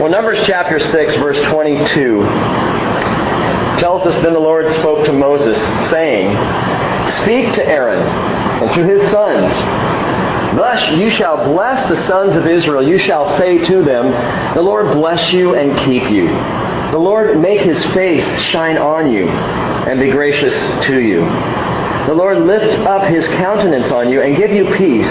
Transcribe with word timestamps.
Well, 0.00 0.10
Numbers 0.10 0.38
chapter 0.46 0.78
6, 0.78 1.16
verse 1.16 1.40
22 1.50 2.20
tells 3.80 4.06
us 4.06 4.22
then 4.22 4.32
the 4.32 4.38
Lord 4.38 4.70
spoke 4.74 5.04
to 5.06 5.12
Moses, 5.12 5.58
saying, 5.90 6.36
Speak 7.22 7.52
to 7.54 7.66
Aaron 7.66 8.06
and 8.62 8.72
to 8.76 8.84
his 8.84 9.02
sons. 9.10 9.50
Thus 10.56 10.96
you 10.96 11.10
shall 11.10 11.52
bless 11.52 11.88
the 11.88 12.00
sons 12.06 12.36
of 12.36 12.46
Israel. 12.46 12.86
You 12.86 12.98
shall 12.98 13.36
say 13.38 13.58
to 13.58 13.82
them, 13.82 14.54
The 14.54 14.62
Lord 14.62 14.92
bless 14.94 15.32
you 15.32 15.56
and 15.56 15.76
keep 15.80 16.08
you. 16.12 16.28
The 16.92 16.98
Lord 16.98 17.36
make 17.40 17.62
his 17.62 17.84
face 17.86 18.42
shine 18.42 18.78
on 18.78 19.10
you 19.10 19.28
and 19.28 19.98
be 19.98 20.12
gracious 20.12 20.54
to 20.86 21.00
you. 21.00 21.20
The 22.06 22.14
Lord 22.14 22.38
lift 22.38 22.78
up 22.86 23.10
his 23.10 23.26
countenance 23.26 23.90
on 23.90 24.10
you 24.10 24.22
and 24.22 24.36
give 24.36 24.52
you 24.52 24.72
peace. 24.76 25.10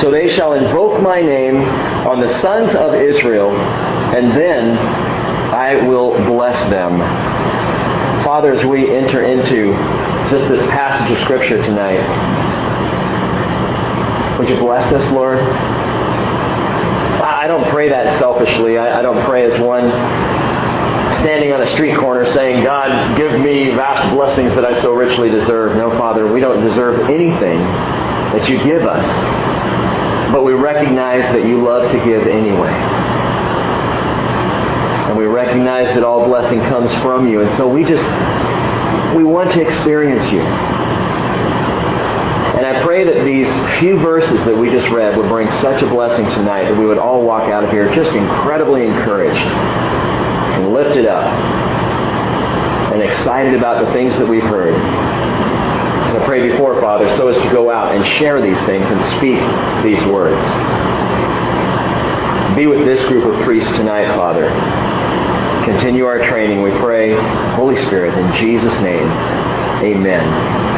So 0.00 0.10
they 0.10 0.28
shall 0.28 0.52
invoke 0.52 1.00
my 1.00 1.22
name 1.22 1.56
on 2.06 2.20
the 2.20 2.40
sons 2.40 2.74
of 2.74 2.94
Israel, 2.94 3.50
and 4.14 4.30
then 4.30 4.78
I 5.52 5.86
will 5.88 6.14
bless 6.26 6.58
them. 6.70 7.00
Father, 8.24 8.52
as 8.52 8.64
we 8.64 8.94
enter 8.94 9.24
into 9.24 9.72
just 10.30 10.48
this 10.48 10.62
passage 10.70 11.16
of 11.16 11.22
Scripture 11.24 11.60
tonight, 11.62 11.98
would 14.38 14.48
you 14.48 14.56
bless 14.56 14.92
us, 14.92 15.12
Lord? 15.12 15.38
I 17.22 17.46
don't 17.48 17.68
pray 17.68 17.88
that 17.88 18.18
selfishly. 18.18 18.78
I 18.78 19.02
don't 19.02 19.24
pray 19.24 19.44
as 19.50 19.60
one 19.60 19.90
standing 21.20 21.52
on 21.52 21.60
a 21.62 21.66
street 21.66 21.96
corner 21.96 22.24
saying, 22.32 22.64
God, 22.64 23.16
give 23.16 23.40
me 23.40 23.70
vast 23.70 24.14
blessings 24.14 24.54
that 24.54 24.64
I 24.64 24.80
so 24.80 24.92
richly 24.94 25.28
deserve. 25.28 25.76
No, 25.76 25.90
Father, 25.98 26.32
we 26.32 26.40
don't 26.40 26.62
deserve 26.64 27.08
anything 27.10 27.58
that 27.58 28.48
you 28.48 28.62
give 28.62 28.82
us. 28.82 29.06
But 30.32 30.44
we 30.44 30.52
recognize 30.52 31.22
that 31.32 31.46
you 31.46 31.62
love 31.62 31.90
to 31.92 31.98
give 32.04 32.26
anyway. 32.26 33.03
Recognize 35.34 35.92
that 35.96 36.04
all 36.04 36.26
blessing 36.26 36.60
comes 36.60 36.92
from 37.02 37.28
you. 37.28 37.42
And 37.42 37.50
so 37.56 37.68
we 37.68 37.82
just, 37.82 38.04
we 39.16 39.24
want 39.24 39.50
to 39.50 39.60
experience 39.60 40.30
you. 40.30 40.38
And 42.54 42.64
I 42.64 42.84
pray 42.84 43.02
that 43.02 43.24
these 43.24 43.48
few 43.80 43.98
verses 43.98 44.44
that 44.44 44.56
we 44.56 44.70
just 44.70 44.88
read 44.90 45.16
would 45.16 45.28
bring 45.28 45.50
such 45.60 45.82
a 45.82 45.88
blessing 45.88 46.24
tonight 46.26 46.70
that 46.70 46.78
we 46.78 46.86
would 46.86 46.98
all 46.98 47.24
walk 47.26 47.50
out 47.50 47.64
of 47.64 47.70
here 47.70 47.92
just 47.92 48.14
incredibly 48.14 48.86
encouraged 48.86 49.44
and 49.44 50.72
lifted 50.72 51.04
up 51.04 51.26
and 52.92 53.02
excited 53.02 53.54
about 53.54 53.84
the 53.84 53.92
things 53.92 54.16
that 54.16 54.28
we've 54.28 54.40
heard. 54.44 54.74
So 56.12 56.22
I 56.22 56.24
pray 56.26 56.48
before, 56.48 56.80
Father, 56.80 57.08
so 57.16 57.26
as 57.26 57.36
to 57.42 57.50
go 57.50 57.72
out 57.72 57.92
and 57.92 58.06
share 58.06 58.40
these 58.40 58.60
things 58.66 58.86
and 58.86 59.04
speak 59.18 59.40
these 59.82 60.00
words. 60.12 60.44
Be 62.54 62.68
with 62.68 62.86
this 62.86 63.04
group 63.08 63.24
of 63.24 63.44
priests 63.44 63.76
tonight, 63.76 64.14
Father. 64.14 64.93
Continue 65.64 66.04
our 66.04 66.18
training, 66.18 66.62
we 66.62 66.70
pray. 66.72 67.16
Holy 67.54 67.76
Spirit, 67.86 68.18
in 68.18 68.32
Jesus' 68.34 68.74
name, 68.80 69.08
amen. 69.82 70.74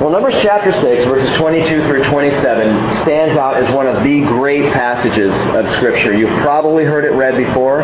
Well, 0.00 0.10
Numbers 0.10 0.36
chapter 0.40 0.72
6, 0.72 1.04
verses 1.04 1.36
22 1.36 1.84
through 1.86 2.04
27 2.04 3.02
stands 3.02 3.36
out 3.36 3.58
as 3.58 3.68
one 3.74 3.86
of 3.86 4.02
the 4.02 4.22
great 4.22 4.72
passages 4.72 5.34
of 5.54 5.68
Scripture. 5.72 6.16
You've 6.16 6.40
probably 6.40 6.84
heard 6.84 7.04
it 7.04 7.10
read 7.10 7.36
before, 7.36 7.82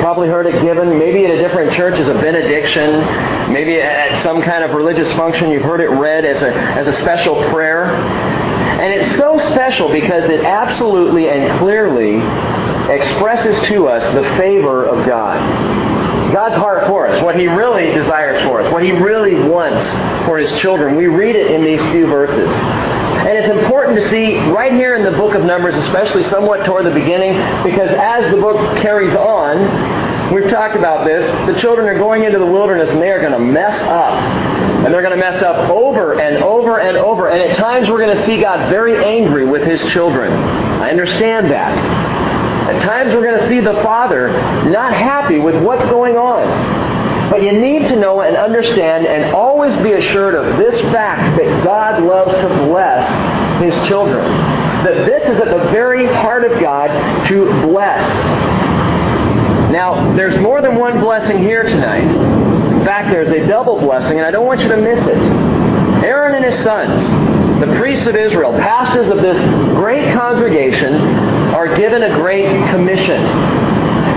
probably 0.00 0.28
heard 0.28 0.46
it 0.46 0.60
given, 0.60 0.98
maybe 0.98 1.24
at 1.24 1.30
a 1.30 1.38
different 1.38 1.72
church 1.72 1.94
as 1.94 2.08
a 2.08 2.14
benediction, 2.14 3.00
maybe 3.52 3.80
at 3.80 4.22
some 4.22 4.42
kind 4.42 4.64
of 4.64 4.72
religious 4.72 5.10
function. 5.12 5.50
You've 5.50 5.62
heard 5.62 5.80
it 5.80 5.88
read 5.88 6.26
as 6.26 6.42
a, 6.42 6.52
as 6.52 6.88
a 6.88 6.92
special 7.00 7.36
prayer. 7.50 7.86
And 7.86 8.92
it's 8.92 9.16
so 9.16 9.38
special 9.52 9.90
because 9.92 10.28
it 10.28 10.40
absolutely 10.40 11.28
and 11.28 11.58
clearly 11.58 12.20
expresses 12.94 13.58
to 13.68 13.88
us 13.88 14.02
the 14.14 14.22
favor 14.36 14.84
of 14.84 15.06
God. 15.06 16.32
God's 16.32 16.56
heart 16.56 16.86
for 16.86 17.06
us, 17.06 17.22
what 17.22 17.36
He 17.36 17.46
really 17.46 17.92
desires 17.92 18.42
for 18.42 18.62
us, 18.62 18.72
what 18.72 18.82
He 18.82 18.90
really 18.90 19.34
wants 19.48 19.84
for 20.26 20.38
His 20.38 20.50
children. 20.60 20.96
We 20.96 21.06
read 21.06 21.36
it 21.36 21.50
in 21.50 21.62
these 21.62 21.82
few 21.92 22.06
verses. 22.06 22.48
And 22.48 23.38
it's 23.38 23.50
important 23.50 23.98
to 23.98 24.08
see 24.08 24.38
right 24.50 24.72
here 24.72 24.94
in 24.94 25.04
the 25.04 25.16
book 25.16 25.34
of 25.34 25.44
Numbers, 25.44 25.74
especially 25.76 26.22
somewhat 26.24 26.64
toward 26.64 26.86
the 26.86 26.90
beginning, 26.90 27.34
because 27.62 27.90
as 27.90 28.34
the 28.34 28.40
book 28.40 28.78
carries 28.78 29.14
on, 29.14 30.34
we've 30.34 30.50
talked 30.50 30.74
about 30.74 31.06
this, 31.06 31.24
the 31.46 31.60
children 31.60 31.86
are 31.86 31.98
going 31.98 32.24
into 32.24 32.38
the 32.38 32.46
wilderness 32.46 32.90
and 32.90 33.00
they 33.00 33.10
are 33.10 33.20
going 33.20 33.32
to 33.32 33.38
mess 33.38 33.80
up. 33.82 34.14
And 34.82 34.92
they're 34.92 35.02
going 35.02 35.14
to 35.14 35.20
mess 35.20 35.40
up 35.42 35.70
over 35.70 36.18
and 36.18 36.42
over 36.42 36.80
and 36.80 36.96
over. 36.96 37.28
And 37.28 37.40
at 37.40 37.56
times 37.56 37.88
we're 37.88 38.04
going 38.04 38.16
to 38.16 38.26
see 38.26 38.40
God 38.40 38.68
very 38.68 39.04
angry 39.04 39.44
with 39.44 39.62
His 39.62 39.80
children. 39.92 40.32
I 40.32 40.90
understand 40.90 41.52
that. 41.52 42.01
At 42.68 42.82
times 42.82 43.12
we're 43.12 43.24
going 43.24 43.40
to 43.40 43.48
see 43.48 43.60
the 43.60 43.82
Father 43.82 44.32
not 44.70 44.92
happy 44.92 45.38
with 45.38 45.62
what's 45.62 45.84
going 45.90 46.16
on. 46.16 46.90
But 47.30 47.42
you 47.42 47.52
need 47.52 47.88
to 47.88 47.96
know 47.96 48.20
and 48.20 48.36
understand 48.36 49.06
and 49.06 49.34
always 49.34 49.74
be 49.76 49.92
assured 49.92 50.34
of 50.34 50.58
this 50.58 50.78
fact 50.92 51.38
that 51.38 51.64
God 51.64 52.02
loves 52.02 52.32
to 52.32 52.48
bless 52.66 53.62
His 53.62 53.88
children. 53.88 54.24
That 54.84 55.06
this 55.06 55.22
is 55.30 55.40
at 55.40 55.46
the 55.46 55.70
very 55.70 56.06
heart 56.06 56.44
of 56.44 56.60
God 56.60 56.88
to 57.28 57.44
bless. 57.62 58.06
Now, 59.72 60.14
there's 60.14 60.36
more 60.38 60.60
than 60.60 60.76
one 60.76 61.00
blessing 61.00 61.38
here 61.38 61.62
tonight. 61.62 62.04
In 62.04 62.84
fact, 62.84 63.10
there's 63.10 63.30
a 63.30 63.46
double 63.46 63.80
blessing, 63.80 64.18
and 64.18 64.26
I 64.26 64.30
don't 64.30 64.44
want 64.44 64.60
you 64.60 64.68
to 64.68 64.76
miss 64.76 65.00
it. 65.06 65.16
Aaron 66.04 66.34
and 66.34 66.44
his 66.44 66.62
sons, 66.62 67.00
the 67.60 67.78
priests 67.78 68.06
of 68.06 68.14
Israel, 68.14 68.52
pastors 68.52 69.08
of 69.08 69.22
this 69.22 69.38
great 69.74 70.12
congregation, 70.12 70.92
are 71.62 71.76
given 71.76 72.02
a 72.02 72.12
great 72.16 72.44
commission. 72.70 73.22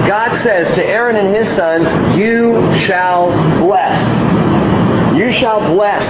God 0.08 0.36
says 0.42 0.68
to 0.76 0.84
Aaron 0.84 1.16
and 1.16 1.36
his 1.36 1.48
sons, 1.56 2.18
You 2.18 2.74
shall 2.88 3.30
bless. 3.60 5.16
You 5.16 5.32
shall 5.32 5.60
bless. 5.72 6.04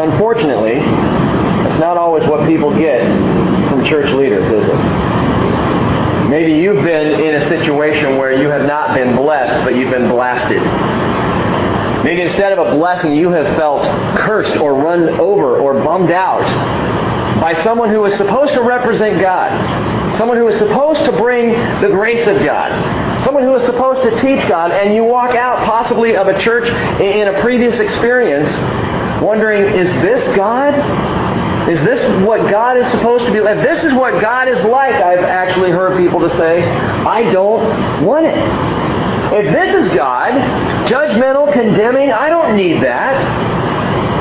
Unfortunately, 0.00 0.78
it's 0.78 1.78
not 1.78 1.98
always 1.98 2.26
what 2.26 2.48
people 2.48 2.74
get 2.74 3.02
from 3.68 3.84
church 3.84 4.10
leaders, 4.14 4.46
is 4.46 4.66
it? 4.66 6.30
Maybe 6.30 6.54
you've 6.54 6.82
been 6.82 7.20
in 7.20 7.34
a 7.34 7.48
situation 7.50 8.16
where 8.16 8.40
you 8.40 8.48
have 8.48 8.66
not 8.66 8.94
been 8.94 9.14
blessed, 9.14 9.62
but 9.62 9.76
you've 9.76 9.90
been 9.90 10.08
blasted. 10.08 10.62
Maybe 12.02 12.22
instead 12.22 12.52
of 12.52 12.66
a 12.66 12.76
blessing, 12.76 13.14
you 13.14 13.28
have 13.32 13.58
felt 13.58 13.84
cursed 14.16 14.56
or 14.56 14.72
run 14.72 15.20
over 15.20 15.58
or 15.58 15.84
bummed 15.84 16.12
out 16.12 16.48
by 17.40 17.54
someone 17.62 17.88
who 17.90 18.00
was 18.00 18.14
supposed 18.14 18.52
to 18.52 18.62
represent 18.62 19.20
God, 19.20 20.16
someone 20.16 20.36
who 20.36 20.44
was 20.44 20.58
supposed 20.58 21.04
to 21.04 21.12
bring 21.12 21.52
the 21.80 21.88
grace 21.88 22.26
of 22.26 22.44
God, 22.44 23.24
someone 23.24 23.42
who 23.42 23.50
was 23.50 23.64
supposed 23.64 24.02
to 24.02 24.10
teach 24.20 24.46
God, 24.48 24.70
and 24.70 24.94
you 24.94 25.04
walk 25.04 25.34
out 25.34 25.64
possibly 25.64 26.16
of 26.16 26.28
a 26.28 26.38
church 26.40 26.68
in 27.00 27.28
a 27.28 27.40
previous 27.40 27.78
experience 27.80 28.48
wondering, 29.22 29.62
is 29.62 29.90
this 30.02 30.36
God? 30.36 30.74
Is 31.68 31.80
this 31.82 32.26
what 32.26 32.50
God 32.50 32.76
is 32.76 32.90
supposed 32.90 33.26
to 33.26 33.32
be? 33.32 33.38
If 33.38 33.62
this 33.62 33.84
is 33.84 33.92
what 33.92 34.20
God 34.20 34.48
is 34.48 34.64
like, 34.64 34.94
I've 34.94 35.24
actually 35.24 35.70
heard 35.70 35.98
people 35.98 36.20
to 36.20 36.30
say, 36.30 36.64
I 36.64 37.30
don't 37.30 38.04
want 38.04 38.26
it. 38.26 38.36
If 39.32 39.52
this 39.52 39.84
is 39.84 39.96
God, 39.96 40.32
judgmental, 40.88 41.52
condemning, 41.52 42.12
I 42.12 42.28
don't 42.28 42.56
need 42.56 42.82
that. 42.82 43.14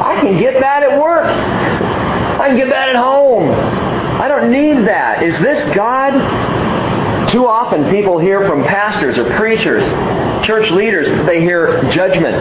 I 0.03 0.19
can 0.22 0.38
get 0.38 0.59
that 0.59 0.84
at 0.84 1.00
work. 1.01 1.25
I 2.39 2.47
can 2.47 2.55
get 2.55 2.69
that 2.69 2.89
at 2.89 2.95
home. 2.95 3.51
I 3.51 4.27
don't 4.29 4.50
need 4.50 4.88
that. 4.88 5.23
Is 5.23 5.38
this 5.39 5.75
God? 5.75 6.13
Too 7.29 7.47
often 7.47 7.89
people 7.91 8.17
hear 8.17 8.47
from 8.47 8.63
pastors 8.63 9.17
or 9.19 9.29
preachers, 9.38 9.83
church 10.45 10.72
leaders, 10.72 11.09
they 11.27 11.41
hear 11.41 11.83
judgment. 11.91 12.39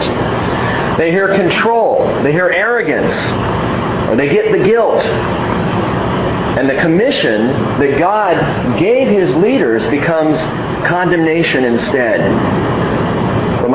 They 0.97 1.11
hear 1.11 1.35
control. 1.35 2.05
They 2.23 2.31
hear 2.31 2.49
arrogance. 2.49 3.13
Or 4.09 4.15
they 4.15 4.29
get 4.29 4.51
the 4.51 4.63
guilt. 4.63 5.03
And 5.03 6.69
the 6.69 6.75
commission 6.81 7.47
that 7.79 7.99
God 7.99 8.79
gave 8.79 9.09
his 9.09 9.35
leaders 9.35 9.85
becomes 9.85 10.37
condemnation 10.87 11.65
instead. 11.65 12.19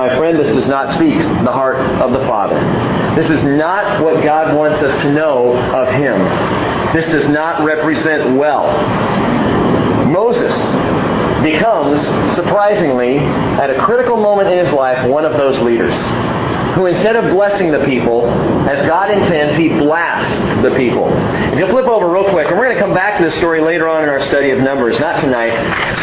My 0.05 0.19
friend, 0.19 0.39
this 0.39 0.55
does 0.55 0.69
not 0.69 0.93
speak 0.93 1.17
the 1.17 1.51
heart 1.51 1.77
of 1.77 2.13
the 2.13 2.19
Father. 2.29 2.61
This 3.19 3.31
is 3.31 3.43
not 3.43 4.03
what 4.03 4.23
God 4.23 4.55
wants 4.55 4.83
us 4.83 5.01
to 5.01 5.11
know 5.11 5.57
of 5.57 5.89
him. 5.95 6.19
This 6.93 7.07
does 7.07 7.27
not 7.31 7.65
represent 7.65 8.37
well. 8.37 8.67
Moses 10.05 10.53
becomes, 11.43 12.03
surprisingly, 12.35 13.17
at 13.17 13.71
a 13.71 13.83
critical 13.83 14.19
moment 14.19 14.51
in 14.51 14.59
his 14.63 14.75
life, 14.75 15.09
one 15.09 15.25
of 15.25 15.39
those 15.39 15.59
leaders 15.63 15.95
who 16.75 16.87
instead 16.87 17.17
of 17.17 17.33
blessing 17.33 17.71
the 17.71 17.85
people, 17.85 18.29
as 18.69 18.87
God 18.87 19.11
intends, 19.11 19.57
he 19.57 19.69
blasts 19.69 20.37
the 20.63 20.75
people. 20.77 21.07
If 21.53 21.59
you'll 21.59 21.71
flip 21.71 21.87
over 21.87 22.11
real 22.11 22.29
quick, 22.29 22.49
and 22.49 22.59
we're 22.59 22.67
going 22.67 22.77
to 22.77 22.83
come 22.83 22.95
back 22.95 23.19
to 23.19 23.25
this 23.25 23.35
story 23.37 23.61
later 23.61 23.89
on 23.89 24.03
in 24.03 24.09
our 24.09 24.21
study 24.23 24.51
of 24.51 24.59
Numbers, 24.59 24.99
not 24.99 25.21
tonight, 25.21 25.55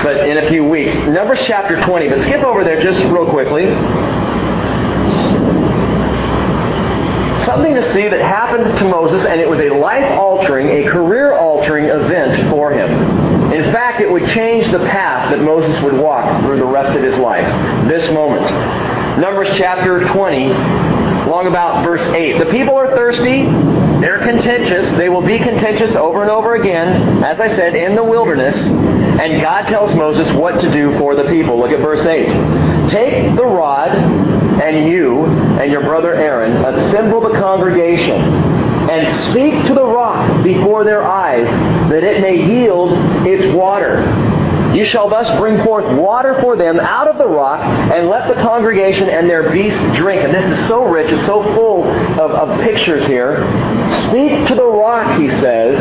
but 0.04 0.28
in 0.28 0.38
a 0.38 0.50
few 0.50 0.64
weeks. 0.64 0.96
Numbers 1.08 1.40
chapter 1.46 1.82
20, 1.82 2.10
but 2.10 2.22
skip 2.22 2.44
over 2.44 2.64
there 2.64 2.82
just 2.82 3.00
real 3.12 3.30
quickly. 3.30 3.66
Something 7.46 7.74
to 7.74 7.94
see 7.94 8.08
that 8.08 8.22
happened 8.22 8.78
to 8.78 8.86
Moses, 8.86 9.26
and 9.26 9.42
it 9.42 9.50
was 9.50 9.60
a 9.60 9.70
life 9.70 10.18
altering, 10.18 10.70
a 10.70 10.90
career 10.90 11.34
altering 11.34 11.86
event 11.86 12.50
for 12.50 12.72
him. 12.72 13.52
In 13.52 13.64
fact, 13.74 14.00
it 14.00 14.10
would 14.10 14.26
change 14.28 14.72
the 14.72 14.80
path 14.80 15.32
that 15.32 15.42
Moses 15.42 15.82
would 15.82 15.98
walk 15.98 16.44
through 16.44 16.58
the 16.58 16.66
rest 16.66 16.96
of 16.96 17.04
his 17.04 17.18
life. 17.18 17.46
This 17.90 18.10
moment. 18.14 19.01
Numbers 19.22 19.50
chapter 19.56 20.00
20, 20.00 20.48
long 21.30 21.46
about 21.46 21.86
verse 21.86 22.02
8. 22.02 22.40
The 22.40 22.50
people 22.50 22.74
are 22.74 22.88
thirsty. 22.96 23.44
They're 24.02 24.18
contentious. 24.18 24.90
They 24.98 25.10
will 25.10 25.22
be 25.22 25.38
contentious 25.38 25.96
over 25.96 26.24
and 26.24 26.32
over 26.32 26.56
again, 26.56 27.24
as 27.24 27.40
I 27.40 27.48
said, 27.50 27.76
in 27.76 27.96
the 27.96 28.04
wilderness. 28.04 28.56
And 28.56 29.40
God 29.40 29.68
tells 29.68 29.94
Moses 29.94 30.34
what 30.34 30.60
to 30.62 30.72
do 30.72 30.98
for 30.98 31.16
the 31.16 31.26
people. 31.26 31.60
Look 31.60 31.70
at 31.70 31.82
verse 31.82 32.04
8. 32.04 32.90
Take 32.90 33.36
the 33.36 33.46
rod, 33.46 33.92
and 33.92 34.92
you 34.92 35.26
and 35.26 35.72
your 35.72 35.82
brother 35.82 36.16
Aaron 36.16 36.54
assemble 36.66 37.22
the 37.22 37.38
congregation 37.40 38.20
and 38.90 39.30
speak 39.30 39.68
to 39.68 39.76
the 39.76 39.86
rock 39.86 40.44
before 40.44 40.84
their 40.84 41.04
eyes 41.04 41.46
that 41.92 42.04
it 42.04 42.22
may 42.22 42.44
yield 42.44 42.92
its 43.28 43.54
water. 43.56 44.02
You 44.76 44.86
shall 44.86 45.10
thus 45.10 45.30
bring 45.40 45.64
forth 45.64 45.86
water 45.98 46.40
for 46.42 46.56
them 46.56 46.80
out 46.80 47.08
of 47.08 47.18
the 47.18 47.28
rock, 47.28 47.62
and 47.62 48.08
let 48.10 48.34
the 48.34 48.42
congregation 48.42 49.10
and 49.10 49.30
their 49.30 49.52
beasts 49.52 49.84
drink. 49.96 50.24
And 50.24 50.34
this 50.34 50.46
is 50.46 50.68
so 50.68 50.86
rich, 50.86 51.12
it's 51.12 51.26
so 51.26 51.44
full 51.56 51.84
of, 51.84 52.32
of 52.32 52.62
pictures 52.62 53.06
here. 53.06 53.38
Speak 54.08 54.48
to 54.48 54.56
the 54.56 54.66
rock, 54.66 55.20
he 55.20 55.28
says, 55.28 55.78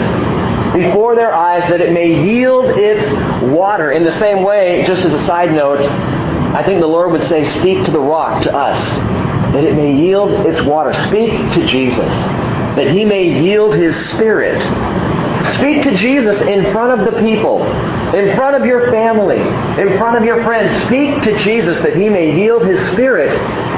before 0.75 1.15
their 1.15 1.35
eyes, 1.35 1.69
that 1.69 1.81
it 1.81 1.93
may 1.93 2.25
yield 2.25 2.67
its 2.67 3.05
water. 3.53 3.93
In 3.93 4.05
the 4.05 4.13
same 4.13 4.45
way, 4.45 4.85
just 4.87 5.03
as 5.05 5.13
a 5.13 5.25
side 5.27 5.53
note, 5.53 5.81
I 5.81 6.65
think 6.65 6.81
the 6.81 6.87
Lord 6.87 7.13
would 7.13 7.23
say, 7.25 7.49
Speak 7.61 7.85
to 7.85 7.91
the 7.91 8.01
rock, 8.01 8.43
to 8.43 8.57
us, 8.57 8.79
that 9.53 9.65
it 9.65 9.75
may 9.75 9.95
yield 9.95 10.47
its 10.47 10.61
water. 10.63 10.93
Speak 11.09 11.31
to 11.55 11.67
Jesus, 11.67 12.13
that 12.77 12.89
he 12.89 13.05
may 13.05 13.43
yield 13.43 13.75
his 13.75 13.97
spirit. 14.11 14.61
Speak 15.57 15.83
to 15.83 15.97
Jesus 15.97 16.41
in 16.43 16.73
front 16.73 17.01
of 17.01 17.13
the 17.13 17.21
people, 17.21 17.61
in 18.15 18.35
front 18.37 18.57
of 18.57 18.67
your 18.67 18.91
family, 18.91 19.39
in 19.81 19.99
front 19.99 20.17
of 20.17 20.25
your 20.25 20.43
friends. 20.45 20.87
Speak 20.87 21.23
to 21.23 21.45
Jesus 21.45 21.81
that 21.83 21.97
he 21.97 22.09
may 22.09 22.37
yield 22.41 22.67
his 22.67 22.81
spirit 22.93 23.31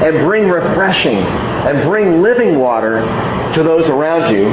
and 0.02 0.26
bring 0.26 0.48
refreshing 0.48 1.18
and 1.18 1.82
bring 1.88 2.22
living 2.22 2.58
water 2.58 3.00
to 3.54 3.62
those 3.62 3.88
around 3.88 4.34
you. 4.34 4.50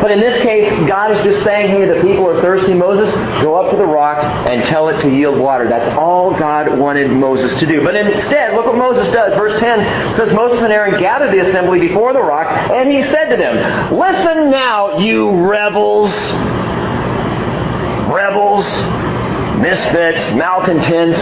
But 0.00 0.10
in 0.10 0.20
this 0.20 0.40
case, 0.42 0.70
God 0.86 1.10
is 1.16 1.24
just 1.24 1.42
saying, 1.42 1.70
hey, 1.70 1.86
the 1.86 2.00
people 2.02 2.28
are 2.28 2.40
thirsty. 2.40 2.74
Moses, 2.74 3.12
go 3.42 3.56
up 3.56 3.70
to 3.70 3.76
the 3.76 3.86
rock 3.86 4.22
and 4.22 4.64
tell 4.64 4.88
it 4.88 5.00
to 5.00 5.10
yield 5.10 5.38
water. 5.38 5.68
That's 5.68 5.96
all 5.98 6.36
God 6.38 6.78
wanted 6.78 7.10
Moses 7.10 7.58
to 7.58 7.66
do. 7.66 7.82
But 7.82 7.96
instead, 7.96 8.54
look 8.54 8.66
what 8.66 8.76
Moses 8.76 9.12
does. 9.12 9.34
Verse 9.34 9.58
10 9.58 10.16
says, 10.16 10.32
Moses 10.32 10.60
and 10.60 10.72
Aaron 10.72 11.00
gathered 11.00 11.32
the 11.32 11.46
assembly 11.48 11.80
before 11.80 12.12
the 12.12 12.22
rock, 12.22 12.46
and 12.70 12.92
he 12.92 13.02
said 13.04 13.30
to 13.30 13.36
them, 13.36 13.98
Listen 13.98 14.50
now, 14.50 14.98
you 14.98 15.30
rebels, 15.30 16.12
rebels, 18.16 18.64
misfits, 19.60 20.32
malcontents, 20.34 21.18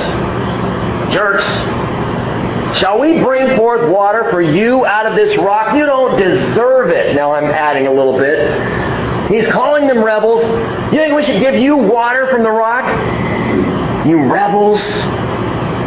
jerks. 1.13 1.45
Shall 2.79 3.01
we 3.01 3.21
bring 3.21 3.57
forth 3.57 3.91
water 3.91 4.31
for 4.31 4.41
you 4.41 4.87
out 4.87 5.07
of 5.07 5.17
this 5.17 5.37
rock? 5.39 5.75
You 5.75 5.87
don't 5.87 6.17
deserve 6.17 6.91
it. 6.91 7.17
Now 7.17 7.33
I'm 7.33 7.51
adding 7.51 7.89
a 7.89 7.93
little 7.93 8.17
bit. 8.17 9.31
He's 9.31 9.47
calling 9.49 9.89
them 9.89 10.05
rebels. 10.05 10.43
You 10.93 10.99
think 10.99 11.15
we 11.15 11.25
should 11.25 11.41
give 11.41 11.57
you 11.57 11.77
water 11.77 12.29
from 12.31 12.43
the 12.45 12.51
rock? 12.51 12.87
You 14.07 14.31
rebels. 14.31 14.81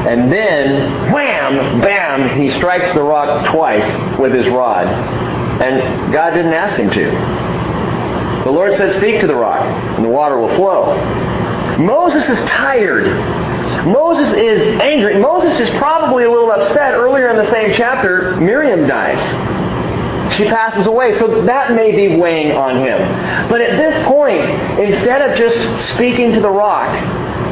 And 0.07 0.31
then, 0.31 1.11
wham, 1.11 1.81
bam, 1.81 2.39
he 2.39 2.49
strikes 2.49 2.93
the 2.93 3.03
rock 3.03 3.49
twice 3.51 4.19
with 4.19 4.33
his 4.33 4.47
rod. 4.47 4.87
And 4.87 6.13
God 6.13 6.31
didn't 6.31 6.53
ask 6.53 6.75
him 6.75 6.89
to. 6.91 7.76
The 8.47 8.53
Lord 8.53 8.77
said, 8.77 8.95
Speak 8.95 9.19
to 9.19 9.27
the 9.27 9.35
rock, 9.35 9.59
and 9.59 10.05
the 10.05 10.09
water 10.09 10.39
will 10.39 10.55
flow. 10.55 10.95
Moses 11.79 12.29
is 12.29 12.39
tired. 12.47 13.05
Moses 13.85 14.29
is 14.37 14.79
angry. 14.79 15.19
Moses 15.19 15.59
is 15.59 15.69
probably 15.71 16.23
a 16.23 16.31
little 16.31 16.49
upset. 16.53 16.93
Earlier 16.93 17.27
in 17.27 17.35
the 17.35 17.51
same 17.51 17.73
chapter, 17.73 18.37
Miriam 18.37 18.87
dies. 18.87 19.19
She 20.37 20.45
passes 20.45 20.85
away, 20.85 21.17
so 21.17 21.43
that 21.43 21.73
may 21.73 21.93
be 21.93 22.15
weighing 22.15 22.53
on 22.53 22.77
him. 22.77 23.49
But 23.49 23.59
at 23.59 23.75
this 23.75 24.07
point, 24.07 24.45
instead 24.79 25.29
of 25.29 25.37
just 25.37 25.93
speaking 25.95 26.31
to 26.31 26.39
the 26.39 26.49
rock, 26.49 26.95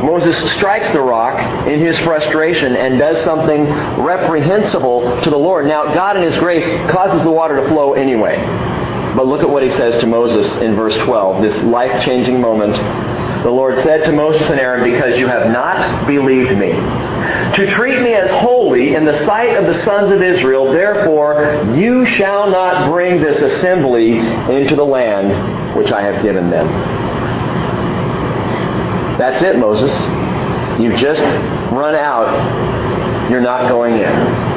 Moses 0.01 0.37
strikes 0.53 0.89
the 0.93 1.01
rock 1.01 1.67
in 1.67 1.77
his 1.77 1.99
frustration 1.99 2.73
and 2.73 2.97
does 2.97 3.21
something 3.25 3.65
reprehensible 4.01 5.21
to 5.23 5.29
the 5.29 5.37
Lord. 5.37 5.65
Now, 5.65 5.93
God 5.93 6.15
in 6.15 6.23
his 6.23 6.37
grace 6.37 6.65
causes 6.89 7.21
the 7.23 7.31
water 7.31 7.59
to 7.61 7.67
flow 7.67 7.95
anyway. 7.95 8.37
But 9.15 9.27
look 9.27 9.41
at 9.41 9.49
what 9.49 9.63
he 9.63 9.69
says 9.69 9.99
to 10.01 10.07
Moses 10.07 10.61
in 10.61 10.75
verse 10.75 10.97
12, 10.97 11.41
this 11.41 11.63
life 11.63 12.03
changing 12.03 12.41
moment. 12.41 12.75
The 13.43 13.51
Lord 13.51 13.77
said 13.79 14.03
to 14.05 14.11
Moses 14.11 14.41
and 14.49 14.59
Aaron, 14.59 14.83
Because 14.91 15.17
you 15.17 15.27
have 15.27 15.51
not 15.51 16.07
believed 16.07 16.57
me, 16.57 16.71
to 16.71 17.71
treat 17.75 18.01
me 18.01 18.13
as 18.13 18.29
holy 18.31 18.95
in 18.95 19.05
the 19.05 19.23
sight 19.23 19.55
of 19.55 19.65
the 19.65 19.83
sons 19.83 20.11
of 20.11 20.21
Israel, 20.21 20.71
therefore 20.73 21.63
you 21.75 22.05
shall 22.05 22.49
not 22.49 22.91
bring 22.91 23.21
this 23.21 23.41
assembly 23.41 24.17
into 24.17 24.75
the 24.75 24.83
land 24.83 25.75
which 25.77 25.91
I 25.91 26.01
have 26.03 26.21
given 26.21 26.49
them. 26.49 26.67
That's 29.17 29.41
it, 29.41 29.57
Moses. 29.57 29.91
You've 30.81 30.99
just 30.99 31.21
run 31.71 31.95
out. 31.95 33.29
You're 33.29 33.41
not 33.41 33.69
going 33.69 33.93
in. 33.93 34.54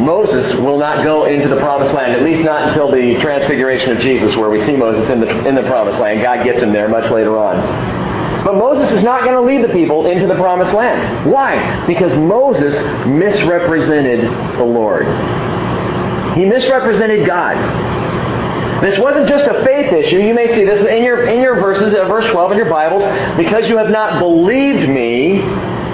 Moses 0.00 0.54
will 0.54 0.78
not 0.78 1.04
go 1.04 1.24
into 1.26 1.48
the 1.48 1.56
promised 1.56 1.92
land, 1.92 2.12
at 2.12 2.22
least 2.22 2.42
not 2.42 2.68
until 2.68 2.90
the 2.90 3.18
transfiguration 3.20 3.96
of 3.96 4.00
Jesus, 4.00 4.36
where 4.36 4.48
we 4.50 4.64
see 4.64 4.76
Moses 4.76 5.10
in 5.10 5.20
the, 5.20 5.48
in 5.48 5.54
the 5.54 5.62
promised 5.62 5.98
land. 5.98 6.22
God 6.22 6.44
gets 6.44 6.62
him 6.62 6.72
there 6.72 6.88
much 6.88 7.10
later 7.10 7.36
on. 7.36 8.08
But 8.44 8.54
Moses 8.54 8.92
is 8.92 9.02
not 9.02 9.24
going 9.24 9.34
to 9.34 9.40
lead 9.40 9.68
the 9.68 9.72
people 9.72 10.06
into 10.06 10.26
the 10.26 10.36
promised 10.36 10.72
land. 10.72 11.30
Why? 11.30 11.84
Because 11.86 12.16
Moses 12.16 12.74
misrepresented 13.06 14.20
the 14.56 14.64
Lord. 14.64 15.06
He 16.36 16.44
misrepresented 16.44 17.26
God. 17.26 17.56
This 18.82 18.96
wasn't 18.96 19.28
just 19.28 19.44
a 19.44 19.64
faith 19.64 19.92
issue. 19.92 20.18
You 20.18 20.34
may 20.34 20.54
see 20.54 20.64
this 20.64 20.86
in 20.86 21.02
your, 21.02 21.26
in 21.26 21.40
your 21.40 21.56
verses, 21.56 21.92
uh, 21.94 22.06
verse 22.06 22.30
12 22.30 22.52
in 22.52 22.58
your 22.58 22.70
Bibles. 22.70 23.02
Because 23.36 23.68
you 23.68 23.76
have 23.76 23.90
not 23.90 24.20
believed 24.20 24.88
me, 24.88 25.40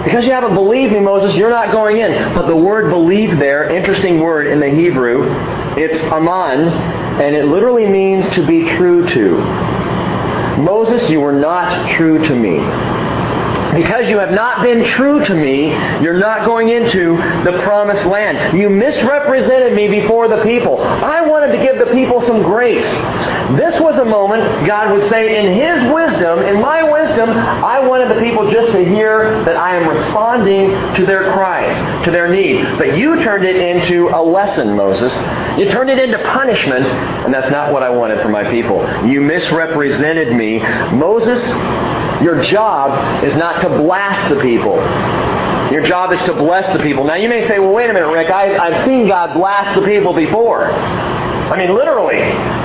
because 0.04 0.26
you 0.26 0.32
haven't 0.32 0.54
believed 0.54 0.92
me, 0.92 1.00
Moses, 1.00 1.34
you're 1.34 1.50
not 1.50 1.72
going 1.72 1.96
in. 1.96 2.34
But 2.34 2.46
the 2.46 2.56
word 2.56 2.90
believe 2.90 3.38
there, 3.38 3.74
interesting 3.74 4.20
word 4.20 4.46
in 4.46 4.60
the 4.60 4.68
Hebrew, 4.68 5.26
it's 5.76 5.98
aman, 6.12 6.68
and 7.20 7.34
it 7.34 7.46
literally 7.46 7.86
means 7.86 8.28
to 8.34 8.46
be 8.46 8.64
true 8.76 9.08
to. 9.08 9.38
Moses, 10.58 11.08
you 11.10 11.20
were 11.20 11.32
not 11.32 11.90
true 11.96 12.18
to 12.18 12.34
me. 12.34 12.58
Because 13.74 14.08
you 14.08 14.18
have 14.18 14.30
not 14.30 14.62
been 14.62 14.84
true 14.84 15.24
to 15.24 15.34
me, 15.34 15.68
you're 16.02 16.18
not 16.18 16.46
going 16.46 16.68
into 16.68 17.16
the 17.44 17.60
promised 17.62 18.06
land. 18.06 18.56
You 18.56 18.70
misrepresented 18.70 19.74
me 19.74 19.88
before 19.88 20.28
the 20.28 20.42
people. 20.42 20.80
I 20.82 21.22
wanted 21.22 21.56
to 21.56 21.62
give 21.62 21.78
the 21.78 21.92
people 21.92 22.24
some 22.26 22.42
grace. 22.42 22.84
This 23.56 23.78
was 23.80 23.98
a 23.98 24.04
moment, 24.04 24.66
God 24.66 24.92
would 24.92 25.08
say, 25.08 25.36
in 25.36 25.52
His 25.52 25.92
wisdom, 25.92 26.40
in 26.40 26.60
my 26.60 26.82
wisdom, 26.82 27.30
I 27.30 27.80
wanted 27.86 28.14
the 28.16 28.20
people 28.20 28.50
just 28.50 28.72
to 28.72 28.84
hear 28.84 29.44
that 29.44 29.56
I 29.56 29.76
am 29.76 29.88
responding 29.88 30.70
to 30.94 31.06
their 31.06 31.32
cries, 31.32 32.04
to 32.04 32.10
their 32.10 32.32
need. 32.32 32.78
But 32.78 32.96
you 32.96 33.22
turned 33.22 33.44
it 33.44 33.56
into 33.56 34.08
a 34.08 34.22
lesson, 34.22 34.76
Moses. 34.76 35.12
You 35.58 35.70
turned 35.70 35.90
it 35.90 35.98
into 35.98 36.18
punishment, 36.18 36.86
and 36.86 37.32
that's 37.32 37.50
not 37.50 37.72
what 37.72 37.82
I 37.82 37.90
wanted 37.90 38.22
for 38.22 38.28
my 38.28 38.48
people. 38.50 38.84
You 39.06 39.20
misrepresented 39.20 40.34
me. 40.34 40.58
Moses, 40.92 41.42
your 42.24 42.42
job 42.42 43.22
is 43.22 43.36
not 43.36 43.60
to 43.60 43.68
blast 43.68 44.30
the 44.30 44.40
people. 44.40 44.76
Your 45.70 45.82
job 45.82 46.10
is 46.12 46.20
to 46.22 46.32
bless 46.32 46.66
the 46.76 46.82
people. 46.82 47.04
Now 47.04 47.16
you 47.16 47.28
may 47.28 47.46
say, 47.46 47.58
well, 47.58 47.72
wait 47.72 47.90
a 47.90 47.92
minute, 47.92 48.10
Rick. 48.10 48.30
I, 48.30 48.56
I've 48.56 48.86
seen 48.86 49.06
God 49.06 49.34
blast 49.34 49.78
the 49.78 49.86
people 49.86 50.14
before. 50.14 50.64
I 50.64 51.58
mean, 51.58 51.76
literally. 51.76 52.16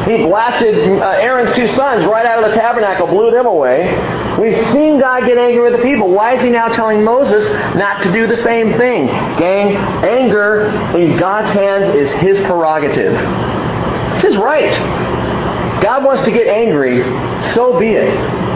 He 0.05 0.23
blasted 0.23 0.75
uh, 1.01 1.05
Aaron's 1.19 1.53
two 1.55 1.67
sons 1.75 2.05
right 2.05 2.25
out 2.25 2.41
of 2.41 2.49
the 2.49 2.55
tabernacle, 2.55 3.07
blew 3.07 3.31
them 3.31 3.45
away. 3.45 3.93
We've 4.39 4.65
seen 4.67 4.99
God 4.99 5.25
get 5.25 5.37
angry 5.37 5.61
with 5.61 5.73
the 5.73 5.83
people. 5.83 6.09
Why 6.09 6.35
is 6.35 6.41
he 6.41 6.49
now 6.49 6.69
telling 6.69 7.03
Moses 7.03 7.43
not 7.75 8.01
to 8.03 8.13
do 8.13 8.27
the 8.27 8.37
same 8.37 8.77
thing? 8.77 9.07
Gang, 9.37 9.75
anger 9.75 10.67
in 10.97 11.17
God's 11.17 11.51
hands 11.53 11.93
is 11.95 12.09
his 12.21 12.39
prerogative. 12.39 13.13
It's 14.13 14.23
his 14.23 14.37
right. 14.37 14.71
God 15.83 16.05
wants 16.05 16.23
to 16.23 16.31
get 16.31 16.47
angry, 16.47 17.03
so 17.53 17.77
be 17.77 17.87
it. 17.87 18.48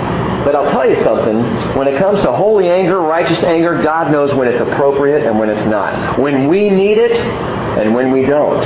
But 0.43 0.55
I'll 0.55 0.69
tell 0.69 0.88
you 0.88 1.01
something. 1.03 1.41
When 1.77 1.88
it 1.88 1.97
comes 1.97 2.19
to 2.21 2.31
holy 2.33 2.69
anger, 2.69 3.00
righteous 3.00 3.43
anger, 3.43 3.81
God 3.81 4.12
knows 4.12 4.33
when 4.33 4.47
it's 4.47 4.62
appropriate 4.62 5.25
and 5.25 5.39
when 5.39 5.50
it's 5.50 5.65
not. 5.65 6.19
When 6.19 6.47
we 6.47 6.69
need 6.69 6.97
it 6.97 7.17
and 7.17 7.93
when 7.93 8.12
we 8.12 8.25
don't. 8.25 8.62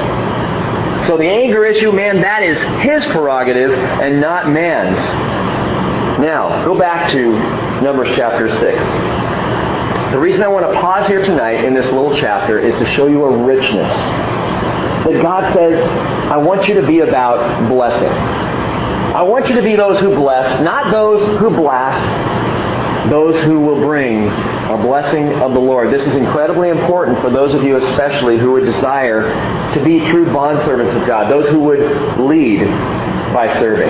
So 1.05 1.17
the 1.17 1.27
anger 1.27 1.65
issue, 1.65 1.91
man, 1.91 2.21
that 2.21 2.43
is 2.43 2.59
His 2.83 3.05
prerogative 3.11 3.71
and 3.71 4.19
not 4.19 4.49
man's. 4.49 4.97
Now, 6.19 6.65
go 6.65 6.77
back 6.77 7.11
to 7.11 7.31
Numbers 7.81 8.09
chapter 8.15 8.49
6. 8.49 10.13
The 10.13 10.19
reason 10.19 10.41
I 10.41 10.47
want 10.47 10.65
to 10.71 10.79
pause 10.79 11.07
here 11.07 11.23
tonight 11.23 11.63
in 11.63 11.75
this 11.75 11.85
little 11.87 12.17
chapter 12.17 12.59
is 12.59 12.73
to 12.75 12.85
show 12.95 13.07
you 13.07 13.23
a 13.23 13.45
richness. 13.45 13.91
That 15.05 15.21
God 15.21 15.53
says, 15.53 15.79
I 16.31 16.37
want 16.37 16.67
you 16.67 16.73
to 16.73 16.87
be 16.87 17.01
about 17.01 17.69
blessing. 17.69 18.11
I 19.17 19.23
want 19.23 19.49
you 19.49 19.55
to 19.55 19.63
be 19.63 19.75
those 19.75 19.99
who 19.99 20.13
bless, 20.13 20.61
not 20.61 20.91
those 20.91 21.39
who 21.39 21.49
blast. 21.49 23.09
those 23.09 23.41
who 23.43 23.61
will 23.61 23.79
bring 23.79 24.27
a 24.27 24.77
blessing 24.81 25.33
of 25.33 25.53
the 25.53 25.59
Lord. 25.59 25.93
This 25.93 26.05
is 26.05 26.13
incredibly 26.15 26.69
important 26.69 27.19
for 27.21 27.29
those 27.29 27.53
of 27.53 27.63
you 27.63 27.77
especially 27.77 28.37
who 28.37 28.51
would 28.51 28.65
desire 28.65 29.23
to 29.73 29.83
be 29.83 29.99
true 30.11 30.25
bondservants 30.25 30.99
of 30.99 31.07
God, 31.07 31.31
those 31.31 31.49
who 31.49 31.61
would 31.61 31.79
lead 32.19 32.59
by 33.33 33.47
serving. 33.59 33.89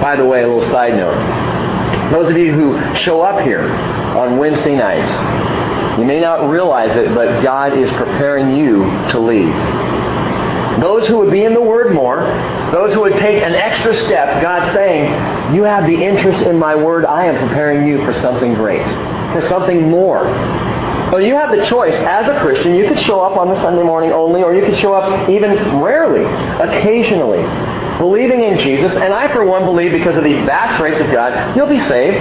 By 0.00 0.16
the 0.16 0.24
way, 0.24 0.42
a 0.42 0.46
little 0.46 0.70
side 0.70 0.94
note. 0.94 2.10
Those 2.12 2.28
of 2.30 2.36
you 2.36 2.52
who 2.52 2.94
show 2.94 3.22
up 3.22 3.42
here 3.42 3.64
on 3.64 4.36
Wednesday 4.36 4.76
nights, 4.76 5.98
you 5.98 6.04
may 6.04 6.20
not 6.20 6.48
realize 6.48 6.96
it, 6.96 7.14
but 7.14 7.42
God 7.42 7.76
is 7.78 7.90
preparing 7.92 8.54
you 8.56 8.84
to 9.10 9.18
lead. 9.18 9.52
Those 10.80 11.08
who 11.08 11.18
would 11.18 11.30
be 11.30 11.44
in 11.44 11.54
the 11.54 11.62
Word 11.62 11.94
more, 11.94 12.26
those 12.74 12.92
who 12.92 13.02
would 13.02 13.16
take 13.18 13.40
an 13.40 13.54
extra 13.54 13.94
step, 13.94 14.42
God's 14.42 14.74
saying, 14.74 15.54
You 15.54 15.62
have 15.62 15.86
the 15.86 15.94
interest 15.94 16.40
in 16.40 16.58
my 16.58 16.74
Word, 16.74 17.04
I 17.06 17.26
am 17.26 17.46
preparing 17.46 17.86
you 17.86 18.04
for 18.04 18.12
something 18.14 18.54
great, 18.54 18.84
for 19.32 19.40
something 19.48 19.88
more. 19.88 20.24
So 21.12 21.18
you 21.18 21.34
have 21.36 21.56
the 21.56 21.64
choice 21.66 21.94
as 21.94 22.26
a 22.26 22.36
Christian. 22.40 22.74
You 22.74 22.88
could 22.88 22.98
show 22.98 23.20
up 23.20 23.38
on 23.38 23.48
the 23.48 23.54
Sunday 23.62 23.84
morning 23.84 24.10
only, 24.10 24.42
or 24.42 24.52
you 24.52 24.66
could 24.66 24.76
show 24.76 24.92
up 24.92 25.28
even 25.28 25.54
rarely, 25.80 26.24
occasionally, 26.24 27.42
believing 27.98 28.42
in 28.42 28.58
Jesus. 28.58 28.92
And 28.96 29.14
I, 29.14 29.32
for 29.32 29.44
one, 29.44 29.64
believe 29.64 29.92
because 29.92 30.16
of 30.16 30.24
the 30.24 30.34
vast 30.44 30.76
grace 30.76 30.98
of 30.98 31.12
God, 31.12 31.56
you'll 31.56 31.68
be 31.68 31.78
saved. 31.78 32.18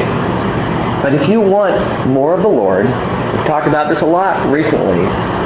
But 1.01 1.15
if 1.15 1.27
you 1.27 1.41
want 1.41 2.07
more 2.07 2.35
of 2.35 2.43
the 2.43 2.47
Lord, 2.47 2.85
we've 2.85 3.47
talked 3.47 3.67
about 3.67 3.89
this 3.89 4.01
a 4.01 4.05
lot 4.05 4.51
recently, 4.51 5.01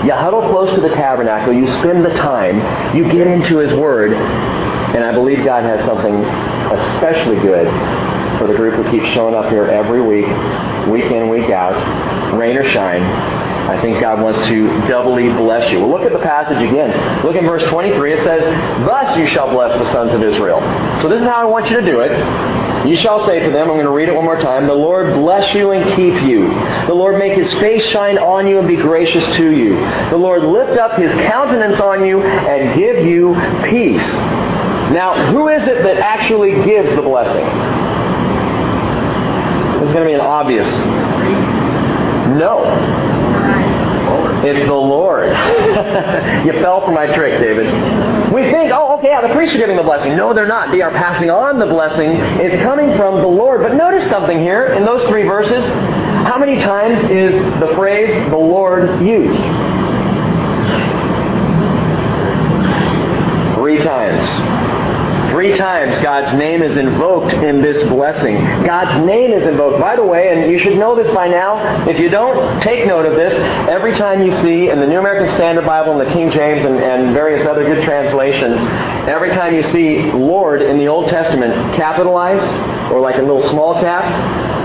you 0.05 0.11
huddle 0.11 0.41
close 0.51 0.75
to 0.75 0.81
the 0.81 0.89
tabernacle, 0.89 1.53
you 1.53 1.65
spend 1.79 2.03
the 2.03 2.13
time, 2.15 2.95
you 2.95 3.09
get 3.09 3.25
into 3.25 3.59
His 3.59 3.73
Word, 3.73 4.11
and 4.97 5.05
I 5.05 5.11
believe 5.11 5.45
God 5.45 5.63
has 5.63 5.85
something 5.85 6.25
especially 6.73 7.39
good 7.39 7.67
for 8.39 8.47
the 8.47 8.55
group 8.55 8.73
who 8.73 8.83
keeps 8.89 9.07
showing 9.13 9.35
up 9.35 9.51
here 9.51 9.65
every 9.65 10.01
week, 10.01 10.25
week 10.89 11.11
in, 11.11 11.29
week 11.29 11.51
out, 11.51 11.77
rain 12.33 12.57
or 12.57 12.65
shine. 12.65 13.03
I 13.67 13.79
think 13.79 13.99
God 13.99 14.23
wants 14.23 14.39
to 14.47 14.67
doubly 14.87 15.29
bless 15.29 15.71
you. 15.71 15.81
Well, 15.81 15.89
look 15.89 16.01
at 16.01 16.13
the 16.13 16.23
passage 16.23 16.57
again. 16.57 17.23
Look 17.23 17.35
in 17.35 17.45
verse 17.45 17.63
23. 17.69 18.13
It 18.13 18.23
says, 18.23 18.43
Thus 18.87 19.15
you 19.17 19.27
shall 19.27 19.51
bless 19.51 19.77
the 19.77 19.91
sons 19.91 20.13
of 20.13 20.23
Israel. 20.23 20.61
So 21.01 21.09
this 21.09 21.19
is 21.19 21.25
how 21.27 21.41
I 21.41 21.45
want 21.45 21.69
you 21.69 21.79
to 21.79 21.85
do 21.85 21.99
it. 21.99 22.11
You 22.87 22.95
shall 22.95 23.25
say 23.25 23.39
to 23.39 23.51
them, 23.51 23.69
I'm 23.69 23.75
going 23.75 23.85
to 23.85 23.91
read 23.91 24.07
it 24.07 24.15
one 24.15 24.23
more 24.23 24.39
time, 24.39 24.65
The 24.65 24.73
Lord 24.73 25.13
bless 25.15 25.53
you 25.53 25.71
and 25.71 25.85
keep 25.95 26.23
you. 26.23 26.47
The 26.87 26.93
Lord 26.93 27.19
make 27.19 27.37
his 27.37 27.51
face 27.55 27.83
shine 27.85 28.17
on 28.17 28.47
you 28.47 28.59
and 28.59 28.67
be 28.67 28.77
gracious 28.77 29.25
to 29.35 29.51
you. 29.51 29.75
The 30.09 30.17
Lord 30.17 30.43
lift 30.43 30.79
up 30.79 30.97
his 30.97 31.11
countenance 31.27 31.81
on 31.81 32.05
you 32.05 32.21
and 32.23 32.73
give 32.79 33.05
you 33.05 33.35
peace. 33.69 34.46
Now, 34.93 35.31
who 35.31 35.49
is 35.49 35.63
it 35.63 35.83
that 35.83 35.97
actually 35.97 36.63
gives 36.65 36.89
the 36.95 37.01
blessing? 37.01 37.43
This 39.79 39.89
is 39.89 39.93
going 39.93 40.05
to 40.05 40.09
be 40.09 40.13
an 40.13 40.21
obvious. 40.21 40.67
No. 42.37 43.07
It's 44.43 44.65
the 44.65 44.73
Lord. 44.73 45.27
you 46.45 46.53
fell 46.61 46.85
for 46.85 46.91
my 46.91 47.07
trick, 47.13 47.41
David. 47.41 47.65
We 48.31 48.43
think, 48.43 48.71
oh, 48.71 48.97
okay, 48.97 49.09
yeah, 49.09 49.21
the 49.21 49.33
priests 49.33 49.55
are 49.55 49.59
giving 49.59 49.75
the 49.75 49.83
blessing. 49.83 50.15
No, 50.15 50.33
they're 50.33 50.47
not. 50.47 50.71
They 50.71 50.81
are 50.81 50.91
passing 50.91 51.29
on 51.29 51.59
the 51.59 51.65
blessing. 51.65 52.11
It's 52.39 52.61
coming 52.61 52.95
from 52.95 53.15
the 53.15 53.27
Lord. 53.27 53.61
But 53.61 53.75
notice 53.75 54.07
something 54.09 54.39
here 54.39 54.67
in 54.67 54.85
those 54.85 55.03
three 55.05 55.23
verses. 55.23 55.65
How 56.27 56.37
many 56.37 56.61
times 56.61 57.01
is 57.09 57.33
the 57.59 57.73
phrase 57.75 58.09
the 58.29 58.37
Lord 58.37 59.01
used? 59.01 59.37
Three 63.55 63.83
times. 63.83 64.66
Three 65.47 65.55
times 65.55 65.97
God's 66.03 66.37
name 66.37 66.61
is 66.61 66.75
invoked 66.75 67.31
in 67.31 67.61
this 67.61 67.81
blessing. 67.87 68.35
God's 68.65 69.05
name 69.05 69.31
is 69.31 69.47
invoked. 69.47 69.79
By 69.79 69.95
the 69.95 70.03
way, 70.03 70.27
and 70.27 70.51
you 70.51 70.59
should 70.59 70.77
know 70.77 70.93
this 70.93 71.09
by 71.15 71.29
now, 71.29 71.87
if 71.87 71.97
you 72.01 72.09
don't 72.09 72.61
take 72.61 72.85
note 72.85 73.05
of 73.05 73.15
this, 73.15 73.33
every 73.69 73.95
time 73.95 74.25
you 74.25 74.33
see 74.41 74.69
in 74.69 74.81
the 74.81 74.85
New 74.85 74.99
American 74.99 75.33
Standard 75.35 75.65
Bible 75.65 75.97
and 75.97 76.05
the 76.05 76.11
King 76.11 76.31
James 76.31 76.65
and, 76.65 76.75
and 76.75 77.13
various 77.13 77.47
other 77.47 77.63
good 77.63 77.81
translations, 77.85 78.59
every 79.07 79.31
time 79.31 79.55
you 79.55 79.63
see 79.63 80.11
Lord 80.11 80.61
in 80.61 80.79
the 80.79 80.89
Old 80.89 81.07
Testament 81.07 81.75
capitalized 81.75 82.43
or 82.91 82.99
like 82.99 83.15
in 83.15 83.25
little 83.25 83.49
small 83.49 83.75
caps, 83.75 84.11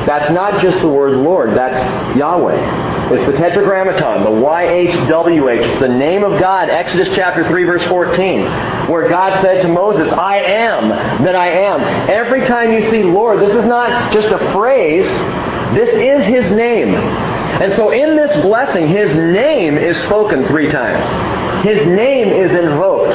that's 0.05 0.33
not 0.33 0.61
just 0.61 0.81
the 0.81 0.89
word 0.89 1.13
Lord, 1.13 1.51
that's 1.57 1.79
Yahweh. 2.19 2.92
It's 3.15 3.27
the 3.27 3.37
Tetragrammaton, 3.37 4.25
the 4.25 4.31
YHWH. 4.31 5.63
It's 5.63 5.81
the 5.81 5.89
name 5.89 6.25
of 6.25 6.41
God, 6.41 6.71
Exodus 6.71 7.09
chapter 7.15 7.47
3, 7.47 7.65
verse 7.65 7.85
14, 7.85 8.41
where 8.89 9.07
God 9.09 9.43
said 9.43 9.61
to 9.63 9.69
Moses, 9.69 10.11
I 10.13 10.39
am 10.39 10.89
that 11.23 11.37
I 11.37 11.49
am. 11.49 11.81
Every 12.09 12.47
time 12.47 12.73
you 12.73 12.81
see 12.91 13.03
Lord, 13.03 13.41
this 13.41 13.55
is 13.55 13.67
not 13.67 14.13
just 14.13 14.29
a 14.29 14.39
phrase, 14.53 15.05
this 15.75 15.91
is 15.91 16.25
His 16.25 16.51
name. 16.53 16.95
And 16.95 17.73
so 17.75 17.91
in 17.91 18.17
this 18.17 18.33
blessing, 18.43 18.89
His 18.89 19.15
name 19.15 19.77
is 19.77 19.97
spoken 20.05 20.47
three 20.47 20.71
times. 20.71 21.05
His 21.63 21.87
name 21.87 22.29
is 22.29 22.51
invoked. 22.51 23.13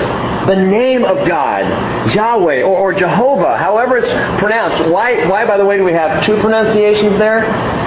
The 0.48 0.56
name 0.56 1.04
of 1.04 1.28
God, 1.28 2.16
Yahweh 2.16 2.62
or, 2.62 2.78
or, 2.78 2.94
Jehovah, 2.94 3.58
however 3.58 3.98
it's 3.98 4.10
pronounced. 4.40 4.90
Why, 4.90 5.28
why, 5.28 5.46
by 5.46 5.58
the 5.58 5.66
way, 5.66 5.78
do 5.78 5.84
we 5.84 5.92
have 5.92 6.24
two 6.26 6.40
pronunciations 6.40 7.18
there? 7.18 7.42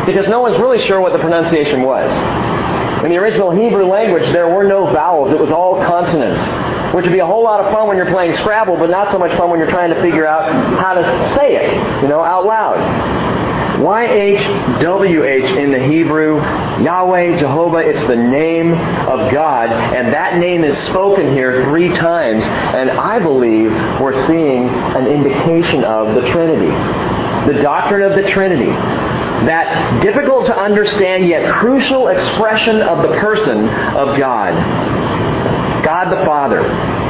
Because 0.04 0.28
no 0.28 0.40
one's 0.40 0.58
really 0.58 0.78
sure 0.78 1.00
what 1.00 1.12
the 1.12 1.18
pronunciation 1.18 1.82
was. 1.82 2.10
In 3.04 3.08
the 3.08 3.16
original 3.16 3.50
Hebrew 3.50 3.86
language, 3.86 4.24
there 4.32 4.48
were 4.54 4.64
no 4.64 4.84
vowels. 4.92 5.32
It 5.32 5.40
was 5.40 5.50
all 5.50 5.82
consonants, 5.82 6.42
which 6.94 7.06
would 7.06 7.12
be 7.12 7.20
a 7.20 7.26
whole 7.26 7.42
lot 7.42 7.64
of 7.64 7.72
fun 7.72 7.88
when 7.88 7.96
you're 7.96 8.10
playing 8.10 8.34
Scrabble, 8.34 8.76
but 8.76 8.90
not 8.90 9.10
so 9.10 9.18
much 9.18 9.34
fun 9.38 9.48
when 9.48 9.58
you're 9.58 9.70
trying 9.70 9.88
to 9.88 10.02
figure 10.02 10.26
out 10.26 10.52
how 10.78 10.92
to 10.92 11.02
say 11.34 11.56
it, 11.56 12.02
you 12.02 12.08
know, 12.08 12.20
out 12.20 12.44
loud. 12.44 13.19
YHWH 13.80 15.56
in 15.56 15.72
the 15.72 15.82
Hebrew, 15.82 16.36
Yahweh, 16.36 17.38
Jehovah, 17.38 17.78
it's 17.78 18.06
the 18.06 18.16
name 18.16 18.72
of 18.74 19.32
God. 19.32 19.70
And 19.70 20.12
that 20.12 20.36
name 20.36 20.64
is 20.64 20.76
spoken 20.84 21.32
here 21.32 21.64
three 21.64 21.88
times. 21.88 22.44
And 22.44 22.90
I 22.90 23.18
believe 23.18 23.72
we're 23.98 24.26
seeing 24.26 24.68
an 24.68 25.06
indication 25.06 25.82
of 25.84 26.14
the 26.14 26.20
Trinity. 26.30 26.70
The 27.50 27.62
doctrine 27.62 28.02
of 28.02 28.22
the 28.22 28.28
Trinity. 28.28 28.70
That 29.46 30.02
difficult 30.02 30.44
to 30.48 30.58
understand 30.58 31.26
yet 31.26 31.50
crucial 31.50 32.08
expression 32.08 32.82
of 32.82 33.08
the 33.08 33.16
person 33.18 33.66
of 33.96 34.18
God. 34.18 34.52
God 35.82 36.10
the 36.10 36.22
Father, 36.26 36.60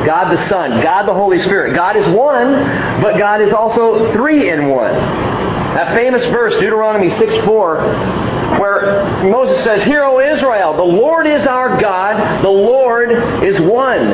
God 0.07 0.31
the 0.31 0.49
Son, 0.49 0.81
God 0.81 1.09
the 1.09 1.15
Holy 1.15 1.41
Spirit. 1.41 1.75
God 1.75 1.97
is 1.97 2.07
one, 2.09 2.53
but 3.03 3.19
God 3.19 3.43
is 3.43 3.53
also 3.53 4.13
three 4.13 4.49
in 4.51 4.69
one. 4.69 5.50
That 5.75 5.95
famous 5.95 6.25
verse, 6.27 6.55
Deuteronomy 6.55 7.11
6 7.11 7.45
4, 7.45 7.77
where 8.59 9.23
Moses 9.31 9.63
says, 9.63 9.85
Hear, 9.85 10.05
O 10.05 10.19
Israel, 10.19 10.75
the 10.75 10.83
Lord 10.83 11.27
is 11.27 11.47
our 11.47 11.81
God, 11.81 12.43
the 12.43 12.49
Lord 12.49 13.13
is 13.45 13.61
one. 13.61 14.09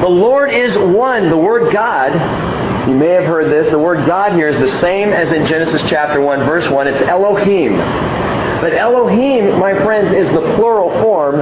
The 0.00 0.08
Lord 0.08 0.52
is 0.52 0.76
one. 0.76 1.28
The 1.28 1.36
word 1.36 1.72
God, 1.72 2.88
you 2.88 2.94
may 2.94 3.10
have 3.10 3.24
heard 3.24 3.50
this, 3.50 3.70
the 3.70 3.78
word 3.78 4.06
God 4.06 4.32
here 4.32 4.48
is 4.48 4.58
the 4.58 4.78
same 4.78 5.10
as 5.10 5.32
in 5.32 5.44
Genesis 5.46 5.82
chapter 5.88 6.20
1, 6.20 6.40
verse 6.40 6.68
1. 6.70 6.88
It's 6.88 7.02
Elohim. 7.02 7.76
But 7.76 8.72
Elohim, 8.72 9.58
my 9.58 9.74
friends, 9.84 10.12
is 10.12 10.28
the 10.32 10.54
plural 10.56 10.90
form 11.02 11.40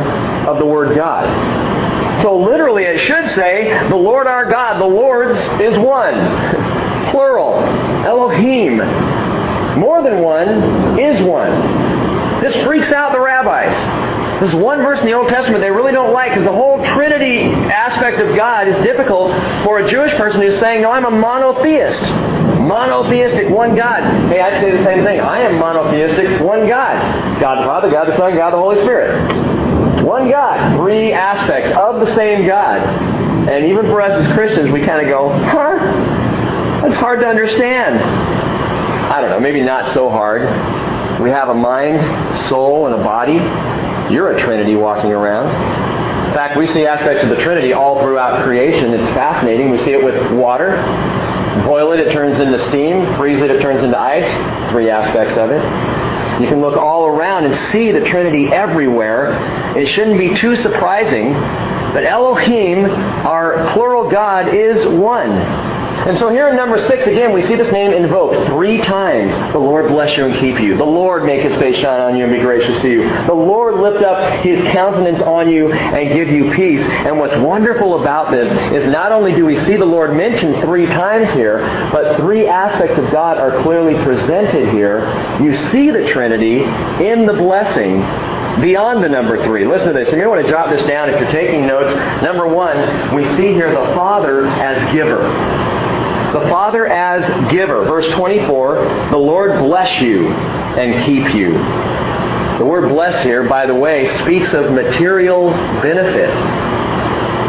of 0.48 0.58
the 0.58 0.66
word 0.66 0.96
God. 0.96 2.22
So 2.22 2.36
literally 2.38 2.84
it 2.84 2.98
should 2.98 3.28
say, 3.30 3.88
the 3.88 3.96
Lord 3.96 4.26
our 4.26 4.50
God, 4.50 4.80
the 4.80 4.86
Lord's 4.86 5.38
is 5.60 5.78
one. 5.78 6.14
Plural. 7.10 7.62
Elohim. 8.04 8.80
More 9.76 10.02
than 10.02 10.20
one 10.22 10.98
is 10.98 11.20
one. 11.22 12.40
This 12.40 12.54
freaks 12.64 12.92
out 12.92 13.12
the 13.12 13.20
rabbis. 13.20 13.72
This 14.40 14.52
is 14.52 14.54
one 14.56 14.78
verse 14.82 15.00
in 15.00 15.06
the 15.06 15.12
Old 15.12 15.28
Testament 15.28 15.62
they 15.62 15.70
really 15.70 15.92
don't 15.92 16.12
like 16.12 16.30
because 16.30 16.44
the 16.44 16.52
whole 16.52 16.84
Trinity 16.84 17.44
aspect 17.44 18.20
of 18.20 18.36
God 18.36 18.68
is 18.68 18.76
difficult 18.84 19.30
for 19.62 19.78
a 19.78 19.88
Jewish 19.88 20.12
person 20.12 20.42
who's 20.42 20.58
saying, 20.58 20.82
No, 20.82 20.90
I'm 20.90 21.04
a 21.04 21.10
monotheist. 21.10 22.02
Monotheistic, 22.60 23.48
one 23.50 23.76
God. 23.76 24.02
Hey, 24.28 24.40
I'd 24.40 24.60
say 24.60 24.76
the 24.76 24.84
same 24.84 25.04
thing. 25.04 25.20
I 25.20 25.40
am 25.40 25.58
monotheistic, 25.58 26.40
one 26.40 26.66
God. 26.66 27.40
God 27.40 27.60
the 27.60 27.64
Father, 27.64 27.90
God 27.90 28.08
the 28.08 28.16
Son, 28.16 28.34
God 28.36 28.52
the 28.52 28.58
Holy 28.58 28.82
Spirit. 28.82 30.04
One 30.04 30.30
God. 30.30 30.76
Three 30.78 31.12
aspects 31.12 31.70
of 31.76 32.00
the 32.00 32.14
same 32.14 32.46
God. 32.46 32.80
And 33.48 33.66
even 33.66 33.86
for 33.86 34.00
us 34.00 34.12
as 34.12 34.34
Christians, 34.34 34.70
we 34.72 34.84
kind 34.84 35.06
of 35.06 35.08
go, 35.08 35.30
huh? 35.30 36.82
That's 36.82 36.96
hard 36.96 37.20
to 37.20 37.26
understand. 37.26 38.00
I 39.14 39.20
don't 39.20 39.30
know, 39.30 39.38
maybe 39.38 39.60
not 39.60 39.94
so 39.94 40.10
hard. 40.10 40.42
We 41.22 41.30
have 41.30 41.48
a 41.48 41.54
mind, 41.54 42.36
soul, 42.48 42.86
and 42.86 42.96
a 42.96 43.04
body. 43.04 43.34
You're 44.12 44.32
a 44.32 44.40
Trinity 44.40 44.74
walking 44.74 45.12
around. 45.12 45.46
In 46.26 46.34
fact, 46.34 46.58
we 46.58 46.66
see 46.66 46.84
aspects 46.84 47.22
of 47.22 47.28
the 47.28 47.36
Trinity 47.36 47.72
all 47.72 48.00
throughout 48.00 48.42
creation. 48.42 48.92
It's 48.92 49.08
fascinating. 49.10 49.70
We 49.70 49.78
see 49.78 49.92
it 49.92 50.02
with 50.02 50.32
water. 50.32 50.82
Boil 51.64 51.92
it, 51.92 52.00
it 52.00 52.10
turns 52.10 52.40
into 52.40 52.58
steam. 52.58 53.14
Freeze 53.14 53.40
it, 53.40 53.52
it 53.52 53.62
turns 53.62 53.84
into 53.84 53.96
ice. 53.96 54.26
Three 54.72 54.90
aspects 54.90 55.36
of 55.36 55.50
it. 55.52 55.62
You 56.42 56.48
can 56.48 56.60
look 56.60 56.76
all 56.76 57.06
around 57.06 57.44
and 57.44 57.54
see 57.70 57.92
the 57.92 58.00
Trinity 58.00 58.48
everywhere. 58.48 59.78
It 59.78 59.86
shouldn't 59.86 60.18
be 60.18 60.34
too 60.34 60.56
surprising. 60.56 61.34
But 61.34 62.04
Elohim, 62.04 62.86
our 62.86 63.72
plural 63.74 64.10
God, 64.10 64.52
is 64.52 64.84
one. 64.84 65.30
And 66.06 66.18
so 66.18 66.28
here 66.28 66.48
in 66.48 66.56
number 66.56 66.78
six, 66.78 67.06
again, 67.06 67.32
we 67.32 67.42
see 67.42 67.54
this 67.54 67.72
name 67.72 67.92
invoked 67.92 68.48
three 68.48 68.78
times. 68.78 69.32
The 69.52 69.58
Lord 69.58 69.88
bless 69.88 70.16
you 70.16 70.26
and 70.26 70.34
keep 70.38 70.60
you. 70.60 70.76
The 70.76 70.84
Lord 70.84 71.24
make 71.24 71.42
his 71.42 71.56
face 71.56 71.76
shine 71.76 72.00
on 72.00 72.16
you 72.16 72.24
and 72.24 72.32
be 72.32 72.40
gracious 72.40 72.80
to 72.82 72.90
you. 72.90 73.08
The 73.26 73.34
Lord 73.34 73.80
lift 73.80 74.04
up 74.04 74.44
his 74.44 74.60
countenance 74.72 75.22
on 75.22 75.50
you 75.50 75.72
and 75.72 76.12
give 76.12 76.28
you 76.28 76.52
peace. 76.52 76.84
And 76.84 77.18
what's 77.18 77.36
wonderful 77.36 78.00
about 78.00 78.30
this 78.30 78.48
is 78.74 78.86
not 78.90 79.12
only 79.12 79.34
do 79.34 79.46
we 79.46 79.56
see 79.64 79.76
the 79.76 79.84
Lord 79.84 80.14
mentioned 80.14 80.62
three 80.62 80.86
times 80.86 81.30
here, 81.30 81.58
but 81.90 82.16
three 82.18 82.46
aspects 82.46 82.98
of 82.98 83.10
God 83.10 83.38
are 83.38 83.62
clearly 83.62 83.94
presented 84.04 84.68
here. 84.68 85.00
You 85.40 85.54
see 85.70 85.90
the 85.90 86.06
Trinity 86.06 86.62
in 87.04 87.26
the 87.26 87.34
blessing 87.34 88.00
beyond 88.60 89.02
the 89.02 89.08
number 89.08 89.42
three. 89.44 89.66
Listen 89.66 89.88
to 89.88 89.94
this. 89.94 90.12
You're 90.12 90.22
going 90.24 90.24
to 90.24 90.42
want 90.42 90.46
to 90.46 90.50
jot 90.50 90.70
this 90.70 90.86
down 90.86 91.10
if 91.10 91.20
you're 91.20 91.30
taking 91.30 91.66
notes. 91.66 91.92
Number 92.22 92.46
one, 92.46 93.14
we 93.14 93.24
see 93.36 93.52
here 93.52 93.70
the 93.70 93.94
Father 93.94 94.46
as 94.46 94.92
giver. 94.92 95.73
The 96.34 96.48
Father 96.50 96.84
as 96.84 97.52
giver. 97.52 97.84
Verse 97.84 98.08
24, 98.08 99.10
the 99.10 99.16
Lord 99.16 99.52
bless 99.60 100.02
you 100.02 100.26
and 100.28 101.04
keep 101.04 101.32
you. 101.32 101.52
The 102.58 102.64
word 102.64 102.88
bless 102.88 103.22
here, 103.22 103.48
by 103.48 103.66
the 103.66 103.74
way, 103.74 104.08
speaks 104.18 104.52
of 104.52 104.72
material 104.72 105.50
benefit. 105.80 106.34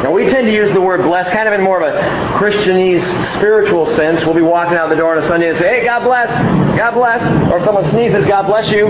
Now, 0.04 0.12
we 0.12 0.30
tend 0.30 0.46
to 0.46 0.54
use 0.54 0.72
the 0.72 0.82
word 0.82 1.02
bless 1.02 1.28
kind 1.34 1.48
of 1.48 1.56
in 1.56 1.64
more 1.64 1.82
of 1.82 1.96
a 1.96 2.00
Christianese 2.38 3.34
spiritual 3.34 3.88
sense. 3.88 4.24
We'll 4.24 4.36
be 4.36 4.42
walking 4.42 4.78
out 4.78 4.90
the 4.90 4.96
door 4.96 5.18
on 5.18 5.24
a 5.24 5.28
Sunday 5.28 5.50
and 5.50 5.58
say, 5.58 5.80
hey, 5.80 5.84
God 5.84 6.04
bless, 6.04 6.30
God 6.78 6.92
bless. 6.94 7.52
Or 7.52 7.58
if 7.58 7.64
someone 7.64 7.86
sneezes, 7.90 8.28
God 8.28 8.46
bless 8.46 8.70
you. 8.70 8.86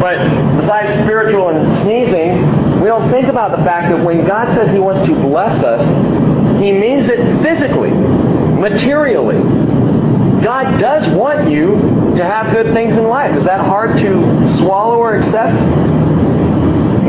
But 0.00 0.16
besides 0.60 0.94
spiritual 1.04 1.50
and 1.50 1.74
sneezing, 1.82 2.80
we 2.80 2.88
don't 2.88 3.10
think 3.10 3.28
about 3.28 3.50
the 3.50 3.62
fact 3.64 3.94
that 3.94 4.02
when 4.02 4.26
God 4.26 4.54
says 4.56 4.70
He 4.70 4.78
wants 4.78 5.06
to 5.06 5.14
bless 5.14 5.62
us, 5.62 5.84
He 6.58 6.72
means 6.72 7.08
it 7.10 7.20
physically 7.42 7.92
materially. 8.70 9.36
God 10.42 10.78
does 10.80 11.08
want 11.14 11.50
you 11.50 11.76
to 12.16 12.24
have 12.24 12.52
good 12.52 12.72
things 12.74 12.94
in 12.94 13.04
life. 13.04 13.36
Is 13.36 13.44
that 13.44 13.60
hard 13.60 13.96
to 13.98 14.56
swallow 14.58 14.96
or 14.96 15.16
accept? 15.16 15.54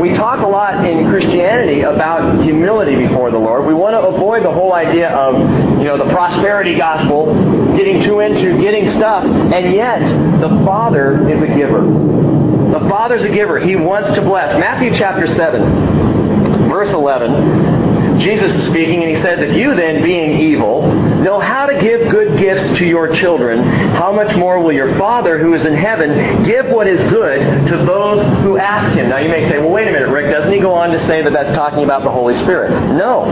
We 0.00 0.12
talk 0.12 0.40
a 0.44 0.46
lot 0.46 0.86
in 0.86 1.08
Christianity 1.08 1.80
about 1.80 2.42
humility 2.42 2.96
before 2.96 3.30
the 3.30 3.38
Lord. 3.38 3.66
We 3.66 3.72
want 3.72 3.94
to 3.94 4.00
avoid 4.00 4.44
the 4.44 4.52
whole 4.52 4.74
idea 4.74 5.08
of, 5.08 5.40
you 5.78 5.84
know, 5.84 5.96
the 5.96 6.12
prosperity 6.12 6.76
gospel, 6.76 7.34
getting 7.76 8.02
too 8.02 8.20
into 8.20 8.60
getting 8.60 8.90
stuff, 8.90 9.24
and 9.24 9.72
yet 9.72 10.00
the 10.40 10.48
Father 10.64 11.26
is 11.28 11.42
a 11.42 11.46
giver. 11.46 11.80
The 11.80 12.86
Father's 12.90 13.24
a 13.24 13.30
giver. 13.30 13.58
He 13.58 13.76
wants 13.76 14.12
to 14.14 14.20
bless. 14.20 14.58
Matthew 14.58 14.94
chapter 14.94 15.26
7, 15.26 16.68
verse 16.68 16.90
11 16.90 17.75
Jesus 18.18 18.54
is 18.54 18.66
speaking, 18.66 19.02
and 19.02 19.14
he 19.14 19.22
says, 19.22 19.40
If 19.40 19.56
you 19.56 19.74
then, 19.74 20.02
being 20.02 20.38
evil, 20.38 20.82
know 21.22 21.38
how 21.38 21.66
to 21.66 21.78
give 21.80 22.10
good 22.10 22.38
gifts 22.38 22.78
to 22.78 22.86
your 22.86 23.12
children, 23.12 23.62
how 23.62 24.12
much 24.12 24.36
more 24.36 24.60
will 24.60 24.72
your 24.72 24.96
Father 24.98 25.38
who 25.38 25.54
is 25.54 25.64
in 25.64 25.74
heaven 25.74 26.42
give 26.42 26.66
what 26.66 26.86
is 26.86 27.00
good 27.10 27.68
to 27.68 27.76
those 27.78 28.22
who 28.42 28.58
ask 28.58 28.96
him? 28.96 29.08
Now 29.08 29.18
you 29.18 29.28
may 29.28 29.48
say, 29.48 29.58
well, 29.58 29.70
wait 29.70 29.88
a 29.88 29.92
minute, 29.92 30.08
Rick, 30.08 30.30
doesn't 30.30 30.52
he 30.52 30.60
go 30.60 30.72
on 30.72 30.90
to 30.90 30.98
say 31.00 31.22
that 31.22 31.32
that's 31.32 31.50
talking 31.52 31.84
about 31.84 32.04
the 32.04 32.10
Holy 32.10 32.34
Spirit? 32.34 32.70
No. 32.92 33.24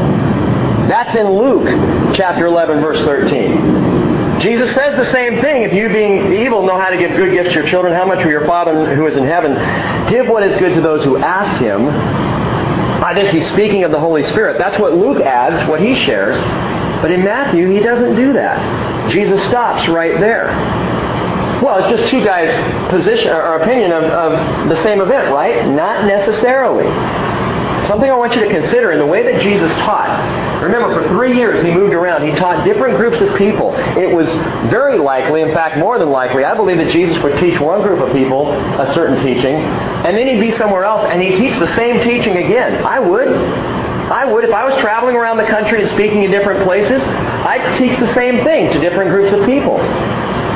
That's 0.89 1.15
in 1.17 1.31
Luke 1.31 2.15
chapter 2.15 2.47
11, 2.47 2.81
verse 2.81 3.01
13. 3.03 4.41
Jesus 4.41 4.75
says 4.75 4.97
the 4.97 5.11
same 5.13 5.41
thing. 5.41 5.63
If 5.63 5.73
you, 5.73 5.89
being 5.89 6.33
evil, 6.35 6.67
know 6.67 6.79
how 6.79 6.91
to 6.91 6.99
give 6.99 7.17
good 7.17 7.33
gifts 7.33 7.51
to 7.51 7.61
your 7.61 7.69
children, 7.69 7.95
how 7.95 8.05
much 8.05 8.25
will 8.25 8.31
your 8.31 8.47
Father 8.47 8.95
who 8.95 9.07
is 9.07 9.17
in 9.17 9.25
heaven 9.25 9.55
give 10.09 10.29
what 10.29 10.43
is 10.43 10.55
good 10.57 10.75
to 10.75 10.81
those 10.81 11.05
who 11.05 11.17
ask 11.17 11.61
him? 11.63 11.87
I 13.05 13.13
think 13.13 13.29
he's 13.29 13.47
speaking 13.51 13.85
of 13.85 13.91
the 13.91 14.01
Holy 14.01 14.23
Spirit. 14.23 14.57
That's 14.59 14.79
what 14.79 14.95
Luke 14.95 15.21
adds, 15.21 15.69
what 15.69 15.83
he 15.83 15.95
shares. 15.95 16.41
But 17.03 17.13
in 17.13 17.23
Matthew, 17.23 17.69
he 17.69 17.81
doesn't 17.81 18.17
do 18.17 18.33
that. 18.33 19.11
Jesus 19.11 19.47
stops 19.49 19.87
right 19.89 20.19
there. 20.19 20.47
Well, 21.63 21.81
it's 21.81 22.01
just 22.01 22.11
two 22.11 22.25
guys' 22.25 22.49
position 22.89 23.31
or 23.31 23.57
opinion 23.57 23.93
of, 23.93 24.05
of 24.05 24.69
the 24.71 24.83
same 24.83 25.03
event, 25.03 25.35
right? 25.35 25.69
Not 25.69 26.07
necessarily. 26.07 26.85
Something 27.87 28.11
I 28.11 28.17
want 28.17 28.35
you 28.37 28.41
to 28.41 28.49
consider 28.49 28.93
in 28.93 28.99
the 28.99 29.07
way 29.07 29.23
that 29.31 29.43
Jesus 29.43 29.71
taught. 29.81 30.09
Remember, 30.65 31.03
for 31.03 31.09
three 31.09 31.37
years 31.37 31.63
he 31.63 31.71
moved 31.71 31.93
around. 31.93 32.27
He 32.27 32.35
taught 32.35 32.65
different 32.65 32.97
groups 32.97 33.21
of 33.21 33.37
people. 33.37 33.75
It 33.75 34.11
was 34.11 34.27
very 34.71 34.99
likely, 34.99 35.43
in 35.43 35.53
fact, 35.53 35.77
more 35.79 35.99
than 35.99 36.11
likely, 36.11 36.45
I 36.45 36.55
believe 36.55 36.79
that 36.79 36.91
Jesus 36.91 37.23
would 37.23 37.37
teach 37.39 37.61
one 37.61 37.83
group 37.83 38.01
of 38.01 38.13
people 38.13 38.51
a 38.51 38.93
certain 38.95 39.23
teaching, 39.23 39.57
and 39.57 40.17
then 40.17 40.27
he'd 40.27 40.41
be 40.41 40.51
somewhere 40.51 40.85
else 40.85 41.05
and 41.05 41.21
he'd 41.21 41.37
teach 41.37 41.59
the 41.59 41.73
same 41.75 42.01
teaching 42.01 42.39
again. 42.39 42.83
I 42.85 42.99
would. 42.99 43.29
I 43.29 44.25
would. 44.25 44.45
If 44.45 44.53
I 44.53 44.65
was 44.65 44.75
traveling 44.81 45.17
around 45.17 45.37
the 45.37 45.47
country 45.47 45.83
and 45.83 45.91
speaking 45.91 46.23
in 46.23 46.31
different 46.31 46.65
places, 46.65 47.03
I'd 47.03 47.77
teach 47.77 47.99
the 47.99 48.13
same 48.15 48.43
thing 48.45 48.73
to 48.73 48.81
different 48.81 49.11
groups 49.11 49.33
of 49.33 49.45
people 49.45 49.79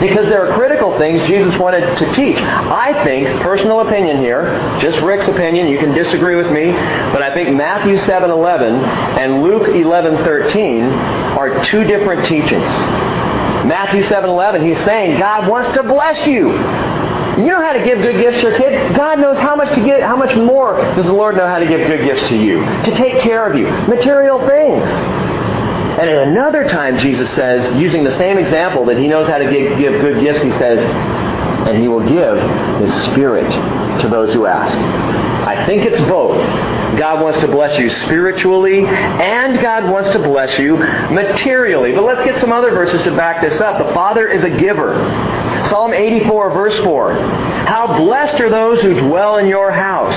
because 0.01 0.27
there 0.29 0.47
are 0.47 0.55
critical 0.55 0.97
things 0.99 1.21
Jesus 1.27 1.57
wanted 1.57 1.97
to 1.99 2.13
teach. 2.13 2.39
I 2.39 3.05
think, 3.05 3.41
personal 3.43 3.81
opinion 3.81 4.19
here, 4.19 4.45
just 4.81 5.01
Rick's 5.01 5.29
opinion, 5.29 5.69
you 5.69 5.79
can 5.79 5.93
disagree 5.93 6.37
with 6.37 6.51
me, 6.51 6.73
but 7.13 7.23
I 7.23 7.35
think 7.35 7.55
Matthew 7.57 7.97
7:11 7.99 8.83
and 9.19 9.43
Luke 9.43 9.69
11:13 9.69 10.93
are 11.37 11.63
two 11.65 11.85
different 11.85 12.27
teachings. 12.27 12.73
Matthew 13.65 14.03
7:11, 14.03 14.63
he's 14.63 14.83
saying 14.85 15.19
God 15.19 15.49
wants 15.49 15.71
to 15.75 15.83
bless 15.83 16.27
you. 16.27 16.53
You 17.39 17.47
know 17.47 17.63
how 17.63 17.73
to 17.73 17.85
give 17.85 17.99
good 17.99 18.17
gifts 18.17 18.39
to 18.39 18.49
your 18.49 18.57
kid? 18.59 18.97
God 18.97 19.21
knows 19.21 19.39
how 19.39 19.55
much 19.55 19.73
to 19.75 19.81
give, 19.85 20.01
how 20.01 20.17
much 20.17 20.35
more 20.35 20.77
does 20.97 21.07
the 21.07 21.13
Lord 21.13 21.37
know 21.37 21.47
how 21.47 21.59
to 21.59 21.67
give 21.67 21.87
good 21.87 22.05
gifts 22.05 22.29
to 22.31 22.37
you? 22.37 22.65
To 22.65 22.91
take 22.97 23.21
care 23.21 23.47
of 23.47 23.57
you. 23.57 23.67
Material 23.87 24.45
things. 24.45 25.28
And 25.99 26.09
at 26.09 26.29
another 26.29 26.69
time, 26.69 26.99
Jesus 26.99 27.29
says, 27.31 27.81
using 27.81 28.05
the 28.05 28.13
same 28.13 28.39
example 28.39 28.87
that 28.87 28.99
he 28.99 29.09
knows 29.09 29.27
how 29.27 29.39
to 29.39 29.51
give, 29.51 29.79
give 29.79 30.01
good 30.01 30.21
gifts, 30.23 30.43
he 30.43 30.51
says, 30.53 30.81
and 30.81 31.77
he 31.77 31.89
will 31.89 32.07
give 32.09 32.39
his 32.81 33.05
spirit 33.07 33.51
to 34.01 34.09
those 34.09 34.33
who 34.33 34.47
ask. 34.47 34.79
I 34.79 35.67
think 35.67 35.85
it's 35.85 36.01
both. 36.03 36.39
God 36.99 37.23
wants 37.23 37.41
to 37.41 37.49
bless 37.49 37.79
you 37.79 37.91
spiritually, 37.91 38.87
and 38.87 39.61
God 39.61 39.91
wants 39.91 40.11
to 40.11 40.21
bless 40.21 40.59
you 40.59 40.77
materially. 40.77 41.93
But 41.93 42.05
let's 42.05 42.25
get 42.25 42.41
some 42.41 42.53
other 42.53 42.71
verses 42.71 43.03
to 43.03 43.17
back 43.17 43.43
this 43.43 43.61
up. 43.61 43.85
The 43.85 43.93
Father 43.93 44.29
is 44.29 44.45
a 44.45 44.51
giver. 44.51 44.95
Psalm 45.67 45.93
84, 45.93 46.51
verse 46.51 46.79
4. 46.79 47.13
How 47.15 47.99
blessed 47.99 48.41
are 48.41 48.49
those 48.49 48.81
who 48.81 48.95
dwell 48.99 49.37
in 49.37 49.47
your 49.47 49.71
house. 49.71 50.15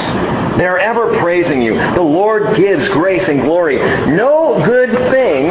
They're 0.57 0.79
ever 0.79 1.19
praising 1.19 1.61
you. 1.61 1.75
The 1.75 2.01
Lord 2.01 2.55
gives 2.55 2.87
grace 2.89 3.27
and 3.27 3.41
glory. 3.41 3.77
No 3.77 4.63
good 4.63 4.91
thing 5.11 5.49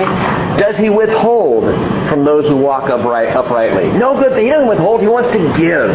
does 0.59 0.77
he 0.77 0.91
withhold 0.91 1.65
from 2.09 2.25
those 2.25 2.47
who 2.47 2.57
walk 2.57 2.91
upright, 2.91 3.35
uprightly. 3.35 3.93
No 3.99 4.19
good 4.19 4.33
thing. 4.33 4.47
He 4.47 4.51
doesn't 4.51 4.69
withhold. 4.69 5.01
He 5.01 5.07
wants 5.07 5.31
to 5.31 5.39
give. 5.59 5.91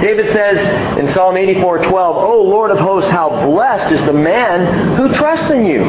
David 0.00 0.32
says 0.32 0.98
in 0.98 1.08
Psalm 1.12 1.36
84:12, 1.36 2.16
"O 2.16 2.42
Lord 2.42 2.70
of 2.70 2.78
hosts, 2.78 3.10
how 3.10 3.28
blessed 3.28 3.92
is 3.92 4.04
the 4.06 4.12
man 4.12 4.96
who 4.96 5.12
trusts 5.12 5.50
in 5.50 5.66
you." 5.66 5.82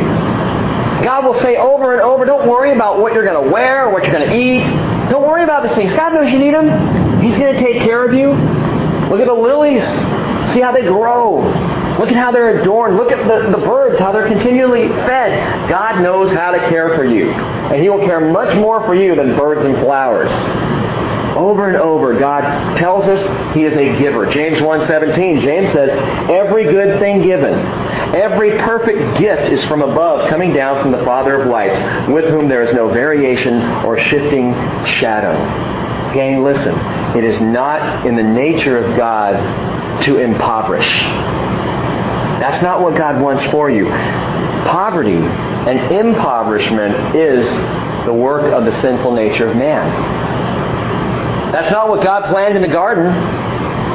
God 1.04 1.26
will 1.26 1.36
say 1.36 1.56
over 1.56 1.94
and 1.94 2.02
over, 2.02 2.26
"Don't 2.26 2.48
worry 2.48 2.72
about 2.72 3.00
what 3.00 3.13
you're 3.13 3.26
going 3.26 3.46
to 3.46 3.52
wear 3.52 3.86
or 3.86 3.94
what 3.94 4.04
you're 4.04 4.13
going 4.13 4.30
to 4.30 4.36
eat. 4.36 4.65
Don't 5.10 5.28
worry 5.28 5.44
about 5.44 5.63
these 5.63 5.74
things. 5.74 5.94
God 5.94 6.13
knows 6.13 6.30
you 6.32 6.39
need 6.39 6.54
them. 6.54 6.70
He's 7.22 7.38
going 7.38 7.56
to 7.56 7.60
take 7.60 7.82
care 7.82 8.06
of 8.06 8.14
you. 8.14 8.30
Look 9.10 9.20
at 9.20 9.28
the 9.28 9.34
lilies. 9.34 9.84
See 10.54 10.62
how 10.62 10.72
they 10.72 10.84
grow. 10.84 11.42
Look 12.00 12.10
at 12.10 12.16
how 12.16 12.32
they're 12.32 12.62
adorned. 12.62 12.96
Look 12.96 13.12
at 13.12 13.28
the, 13.28 13.52
the 13.52 13.66
birds, 13.66 14.00
how 14.00 14.12
they're 14.12 14.28
continually 14.28 14.88
fed. 14.88 15.70
God 15.70 16.02
knows 16.02 16.32
how 16.32 16.52
to 16.52 16.60
care 16.70 16.96
for 16.96 17.04
you. 17.04 17.32
And 17.32 17.82
He 17.82 17.90
will 17.90 18.06
care 18.06 18.22
much 18.32 18.56
more 18.56 18.86
for 18.86 18.96
you 18.96 19.16
than 19.16 19.36
birds 19.36 19.66
and 19.66 19.76
flowers. 19.78 20.32
Over 21.36 21.68
and 21.68 21.78
over, 21.78 22.18
God 22.20 22.78
tells 22.78 23.08
us 23.08 23.22
He 23.56 23.64
is 23.64 23.74
a 23.74 23.98
giver. 23.98 24.30
James 24.30 24.60
1.17, 24.60 25.42
James 25.42 25.72
says, 25.72 25.90
Every 26.30 26.66
good 26.66 27.00
thing 27.00 27.22
given, 27.22 27.54
every 28.16 28.58
perfect 28.60 29.20
gift 29.20 29.52
is 29.52 29.64
from 29.66 29.82
above, 29.82 30.30
coming 30.30 30.54
down 30.54 30.82
from 30.82 30.92
the 30.92 31.04
Father 31.06 31.42
of 31.42 31.48
lights, 31.48 31.80
with 32.10 32.26
whom 32.26 32.48
there 32.48 32.64
is 32.64 32.74
no 32.74 32.90
variation 32.92 33.62
or 33.86 33.98
shifting 34.00 34.54
shadow. 34.86 35.36
Gang, 36.13 36.43
listen. 36.43 36.76
It 37.15 37.24
is 37.24 37.41
not 37.41 38.06
in 38.06 38.15
the 38.15 38.24
nature 38.24 38.78
of 38.78 38.95
God 38.98 40.04
to 40.04 40.17
impoverish. 40.17 40.89
That's 42.39 42.62
not 42.62 42.82
what 42.82 42.95
God 42.95 43.22
wants 43.22 43.43
for 43.45 43.69
you. 43.69 43.88
Poverty 44.65 45.17
and 45.17 45.91
impoverishment 45.91 47.15
is 47.15 47.45
the 48.06 48.13
work 48.13 48.52
of 48.54 48.65
the 48.65 48.82
sinful 48.82 49.13
nature 49.13 49.50
of 49.50 49.58
man. 49.58 49.91
That's 51.52 51.72
not 51.72 51.89
what 51.89 52.04
God 52.04 52.30
planned 52.32 52.56
in 52.56 52.62
the 52.62 52.67
garden. 52.67 53.08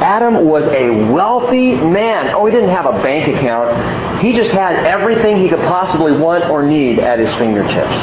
Adam 0.05 0.45
was 0.45 0.63
a 0.65 1.11
wealthy 1.11 1.73
man. 1.73 2.31
Oh, 2.35 2.45
he 2.45 2.51
didn't 2.51 2.69
have 2.69 2.85
a 2.85 3.01
bank 3.01 3.27
account. 3.35 4.21
He 4.21 4.33
just 4.33 4.51
had 4.51 4.85
everything 4.85 5.37
he 5.37 5.49
could 5.49 5.61
possibly 5.61 6.11
want 6.11 6.43
or 6.43 6.61
need 6.61 6.99
at 6.99 7.17
his 7.17 7.33
fingertips. 7.33 7.97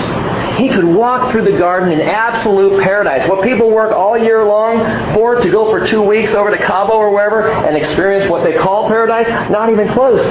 He 0.59 0.69
could 0.69 0.85
walk 0.85 1.31
through 1.31 1.45
the 1.45 1.57
garden 1.57 1.93
in 1.93 2.01
absolute 2.01 2.83
paradise. 2.83 3.29
What 3.29 3.45
people 3.45 3.71
work 3.71 3.93
all 3.93 4.19
year 4.19 4.45
long 4.45 4.79
for 5.15 5.41
to 5.41 5.49
go 5.49 5.71
for 5.71 5.87
two 5.87 6.03
weeks 6.03 6.35
over 6.35 6.51
to 6.51 6.59
Cabo 6.59 6.95
or 6.95 7.13
wherever 7.13 7.49
and 7.49 7.77
experience 7.77 8.29
what 8.29 8.43
they 8.43 8.59
call 8.59 8.89
paradise, 8.89 9.29
not 9.49 9.71
even 9.71 9.89
close. 9.93 10.27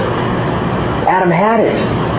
Adam 1.08 1.32
had 1.32 1.62
it. 1.62 2.11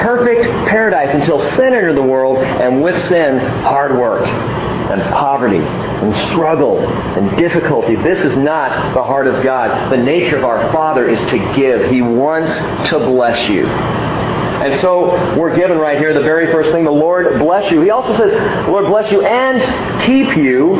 Perfect 0.00 0.44
paradise 0.68 1.14
until 1.14 1.40
sin 1.56 1.74
entered 1.74 1.96
the 1.96 2.02
world, 2.02 2.38
and 2.38 2.82
with 2.82 2.96
sin, 3.08 3.38
hard 3.38 3.92
work 3.98 4.26
and 4.26 5.00
poverty 5.14 5.58
and 5.58 6.14
struggle 6.28 6.78
and 6.78 7.36
difficulty. 7.38 7.96
This 7.96 8.22
is 8.24 8.36
not 8.36 8.94
the 8.94 9.02
heart 9.02 9.26
of 9.26 9.42
God. 9.42 9.90
The 9.90 9.96
nature 9.96 10.36
of 10.36 10.44
our 10.44 10.72
Father 10.72 11.08
is 11.08 11.18
to 11.30 11.38
give. 11.54 11.90
He 11.90 12.02
wants 12.02 12.52
to 12.90 12.98
bless 12.98 13.48
you. 13.48 13.66
And 13.66 14.80
so 14.80 15.36
we're 15.36 15.56
given 15.56 15.78
right 15.78 15.98
here 15.98 16.14
the 16.14 16.22
very 16.22 16.52
first 16.52 16.70
thing, 16.70 16.84
the 16.84 16.90
Lord 16.90 17.40
bless 17.40 17.70
you. 17.72 17.80
He 17.80 17.90
also 17.90 18.16
says, 18.16 18.32
Lord 18.68 18.86
bless 18.86 19.10
you 19.10 19.22
and 19.22 20.02
keep 20.02 20.36
you. 20.36 20.76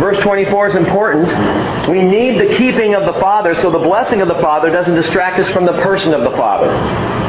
Verse 0.00 0.18
24 0.18 0.68
is 0.68 0.76
important. 0.76 1.88
We 1.88 2.02
need 2.02 2.38
the 2.38 2.54
keeping 2.56 2.94
of 2.94 3.06
the 3.06 3.18
Father 3.20 3.54
so 3.54 3.70
the 3.70 3.78
blessing 3.78 4.20
of 4.20 4.28
the 4.28 4.34
Father 4.34 4.70
doesn't 4.70 4.94
distract 4.94 5.38
us 5.38 5.48
from 5.50 5.64
the 5.64 5.72
person 5.82 6.12
of 6.12 6.30
the 6.30 6.36
Father. 6.36 7.21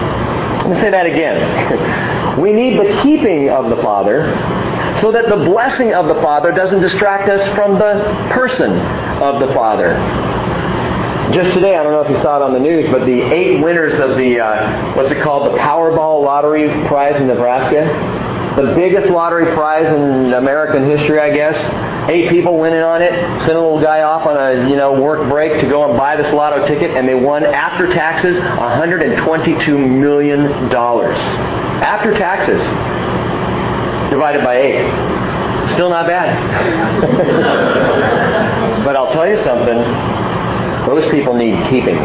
Me 0.74 0.80
say 0.80 0.90
that 0.90 1.06
again. 1.06 2.40
we 2.42 2.52
need 2.52 2.80
the 2.80 3.02
keeping 3.04 3.50
of 3.50 3.70
the 3.70 3.82
Father 3.84 4.34
so 5.02 5.12
that 5.12 5.30
the 5.30 5.46
blessing 5.46 5.94
of 5.94 6.08
the 6.08 6.16
Father 6.16 6.52
doesn't 6.52 6.82
distract 6.82 7.30
us 7.30 7.48
from 7.56 7.74
the 7.74 8.30
person 8.32 8.72
of 9.22 9.40
the 9.40 9.54
Father. 9.54 9.94
Just 11.32 11.54
today, 11.54 11.76
I 11.76 11.84
don't 11.84 11.94
know 11.94 12.02
if 12.02 12.10
you 12.10 12.22
saw 12.22 12.38
it 12.38 12.42
on 12.42 12.54
the 12.54 12.60
news, 12.60 12.90
but 12.92 13.06
the 13.06 13.22
eight 13.34 13.64
winners 13.64 14.00
of 14.00 14.18
the, 14.18 14.40
uh, 14.40 14.96
what's 14.96 15.12
it 15.12 15.22
called, 15.24 15.54
the 15.54 15.58
Powerball 15.58 16.24
Lottery 16.24 16.68
Prize 16.88 17.20
in 17.20 17.28
Nebraska, 17.28 17.86
the 18.56 18.74
biggest 18.76 19.10
lottery 19.10 19.54
prize 19.54 19.88
in 19.88 20.34
American 20.34 20.84
history, 20.90 21.20
I 21.20 21.34
guess. 21.34 22.10
Eight 22.10 22.30
people 22.30 22.60
winning 22.60 22.82
on 22.82 23.02
it, 23.02 23.12
sent 23.42 23.58
a 23.58 23.62
little 23.62 23.82
guy 23.82 24.02
off 24.02 24.26
on 24.28 24.38
a 24.38 24.70
you 24.70 24.76
know 24.76 25.02
work 25.02 25.30
break 25.30 25.60
to 25.62 25.68
go 25.68 25.90
and 25.90 25.98
buy 25.98 26.16
this 26.16 26.32
lotto 26.34 26.66
ticket, 26.68 26.92
and 26.92 27.08
they 27.08 27.16
won 27.16 27.46
after 27.46 27.88
taxes 27.88 28.40
122 28.40 29.78
million 29.78 30.70
dollars 30.70 31.18
after 31.82 32.14
taxes 32.14 32.62
divided 34.12 34.44
by 34.44 34.58
eight. 34.58 35.70
Still 35.70 35.90
not 35.90 36.06
bad. 36.06 36.38
but 38.86 38.96
I'll 38.96 39.12
tell 39.12 39.28
you 39.28 39.38
something. 39.38 39.78
Those 40.86 41.06
people 41.08 41.34
need 41.34 41.66
keeping. 41.70 41.98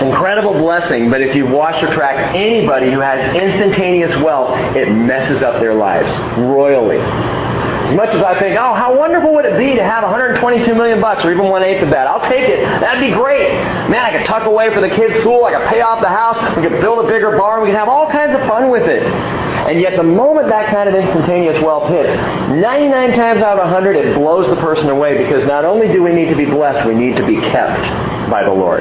It's 0.00 0.06
an 0.06 0.16
incredible 0.16 0.54
blessing, 0.54 1.10
but 1.10 1.20
if 1.20 1.36
you 1.36 1.44
watch 1.44 1.82
or 1.82 1.92
track 1.92 2.34
anybody 2.34 2.90
who 2.90 3.00
has 3.00 3.20
instantaneous 3.36 4.16
wealth, 4.22 4.56
it 4.74 4.90
messes 4.90 5.42
up 5.42 5.60
their 5.60 5.74
lives 5.74 6.10
royally. 6.40 6.96
As 6.96 7.92
much 7.92 8.08
as 8.08 8.22
I 8.22 8.40
think, 8.40 8.56
oh, 8.56 8.72
how 8.72 8.96
wonderful 8.96 9.34
would 9.34 9.44
it 9.44 9.58
be 9.58 9.76
to 9.76 9.84
have 9.84 10.02
122 10.02 10.74
million 10.74 11.02
bucks 11.02 11.22
or 11.22 11.32
even 11.32 11.50
one 11.50 11.62
eighth 11.62 11.82
of 11.82 11.90
that? 11.90 12.06
I'll 12.06 12.26
take 12.30 12.48
it. 12.48 12.64
That'd 12.80 13.02
be 13.04 13.12
great. 13.12 13.52
Man, 13.92 14.00
I 14.00 14.16
could 14.16 14.24
tuck 14.24 14.46
away 14.46 14.72
for 14.72 14.80
the 14.80 14.88
kids' 14.88 15.20
school. 15.20 15.44
I 15.44 15.52
could 15.52 15.68
pay 15.68 15.82
off 15.82 16.00
the 16.00 16.08
house. 16.08 16.56
We 16.56 16.62
could 16.62 16.80
build 16.80 17.04
a 17.04 17.06
bigger 17.06 17.36
barn. 17.36 17.60
We 17.60 17.68
could 17.68 17.76
have 17.76 17.90
all 17.90 18.08
kinds 18.08 18.34
of 18.34 18.40
fun 18.48 18.70
with 18.70 18.88
it. 18.88 19.02
And 19.04 19.82
yet, 19.82 19.98
the 19.98 20.02
moment 20.02 20.48
that 20.48 20.72
kind 20.72 20.88
of 20.88 20.94
instantaneous 20.94 21.62
wealth 21.62 21.90
hits, 21.90 22.08
99 22.56 23.12
times 23.20 23.42
out 23.42 23.58
of 23.58 23.68
100, 23.68 23.96
it 23.96 24.16
blows 24.16 24.48
the 24.48 24.56
person 24.56 24.88
away 24.88 25.18
because 25.18 25.44
not 25.44 25.66
only 25.66 25.92
do 25.92 26.02
we 26.02 26.14
need 26.14 26.30
to 26.30 26.36
be 26.36 26.46
blessed, 26.46 26.88
we 26.88 26.94
need 26.94 27.16
to 27.16 27.26
be 27.26 27.36
kept 27.36 27.84
by 28.30 28.42
the 28.42 28.52
Lord. 28.52 28.80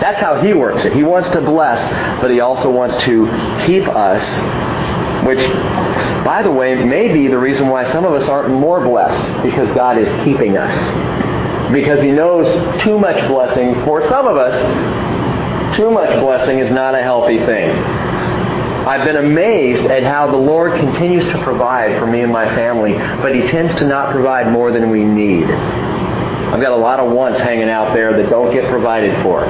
That's 0.00 0.20
how 0.20 0.40
He 0.40 0.54
works 0.54 0.84
it. 0.84 0.92
He 0.92 1.02
wants 1.02 1.28
to 1.30 1.40
bless, 1.40 1.80
but 2.20 2.30
He 2.30 2.40
also 2.40 2.70
wants 2.70 2.96
to 3.04 3.26
keep 3.66 3.86
us, 3.88 4.22
which, 5.26 5.40
by 6.24 6.42
the 6.42 6.50
way, 6.50 6.76
may 6.84 7.12
be 7.12 7.26
the 7.28 7.38
reason 7.38 7.68
why 7.68 7.90
some 7.90 8.04
of 8.04 8.12
us 8.12 8.28
aren't 8.28 8.50
more 8.50 8.80
blessed, 8.80 9.42
because 9.42 9.70
God 9.74 9.98
is 9.98 10.08
keeping 10.24 10.56
us. 10.56 11.72
Because 11.72 12.00
He 12.02 12.12
knows 12.12 12.82
too 12.82 12.98
much 12.98 13.26
blessing, 13.28 13.74
for 13.84 14.06
some 14.08 14.26
of 14.26 14.36
us, 14.36 15.76
too 15.76 15.90
much 15.90 16.10
blessing 16.20 16.60
is 16.60 16.70
not 16.70 16.94
a 16.94 17.02
healthy 17.02 17.38
thing. 17.38 17.70
I've 18.88 19.04
been 19.04 19.16
amazed 19.16 19.82
at 19.82 20.02
how 20.02 20.30
the 20.30 20.36
Lord 20.38 20.78
continues 20.78 21.24
to 21.32 21.42
provide 21.42 21.98
for 21.98 22.06
me 22.06 22.22
and 22.22 22.32
my 22.32 22.46
family, 22.54 22.94
but 22.94 23.34
He 23.34 23.42
tends 23.48 23.74
to 23.76 23.86
not 23.86 24.12
provide 24.12 24.50
more 24.50 24.72
than 24.72 24.90
we 24.90 25.04
need. 25.04 25.44
I've 25.44 26.62
got 26.62 26.72
a 26.72 26.76
lot 26.76 26.98
of 26.98 27.12
wants 27.12 27.40
hanging 27.40 27.68
out 27.68 27.92
there 27.92 28.16
that 28.16 28.30
don't 28.30 28.50
get 28.50 28.70
provided 28.70 29.12
for. 29.22 29.44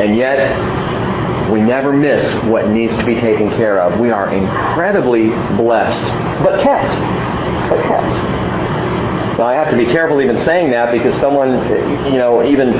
And 0.00 0.16
yet, 0.16 1.50
we 1.50 1.60
never 1.60 1.92
miss 1.92 2.22
what 2.44 2.68
needs 2.68 2.96
to 2.96 3.04
be 3.04 3.14
taken 3.14 3.50
care 3.50 3.80
of. 3.80 3.98
We 4.00 4.10
are 4.10 4.32
incredibly 4.32 5.28
blessed, 5.56 6.04
but 6.42 6.62
kept. 6.62 7.70
But 7.70 7.82
kept. 7.82 8.46
Now, 9.38 9.46
I 9.46 9.54
have 9.54 9.70
to 9.70 9.76
be 9.76 9.86
careful 9.86 10.20
even 10.22 10.40
saying 10.40 10.70
that 10.70 10.92
because 10.92 11.14
someone, 11.20 11.50
you 12.10 12.18
know, 12.18 12.42
even 12.44 12.72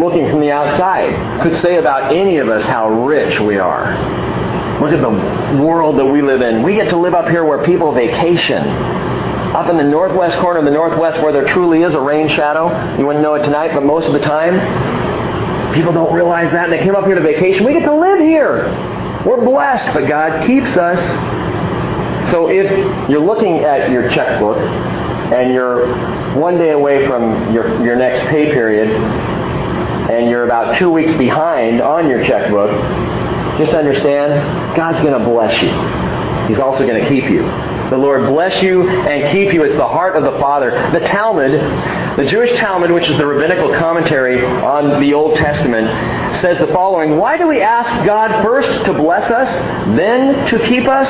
looking 0.00 0.30
from 0.30 0.40
the 0.40 0.50
outside 0.50 1.42
could 1.42 1.60
say 1.60 1.76
about 1.76 2.14
any 2.14 2.38
of 2.38 2.48
us 2.48 2.64
how 2.64 2.88
rich 2.88 3.40
we 3.40 3.58
are. 3.58 3.92
Look 4.80 4.92
at 4.92 5.00
the 5.00 5.62
world 5.62 5.98
that 5.98 6.04
we 6.04 6.22
live 6.22 6.40
in. 6.40 6.62
We 6.62 6.74
get 6.74 6.90
to 6.90 6.96
live 6.96 7.14
up 7.14 7.28
here 7.28 7.44
where 7.44 7.64
people 7.64 7.92
vacation. 7.92 8.62
Up 8.62 9.70
in 9.70 9.76
the 9.76 9.82
northwest 9.82 10.38
corner 10.38 10.58
of 10.58 10.64
the 10.66 10.70
northwest 10.70 11.20
where 11.22 11.32
there 11.32 11.46
truly 11.46 11.82
is 11.82 11.94
a 11.94 12.00
rain 12.00 12.28
shadow. 12.28 12.96
You 12.98 13.06
wouldn't 13.06 13.22
know 13.22 13.34
it 13.34 13.42
tonight, 13.42 13.72
but 13.74 13.84
most 13.84 14.06
of 14.06 14.12
the 14.12 14.20
time, 14.20 14.54
people 15.76 15.92
don't 15.92 16.12
realize 16.12 16.50
that. 16.52 16.64
And 16.64 16.72
they 16.72 16.82
came 16.82 16.96
up 16.96 17.04
here 17.04 17.14
to 17.14 17.20
vacation. 17.20 17.64
We 17.64 17.74
get 17.74 17.84
to 17.84 17.94
live 17.94 18.18
here. 18.18 18.64
We're 19.24 19.44
blessed, 19.44 19.92
but 19.94 20.08
God 20.08 20.46
keeps 20.46 20.76
us. 20.76 21.00
So 22.30 22.48
if 22.48 22.68
you're 23.08 23.24
looking 23.24 23.58
at 23.60 23.90
your 23.90 24.10
checkbook 24.10 24.58
and 24.58 25.52
you're 25.52 26.36
one 26.36 26.58
day 26.58 26.70
away 26.70 27.06
from 27.06 27.52
your, 27.52 27.84
your 27.84 27.96
next 27.96 28.20
pay 28.30 28.50
period 28.52 28.88
and 28.90 30.30
you're 30.30 30.44
about 30.44 30.78
two 30.78 30.90
weeks 30.90 31.12
behind 31.12 31.80
on 31.80 32.08
your 32.08 32.24
checkbook, 32.24 32.70
just 33.58 33.72
understand, 33.72 34.76
God's 34.76 35.02
going 35.02 35.18
to 35.18 35.24
bless 35.24 35.60
you. 35.62 35.70
He's 36.48 36.60
also 36.60 36.86
going 36.86 37.02
to 37.02 37.08
keep 37.08 37.30
you. 37.30 37.75
The 37.90 37.96
Lord 37.96 38.26
bless 38.26 38.62
you 38.64 38.88
and 38.88 39.30
keep 39.30 39.54
you. 39.54 39.62
It's 39.62 39.76
the 39.76 39.86
heart 39.86 40.16
of 40.16 40.24
the 40.24 40.40
Father. 40.40 40.70
The 40.90 41.06
Talmud, 41.06 41.52
the 42.18 42.26
Jewish 42.26 42.50
Talmud, 42.58 42.90
which 42.90 43.08
is 43.08 43.16
the 43.16 43.26
rabbinical 43.26 43.72
commentary 43.74 44.44
on 44.44 45.00
the 45.00 45.14
Old 45.14 45.36
Testament, 45.36 45.86
says 46.40 46.58
the 46.58 46.66
following 46.68 47.16
Why 47.16 47.38
do 47.38 47.46
we 47.46 47.60
ask 47.60 48.04
God 48.04 48.42
first 48.42 48.86
to 48.86 48.92
bless 48.92 49.30
us, 49.30 49.48
then 49.96 50.46
to 50.48 50.58
keep 50.66 50.88
us? 50.88 51.08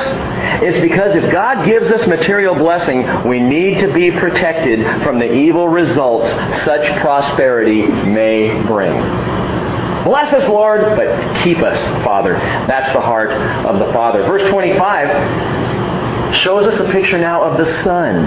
It's 0.61 0.79
because 0.79 1.15
if 1.15 1.31
God 1.31 1.65
gives 1.65 1.89
us 1.89 2.05
material 2.05 2.53
blessing, 2.53 3.27
we 3.27 3.39
need 3.39 3.79
to 3.79 3.91
be 3.91 4.11
protected 4.11 5.03
from 5.03 5.17
the 5.17 5.33
evil 5.33 5.67
results 5.67 6.29
such 6.63 6.85
prosperity 7.01 7.87
may 7.87 8.49
bring. 8.67 8.93
Bless 10.03 10.31
us, 10.31 10.47
Lord, 10.47 10.95
but 10.95 11.43
keep 11.43 11.57
us, 11.57 11.79
Father. 12.03 12.33
That's 12.33 12.93
the 12.93 13.01
heart 13.01 13.31
of 13.31 13.79
the 13.79 13.91
Father. 13.91 14.21
Verse 14.23 14.49
25 14.51 15.56
shows 16.35 16.67
us 16.67 16.79
a 16.79 16.91
picture 16.91 17.17
now 17.17 17.43
of 17.43 17.57
the 17.57 17.83
sun. 17.83 18.23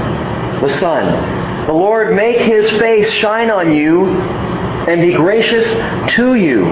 The 0.60 0.78
sun. 0.78 1.66
The 1.66 1.72
Lord 1.72 2.14
make 2.14 2.38
his 2.38 2.70
face 2.72 3.10
shine 3.12 3.50
on 3.50 3.74
you 3.74 4.06
and 4.06 5.00
be 5.00 5.12
gracious 5.14 5.66
to 6.14 6.34
you. 6.34 6.64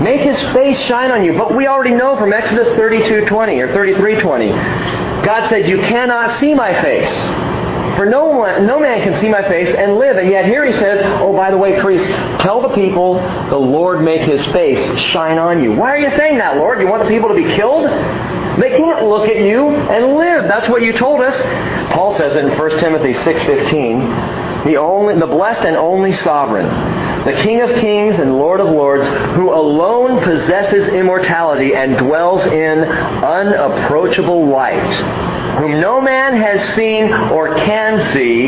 Make 0.00 0.22
his 0.22 0.40
face 0.52 0.78
shine 0.80 1.10
on 1.10 1.24
you. 1.24 1.36
But 1.36 1.54
we 1.54 1.66
already 1.66 1.94
know 1.94 2.16
from 2.16 2.32
Exodus 2.32 2.68
32:20 2.76 3.60
or 3.60 3.68
33:20, 3.68 4.50
God 5.24 5.48
said, 5.48 5.68
"You 5.68 5.78
cannot 5.78 6.30
see 6.32 6.54
my 6.54 6.74
face." 6.74 7.28
For 7.96 8.06
no, 8.06 8.26
one, 8.26 8.66
no 8.66 8.80
man 8.80 9.02
can 9.02 9.20
see 9.20 9.28
my 9.28 9.42
face 9.42 9.74
and 9.74 9.96
live. 9.96 10.16
And 10.16 10.28
yet 10.28 10.46
here 10.46 10.64
he 10.64 10.72
says, 10.72 11.00
oh, 11.20 11.32
by 11.32 11.50
the 11.50 11.56
way, 11.56 11.80
priest, 11.80 12.06
tell 12.40 12.60
the 12.60 12.74
people 12.74 13.14
the 13.14 13.56
Lord 13.56 14.02
make 14.02 14.22
his 14.22 14.44
face 14.46 14.98
shine 15.00 15.38
on 15.38 15.62
you. 15.62 15.72
Why 15.72 15.90
are 15.90 15.98
you 15.98 16.10
saying 16.16 16.38
that, 16.38 16.56
Lord? 16.56 16.80
You 16.80 16.88
want 16.88 17.02
the 17.02 17.08
people 17.08 17.28
to 17.28 17.34
be 17.34 17.44
killed? 17.54 17.84
They 18.60 18.70
can't 18.70 19.04
look 19.06 19.28
at 19.28 19.36
you 19.36 19.68
and 19.68 20.14
live. 20.14 20.44
That's 20.44 20.68
what 20.68 20.82
you 20.82 20.92
told 20.92 21.20
us. 21.20 21.34
Paul 21.92 22.16
says 22.16 22.36
it 22.36 22.44
in 22.44 22.58
1 22.58 22.70
Timothy 22.78 23.12
6.15, 23.12 24.64
the, 24.64 24.76
only, 24.76 25.18
the 25.18 25.26
blessed 25.26 25.64
and 25.64 25.76
only 25.76 26.12
sovereign, 26.12 26.66
the 27.24 27.32
King 27.42 27.62
of 27.62 27.70
kings 27.76 28.18
and 28.18 28.38
Lord 28.38 28.60
of 28.60 28.66
lords, 28.66 29.06
who 29.36 29.52
alone 29.52 30.22
possesses 30.22 30.88
immortality 30.88 31.74
and 31.74 31.96
dwells 31.96 32.44
in 32.46 32.80
unapproachable 32.84 34.46
light 34.48 35.34
whom 35.54 35.80
no 35.80 36.00
man 36.00 36.34
has 36.34 36.74
seen 36.74 37.12
or 37.12 37.54
can 37.54 38.12
see. 38.12 38.46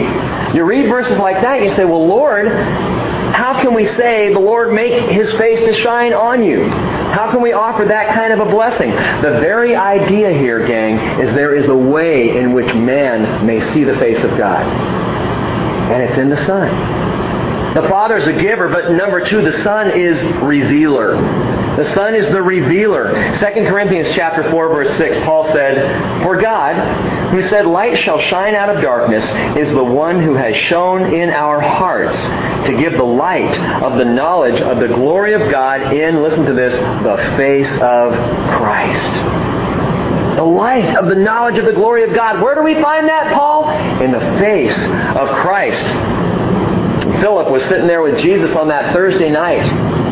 You 0.57 0.65
read 0.65 0.89
verses 0.89 1.19
like 1.19 1.41
that, 1.43 1.63
you 1.63 1.73
say, 1.75 1.85
well, 1.85 2.07
Lord, 2.07 2.49
how 2.49 3.61
can 3.61 3.75
we 3.75 3.87
say 3.87 4.33
the 4.33 4.41
Lord 4.41 4.73
make 4.73 5.11
his 5.11 5.33
face 5.35 5.61
to 5.61 5.75
shine 5.75 6.13
on 6.13 6.43
you? 6.43 6.69
How 6.69 7.31
can 7.31 7.43
we 7.43 7.53
offer 7.53 7.85
that 7.85 8.15
kind 8.15 8.33
of 8.33 8.41
a 8.41 8.51
blessing? 8.51 8.91
The 8.91 9.39
very 9.41 9.77
idea 9.77 10.33
here, 10.33 10.67
gang, 10.67 11.21
is 11.21 11.33
there 11.33 11.55
is 11.55 11.69
a 11.69 11.77
way 11.77 12.37
in 12.37 12.53
which 12.53 12.75
man 12.75 13.47
may 13.47 13.61
see 13.73 13.85
the 13.85 13.97
face 13.99 14.23
of 14.25 14.37
God. 14.37 14.63
And 15.93 16.03
it's 16.03 16.19
in 16.19 16.29
the 16.29 16.37
Son. 16.37 17.16
The 17.77 17.87
Father 17.91 18.17
is 18.17 18.27
a 18.27 18.33
giver, 18.33 18.71
but 18.71 18.93
number 18.93 19.23
two, 19.23 19.43
the 19.43 19.53
Son 19.63 19.91
is 19.91 20.19
revealer. 20.41 21.15
The 21.77 21.85
Son 21.93 22.15
is 22.15 22.27
the 22.29 22.41
revealer. 22.41 23.13
2 23.39 23.45
Corinthians 23.69 24.09
chapter 24.15 24.51
4 24.51 24.69
verse 24.71 24.97
6, 24.97 25.19
Paul 25.27 25.45
said, 25.53 26.23
For 26.23 26.41
God, 26.41 27.33
who 27.33 27.43
said, 27.43 27.67
Light 27.67 27.99
shall 27.99 28.19
shine 28.19 28.55
out 28.55 28.75
of 28.75 28.81
darkness, 28.81 29.23
is 29.59 29.71
the 29.73 29.85
one 29.85 30.23
who 30.23 30.33
has 30.33 30.57
shone 30.57 31.13
in 31.13 31.29
our 31.29 31.61
hearts 31.61 32.17
to 32.67 32.75
give 32.79 32.95
the 32.95 33.05
light 33.05 33.59
of 33.83 33.99
the 33.99 34.07
knowledge 34.07 34.59
of 34.59 34.81
the 34.81 34.89
glory 34.89 35.35
of 35.35 35.51
God 35.51 35.93
in, 35.93 36.23
listen 36.23 36.47
to 36.47 36.55
this, 36.55 36.75
the 36.75 37.19
face 37.37 37.71
of 37.83 38.15
Christ. 38.57 39.13
The 40.37 40.45
light 40.45 40.97
of 40.97 41.09
the 41.09 41.15
knowledge 41.15 41.59
of 41.59 41.67
the 41.67 41.73
glory 41.73 42.05
of 42.05 42.15
God. 42.15 42.41
Where 42.41 42.55
do 42.55 42.63
we 42.63 42.81
find 42.81 43.07
that, 43.07 43.35
Paul? 43.35 43.69
In 44.01 44.13
the 44.13 44.21
face 44.41 44.77
of 45.15 45.29
Christ. 45.37 45.85
Philip 47.21 47.51
was 47.51 47.65
sitting 47.65 47.87
there 47.87 48.03
with 48.03 48.19
Jesus 48.19 48.55
on 48.55 48.69
that 48.69 48.93
Thursday 48.93 49.31
night. 49.31 49.65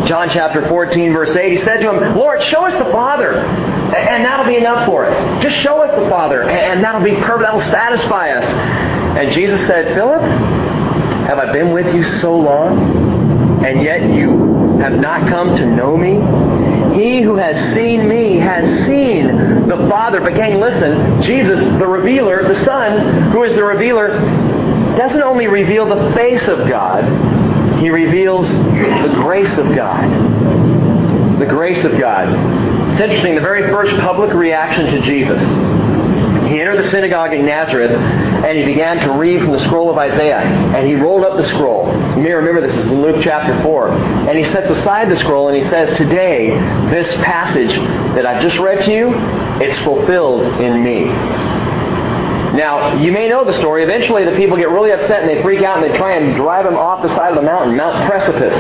John 0.07 0.29
chapter 0.31 0.69
14, 0.69 1.13
verse 1.13 1.35
8, 1.35 1.53
he 1.53 1.59
said 1.59 1.79
to 1.79 1.91
him, 1.91 2.17
Lord, 2.17 2.43
show 2.43 2.65
us 2.65 2.75
the 2.75 2.91
Father, 2.93 3.35
and 3.39 4.25
that'll 4.25 4.47
be 4.47 4.57
enough 4.57 4.87
for 4.87 5.07
us. 5.07 5.43
Just 5.43 5.57
show 5.57 5.83
us 5.83 5.99
the 5.99 6.09
Father, 6.11 6.43
and 6.43 6.83
that'll 6.85 7.03
be 7.03 7.15
perfect. 7.15 7.41
That'll 7.41 7.61
satisfy 7.61 8.33
us. 8.33 8.45
And 9.19 9.31
Jesus 9.33 9.67
said, 9.67 9.95
Philip, 9.95 10.21
have 10.21 11.39
I 11.39 11.53
been 11.53 11.73
with 11.73 11.95
you 11.95 12.03
so 12.03 12.37
long, 12.37 13.65
and 13.65 13.83
yet 13.83 14.11
you 14.11 14.79
have 14.79 14.93
not 14.93 15.29
come 15.29 15.57
to 15.57 15.67
know 15.67 15.97
me? 15.97 16.21
He 17.01 17.23
who 17.23 17.37
has 17.37 17.75
seen 17.75 18.07
me 18.09 18.37
has 18.37 18.87
seen 18.87 19.27
the 19.69 19.89
Father. 19.89 20.21
But 20.21 20.35
gang, 20.35 20.61
listen, 20.61 21.23
Jesus, 21.23 21.61
the 21.79 21.87
revealer, 21.87 22.47
the 22.47 22.65
Son, 22.65 23.33
who 23.33 23.43
is 23.43 23.55
the 23.55 23.65
revealer, 23.65 24.19
doesn't 24.97 25.23
only 25.23 25.47
reveal 25.47 25.87
the 25.87 26.13
face 26.15 26.47
of 26.49 26.69
God, 26.69 27.05
he 27.81 27.91
reveals 27.91 28.49
the 28.49 29.13
grace 29.15 29.57
of 29.59 29.75
God. 29.75 31.39
The 31.39 31.47
grace 31.47 31.85
of 31.85 31.99
God. 31.99 32.29
It's 32.93 33.01
interesting, 33.01 33.35
the 33.35 33.41
very 33.41 33.69
first 33.71 33.97
public 33.97 34.33
reaction 34.33 34.87
to 34.87 35.01
Jesus. 35.03 35.43
He 36.49 36.61
entered 36.61 36.85
the 36.85 36.91
synagogue 36.91 37.33
in 37.33 37.47
Nazareth 37.47 37.91
and 37.91 38.59
he 38.59 38.65
began 38.65 39.01
to 39.01 39.13
read 39.13 39.43
from 39.43 39.53
the 39.53 39.59
scroll 39.61 39.91
of 39.91 39.99
Isaiah. 39.99 40.39
And 40.39 40.87
he 40.87 40.95
rolled 40.95 41.25
up 41.25 41.37
the 41.37 41.43
scroll. 41.49 41.89
You 42.17 42.23
may 42.23 42.33
remember 42.33 42.61
this 42.61 42.77
is 42.77 42.91
in 42.91 43.03
Luke 43.03 43.17
chapter 43.21 43.61
4. 43.63 43.89
And 43.89 44.39
he 44.39 44.45
sets 44.45 44.69
aside 44.69 45.11
the 45.11 45.17
scroll 45.17 45.49
and 45.49 45.57
he 45.57 45.69
says, 45.69 45.97
Today, 45.97 46.51
this 46.91 47.13
passage 47.15 47.75
that 48.15 48.27
I've 48.27 48.43
just 48.43 48.59
read 48.59 48.85
to 48.85 48.93
you, 48.93 49.11
it's 49.61 49.79
fulfilled 49.81 50.61
in 50.61 50.85
me. 50.85 51.07
Now, 52.55 53.03
you 53.03 53.11
may 53.11 53.29
know 53.29 53.45
the 53.45 53.53
story. 53.55 53.83
Eventually, 53.83 54.25
the 54.25 54.37
people 54.37 54.57
get 54.57 54.71
really 54.71 54.93
upset 54.93 55.23
and 55.23 55.29
they 55.29 55.43
freak 55.43 55.63
out 55.63 55.83
and 55.83 55.93
they 55.93 55.97
try 55.97 56.17
and 56.17 56.37
drive 56.37 56.65
him 56.65 56.77
off 56.77 57.03
the 57.03 57.13
side 57.15 57.31
of 57.31 57.37
the 57.37 57.43
mountain, 57.43 57.77
Mount 57.77 58.09
Precipice, 58.09 58.55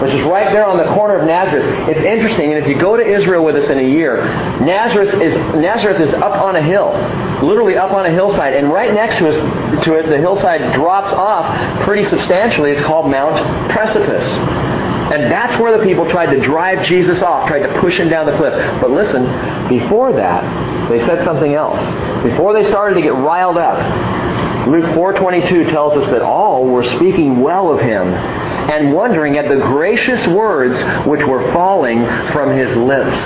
which 0.00 0.12
is 0.12 0.22
right 0.22 0.52
there 0.52 0.64
on 0.64 0.78
the 0.78 0.84
corner 0.94 1.18
of 1.18 1.26
Nazareth. 1.26 1.88
It's 1.88 2.00
interesting, 2.00 2.52
and 2.54 2.62
if 2.62 2.68
you 2.68 2.78
go 2.78 2.96
to 2.96 3.02
Israel 3.02 3.44
with 3.44 3.56
us 3.56 3.68
in 3.70 3.78
a 3.78 3.82
year, 3.82 4.22
Nazareth 4.60 5.14
is 5.20 5.34
Nazareth 5.54 6.00
is 6.00 6.14
up 6.14 6.36
on 6.36 6.54
a 6.54 6.62
hill, 6.62 6.92
literally 7.42 7.76
up 7.76 7.90
on 7.90 8.06
a 8.06 8.10
hillside, 8.10 8.54
and 8.54 8.72
right 8.72 8.94
next 8.94 9.18
to 9.18 9.28
us, 9.28 9.84
to 9.84 9.94
it, 9.94 10.06
the 10.08 10.18
hillside 10.18 10.72
drops 10.72 11.12
off 11.12 11.82
pretty 11.82 12.04
substantially. 12.04 12.70
It's 12.70 12.82
called 12.82 13.10
Mount 13.10 13.70
Precipice. 13.72 14.24
And 15.14 15.30
that's 15.30 15.60
where 15.60 15.78
the 15.78 15.84
people 15.84 16.10
tried 16.10 16.34
to 16.34 16.40
drive 16.40 16.84
Jesus 16.84 17.22
off, 17.22 17.46
tried 17.46 17.62
to 17.62 17.80
push 17.80 18.00
him 18.00 18.08
down 18.08 18.26
the 18.26 18.36
cliff. 18.36 18.52
But 18.80 18.90
listen, 18.90 19.22
before 19.68 20.12
that, 20.12 20.88
they 20.90 20.98
said 21.06 21.24
something 21.24 21.54
else. 21.54 21.78
Before 22.24 22.52
they 22.52 22.64
started 22.64 22.96
to 22.96 23.00
get 23.00 23.14
riled 23.14 23.56
up, 23.56 23.78
Luke 24.66 24.86
4:22 24.96 25.70
tells 25.70 25.96
us 25.96 26.10
that 26.10 26.20
all 26.20 26.66
were 26.66 26.82
speaking 26.82 27.42
well 27.42 27.70
of 27.70 27.80
him 27.80 28.08
and 28.08 28.92
wondering 28.92 29.38
at 29.38 29.48
the 29.48 29.58
gracious 29.58 30.26
words 30.26 30.82
which 31.06 31.24
were 31.24 31.52
falling 31.52 32.04
from 32.32 32.50
his 32.50 32.74
lips. 32.74 33.16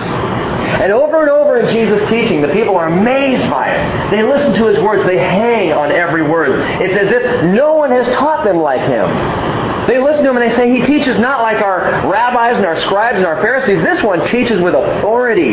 And 0.83 0.93
over 0.93 1.23
and 1.23 1.31
over 1.31 1.59
in 1.59 1.75
Jesus' 1.75 2.07
teaching, 2.11 2.43
the 2.43 2.49
people 2.49 2.77
are 2.77 2.89
amazed 2.89 3.49
by 3.51 3.71
it. 3.71 4.11
They 4.11 4.23
listen 4.23 4.53
to 4.55 4.67
his 4.67 4.79
words. 4.81 5.05
They 5.05 5.17
hang 5.17 5.73
on 5.73 5.91
every 5.91 6.29
word. 6.29 6.51
It's 6.83 6.95
as 6.95 7.11
if 7.11 7.45
no 7.45 7.77
one 7.77 7.93
has 7.93 8.07
taught 8.09 8.45
them 8.45 8.59
like 8.59 8.83
him. 8.83 9.58
They 9.89 9.99
listen 9.99 10.23
to 10.25 10.31
him 10.31 10.37
and 10.37 10.51
they 10.51 10.55
say, 10.55 10.71
He 10.71 10.85
teaches 10.85 11.19
not 11.19 11.41
like 11.41 11.63
our 11.63 12.07
rabbis 12.07 12.59
and 12.59 12.67
our 12.67 12.77
scribes 12.77 13.17
and 13.17 13.27
our 13.27 13.41
Pharisees. 13.41 13.83
This 13.83 14.03
one 14.03 14.25
teaches 14.27 14.61
with 14.61 14.75
authority. 14.75 15.53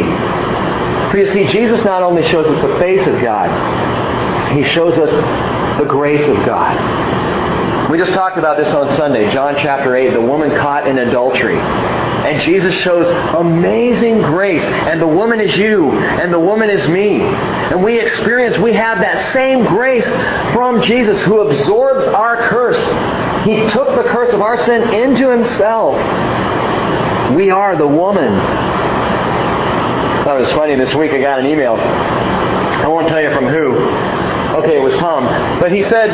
For 1.09 1.17
you 1.17 1.25
see, 1.27 1.47
Jesus 1.47 1.85
not 1.85 2.03
only 2.03 2.21
shows 2.27 2.45
us 2.45 2.61
the 2.61 2.77
face 2.77 3.07
of 3.07 3.21
God, 3.21 4.51
He 4.53 4.63
shows 4.63 4.97
us 4.97 5.79
the 5.79 5.85
grace 5.85 6.27
of 6.27 6.35
God. 6.45 7.89
We 7.89 7.97
just 7.97 8.11
talked 8.11 8.37
about 8.37 8.57
this 8.57 8.73
on 8.73 8.93
Sunday, 8.97 9.31
John 9.31 9.55
chapter 9.57 9.95
8, 9.95 10.11
the 10.11 10.21
woman 10.21 10.49
caught 10.57 10.85
in 10.85 10.97
adultery. 10.97 11.55
And 12.25 12.41
Jesus 12.41 12.73
shows 12.73 13.07
amazing 13.35 14.21
grace. 14.21 14.63
And 14.63 14.99
the 14.99 15.07
woman 15.07 15.39
is 15.39 15.55
you, 15.55 15.91
and 15.91 16.33
the 16.33 16.39
woman 16.39 16.71
is 16.71 16.87
me. 16.87 17.21
And 17.21 17.83
we 17.83 17.99
experience, 17.99 18.57
we 18.57 18.73
have 18.73 18.97
that 18.97 19.31
same 19.31 19.63
grace 19.63 20.05
from 20.51 20.81
Jesus 20.81 21.21
who 21.21 21.41
absorbs 21.41 22.07
our 22.07 22.37
curse. 22.49 22.79
He 23.45 23.57
took 23.69 23.95
the 23.95 24.09
curse 24.09 24.33
of 24.33 24.41
our 24.41 24.57
sin 24.65 24.91
into 24.91 25.29
himself. 25.29 25.95
We 27.35 27.51
are 27.51 27.75
the 27.75 27.87
woman. 27.87 28.33
That 30.25 30.33
was 30.33 30.51
funny. 30.53 30.75
This 30.75 30.95
week 30.95 31.11
I 31.11 31.21
got 31.21 31.39
an 31.39 31.45
email. 31.45 31.75
I 31.75 32.87
won't 32.87 33.07
tell 33.07 33.21
you 33.21 33.31
from 33.35 33.45
who. 33.45 33.77
Okay, 34.63 34.77
it 34.77 34.81
was 34.83 34.95
Tom. 34.95 35.25
But 35.59 35.71
he 35.71 35.83
said, 35.83 36.09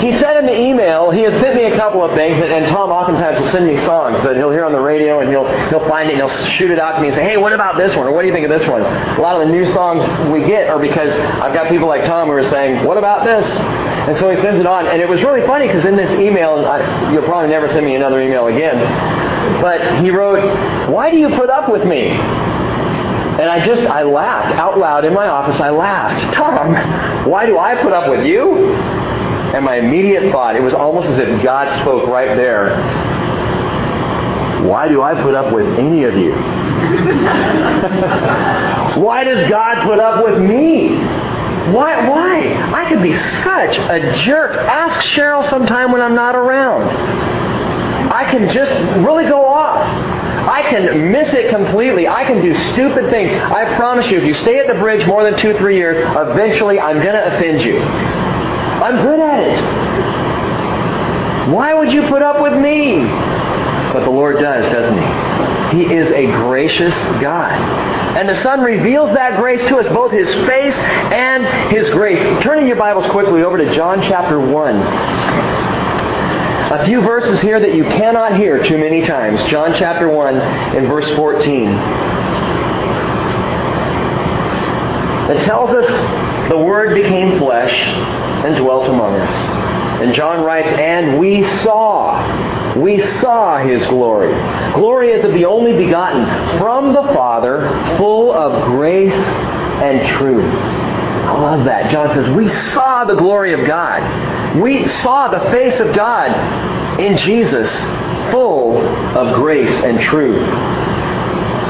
he 0.00 0.16
said 0.18 0.36
in 0.38 0.46
the 0.46 0.58
email, 0.58 1.10
he 1.10 1.20
had 1.22 1.38
sent 1.40 1.54
me 1.54 1.64
a 1.64 1.76
couple 1.76 2.02
of 2.02 2.14
things, 2.16 2.40
and, 2.40 2.52
and, 2.52 2.66
Tom 2.66 2.90
oftentimes 2.90 3.40
will 3.40 3.48
send 3.48 3.66
me 3.66 3.76
songs 3.84 4.22
that 4.24 4.36
he'll 4.36 4.50
hear 4.50 4.64
on 4.64 4.72
the 4.72 4.80
radio, 4.80 5.20
and 5.20 5.28
he'll 5.28 5.48
he'll 5.68 5.86
find 5.88 6.08
it, 6.08 6.18
and 6.18 6.22
he'll 6.22 6.46
shoot 6.52 6.70
it 6.70 6.78
out 6.78 6.96
to 6.96 7.00
me 7.00 7.08
and 7.08 7.16
say, 7.16 7.22
hey, 7.22 7.36
what 7.36 7.52
about 7.52 7.76
this 7.76 7.94
one, 7.96 8.06
or 8.06 8.12
what 8.12 8.22
do 8.22 8.28
you 8.28 8.34
think 8.34 8.44
of 8.44 8.50
this 8.50 8.66
one? 8.68 8.82
A 8.82 9.20
lot 9.20 9.40
of 9.40 9.46
the 9.46 9.52
new 9.52 9.66
songs 9.72 10.00
we 10.32 10.40
get 10.46 10.68
are 10.68 10.78
because 10.78 11.12
I've 11.12 11.52
got 11.52 11.68
people 11.68 11.88
like 11.88 12.04
Tom 12.04 12.28
who 12.28 12.34
are 12.34 12.48
saying, 12.48 12.84
what 12.86 12.96
about 12.96 13.24
this? 13.24 13.44
And 14.08 14.16
so 14.16 14.30
he 14.30 14.40
sends 14.40 14.60
it 14.60 14.66
on, 14.66 14.86
and 14.86 15.02
it 15.02 15.08
was 15.08 15.22
really 15.22 15.46
funny 15.46 15.66
because 15.66 15.84
in 15.84 15.96
this 15.96 16.10
email, 16.12 16.64
I, 16.64 17.12
you'll 17.12 17.24
probably 17.24 17.50
never 17.50 17.68
send 17.68 17.84
me 17.84 17.94
another 17.94 18.20
email 18.22 18.46
again, 18.46 18.78
but 19.60 20.00
he 20.00 20.10
wrote, 20.10 20.88
why 20.88 21.10
do 21.10 21.18
you 21.18 21.28
put 21.30 21.50
up 21.50 21.70
with 21.70 21.84
me? 21.84 22.08
And 22.08 23.48
I 23.48 23.64
just, 23.64 23.82
I 23.82 24.02
laughed 24.02 24.54
out 24.54 24.78
loud 24.78 25.04
in 25.04 25.14
my 25.14 25.28
office. 25.28 25.58
I 25.60 25.70
laughed. 25.70 26.34
Tom, 26.34 26.74
why 27.30 27.46
do 27.46 27.58
I 27.58 27.80
put 27.80 27.92
up 27.92 28.10
with 28.10 28.26
you? 28.26 29.09
And 29.54 29.64
my 29.64 29.76
immediate 29.76 30.32
thought, 30.32 30.56
it 30.56 30.62
was 30.62 30.74
almost 30.74 31.08
as 31.08 31.18
if 31.18 31.42
God 31.42 31.78
spoke 31.80 32.08
right 32.08 32.36
there. 32.36 32.76
Why 34.66 34.88
do 34.88 35.02
I 35.02 35.20
put 35.20 35.34
up 35.34 35.52
with 35.52 35.66
any 35.78 36.04
of 36.04 36.14
you? 36.14 36.32
why 39.02 39.24
does 39.24 39.48
God 39.50 39.86
put 39.86 39.98
up 39.98 40.24
with 40.24 40.40
me? 40.40 40.96
Why? 41.72 42.08
Why? 42.08 42.72
I 42.72 42.88
could 42.88 43.02
be 43.02 43.14
such 43.42 43.78
a 43.78 44.12
jerk. 44.24 44.56
Ask 44.56 45.00
Cheryl 45.00 45.48
sometime 45.48 45.92
when 45.92 46.00
I'm 46.00 46.14
not 46.14 46.34
around. 46.34 46.88
I 48.12 48.24
can 48.30 48.48
just 48.48 48.72
really 49.04 49.24
go 49.24 49.44
off. 49.44 49.86
I 50.48 50.62
can 50.68 51.12
miss 51.12 51.32
it 51.32 51.50
completely. 51.50 52.08
I 52.08 52.24
can 52.24 52.42
do 52.42 52.54
stupid 52.72 53.10
things. 53.10 53.30
I 53.30 53.76
promise 53.76 54.10
you, 54.10 54.18
if 54.18 54.24
you 54.24 54.34
stay 54.34 54.58
at 54.58 54.66
the 54.66 54.74
bridge 54.74 55.06
more 55.06 55.22
than 55.22 55.38
two, 55.38 55.56
three 55.58 55.76
years, 55.76 55.98
eventually 55.98 56.80
I'm 56.80 56.96
going 56.96 57.14
to 57.14 57.36
offend 57.36 57.62
you. 57.62 57.78
I'm 58.82 58.96
good 59.02 59.20
at 59.20 59.40
it. 59.40 59.60
Why 61.52 61.74
would 61.74 61.92
you 61.92 62.08
put 62.08 62.22
up 62.22 62.40
with 62.42 62.54
me? 62.54 63.00
But 63.92 64.04
the 64.04 64.10
Lord 64.10 64.38
does, 64.38 64.64
doesn't 64.72 64.96
He? 64.98 65.84
He 65.84 65.94
is 65.94 66.10
a 66.10 66.26
gracious 66.26 66.94
God. 67.20 67.52
And 68.16 68.28
the 68.28 68.36
Son 68.42 68.60
reveals 68.60 69.10
that 69.10 69.38
grace 69.38 69.62
to 69.68 69.78
us, 69.78 69.86
both 69.88 70.12
His 70.12 70.32
face 70.46 70.74
and 70.74 71.72
His 71.72 71.90
grace. 71.90 72.20
Turning 72.42 72.66
your 72.66 72.76
Bibles 72.76 73.06
quickly 73.06 73.42
over 73.42 73.58
to 73.58 73.72
John 73.74 74.02
chapter 74.02 74.40
1. 74.40 74.76
A 76.72 76.84
few 76.86 77.00
verses 77.00 77.40
here 77.40 77.58
that 77.58 77.74
you 77.74 77.84
cannot 77.84 78.36
hear 78.36 78.64
too 78.64 78.78
many 78.78 79.04
times. 79.04 79.42
John 79.50 79.74
chapter 79.74 80.08
1 80.08 80.36
and 80.36 80.86
verse 80.86 81.08
14. 81.16 81.66
It 85.30 85.44
tells 85.44 85.70
us 85.70 86.48
the 86.48 86.58
Word 86.58 86.94
became 86.94 87.38
flesh 87.38 87.72
and 87.72 88.56
dwelt 88.56 88.88
among 88.88 89.14
us. 89.14 89.30
And 90.00 90.14
John 90.14 90.44
writes, 90.44 90.68
And 90.68 91.18
we 91.18 91.44
saw, 91.62 92.74
we 92.80 93.02
saw 93.20 93.58
his 93.58 93.86
glory. 93.86 94.32
Glory 94.72 95.12
as 95.12 95.24
of 95.24 95.32
the 95.32 95.44
only 95.44 95.76
begotten 95.76 96.58
from 96.58 96.94
the 96.94 97.02
Father, 97.14 97.68
full 97.98 98.32
of 98.32 98.64
grace 98.64 99.12
and 99.12 100.06
truth. 100.18 100.44
I 100.44 101.38
love 101.38 101.64
that. 101.66 101.90
John 101.90 102.08
says, 102.14 102.28
We 102.34 102.48
saw 102.72 103.04
the 103.04 103.14
glory 103.14 103.52
of 103.52 103.66
God. 103.66 104.60
We 104.60 104.88
saw 104.88 105.28
the 105.28 105.50
face 105.50 105.78
of 105.80 105.94
God 105.94 106.98
in 106.98 107.16
Jesus, 107.18 107.70
full 108.32 108.78
of 108.78 109.36
grace 109.36 109.70
and 109.84 110.00
truth. 110.00 110.40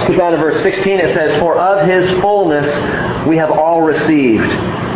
Skip 0.05 0.17
down 0.17 0.33
to 0.33 0.39
verse 0.39 0.63
16. 0.63 0.99
It 0.99 1.15
says, 1.15 1.39
For 1.39 1.57
of 1.57 1.87
his 1.87 2.09
fullness 2.21 2.67
we 3.27 3.37
have 3.37 3.51
all 3.51 3.83
received 3.83 4.51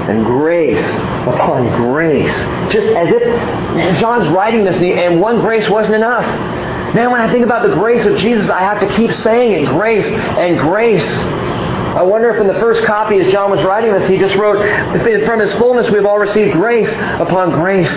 and 0.09 0.25
grace 0.25 0.85
upon 1.27 1.67
grace. 1.93 2.35
Just 2.73 2.87
as 2.89 3.09
if 3.11 4.01
John's 4.01 4.29
writing 4.29 4.65
this 4.65 4.77
and 4.77 5.21
one 5.21 5.41
grace 5.41 5.69
wasn't 5.69 5.95
enough. 5.95 6.27
Man, 6.95 7.11
when 7.11 7.21
I 7.21 7.33
think 7.33 7.45
about 7.45 7.67
the 7.69 7.75
grace 7.75 8.05
of 8.07 8.17
Jesus, 8.19 8.49
I 8.49 8.61
have 8.61 8.81
to 8.81 8.89
keep 8.97 9.13
saying 9.13 9.65
it 9.65 9.69
grace 9.69 10.07
and 10.07 10.59
grace. 10.59 11.05
I 11.95 12.03
wonder 12.03 12.31
if 12.31 12.41
in 12.41 12.47
the 12.47 12.61
first 12.61 12.85
copy, 12.85 13.19
as 13.19 13.33
John 13.33 13.51
was 13.51 13.65
writing 13.65 13.93
this, 13.93 14.09
he 14.09 14.19
just 14.19 14.35
wrote, 14.35 14.59
From 15.25 15.41
his 15.41 15.53
fullness 15.55 15.89
we 15.91 15.97
have 15.97 16.07
all 16.07 16.19
received 16.19 16.53
grace 16.53 16.89
upon 17.21 17.51
grace, 17.53 17.91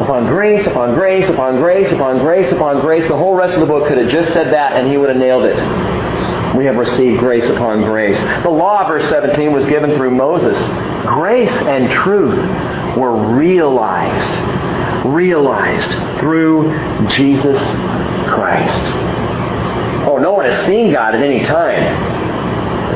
upon 0.00 0.26
grace, 0.26 0.66
upon 0.66 0.94
grace, 0.94 1.28
upon 1.28 1.56
grace, 1.56 1.90
upon 1.92 2.18
grace, 2.18 2.52
upon 2.52 2.80
grace. 2.80 3.08
The 3.08 3.16
whole 3.16 3.34
rest 3.34 3.54
of 3.54 3.60
the 3.60 3.66
book 3.66 3.88
could 3.88 3.98
have 3.98 4.10
just 4.10 4.32
said 4.32 4.52
that 4.52 4.72
and 4.72 4.90
he 4.90 4.96
would 4.96 5.08
have 5.08 5.18
nailed 5.18 5.44
it. 5.44 5.56
We 6.56 6.64
have 6.64 6.76
received 6.76 7.18
grace 7.18 7.44
upon 7.50 7.82
grace. 7.82 8.18
The 8.42 8.48
law, 8.48 8.86
verse 8.88 9.06
17, 9.10 9.52
was 9.52 9.66
given 9.66 9.94
through 9.96 10.12
Moses. 10.12 10.56
Grace 11.06 11.50
and 11.50 11.90
truth 11.90 12.38
were 12.96 13.34
realized, 13.36 15.06
realized 15.06 15.90
through 16.18 17.08
Jesus 17.08 17.58
Christ. 18.28 18.82
Oh, 20.08 20.18
no 20.18 20.32
one 20.32 20.46
has 20.46 20.64
seen 20.64 20.92
God 20.92 21.14
at 21.14 21.22
any 21.22 21.44
time 21.44 22.05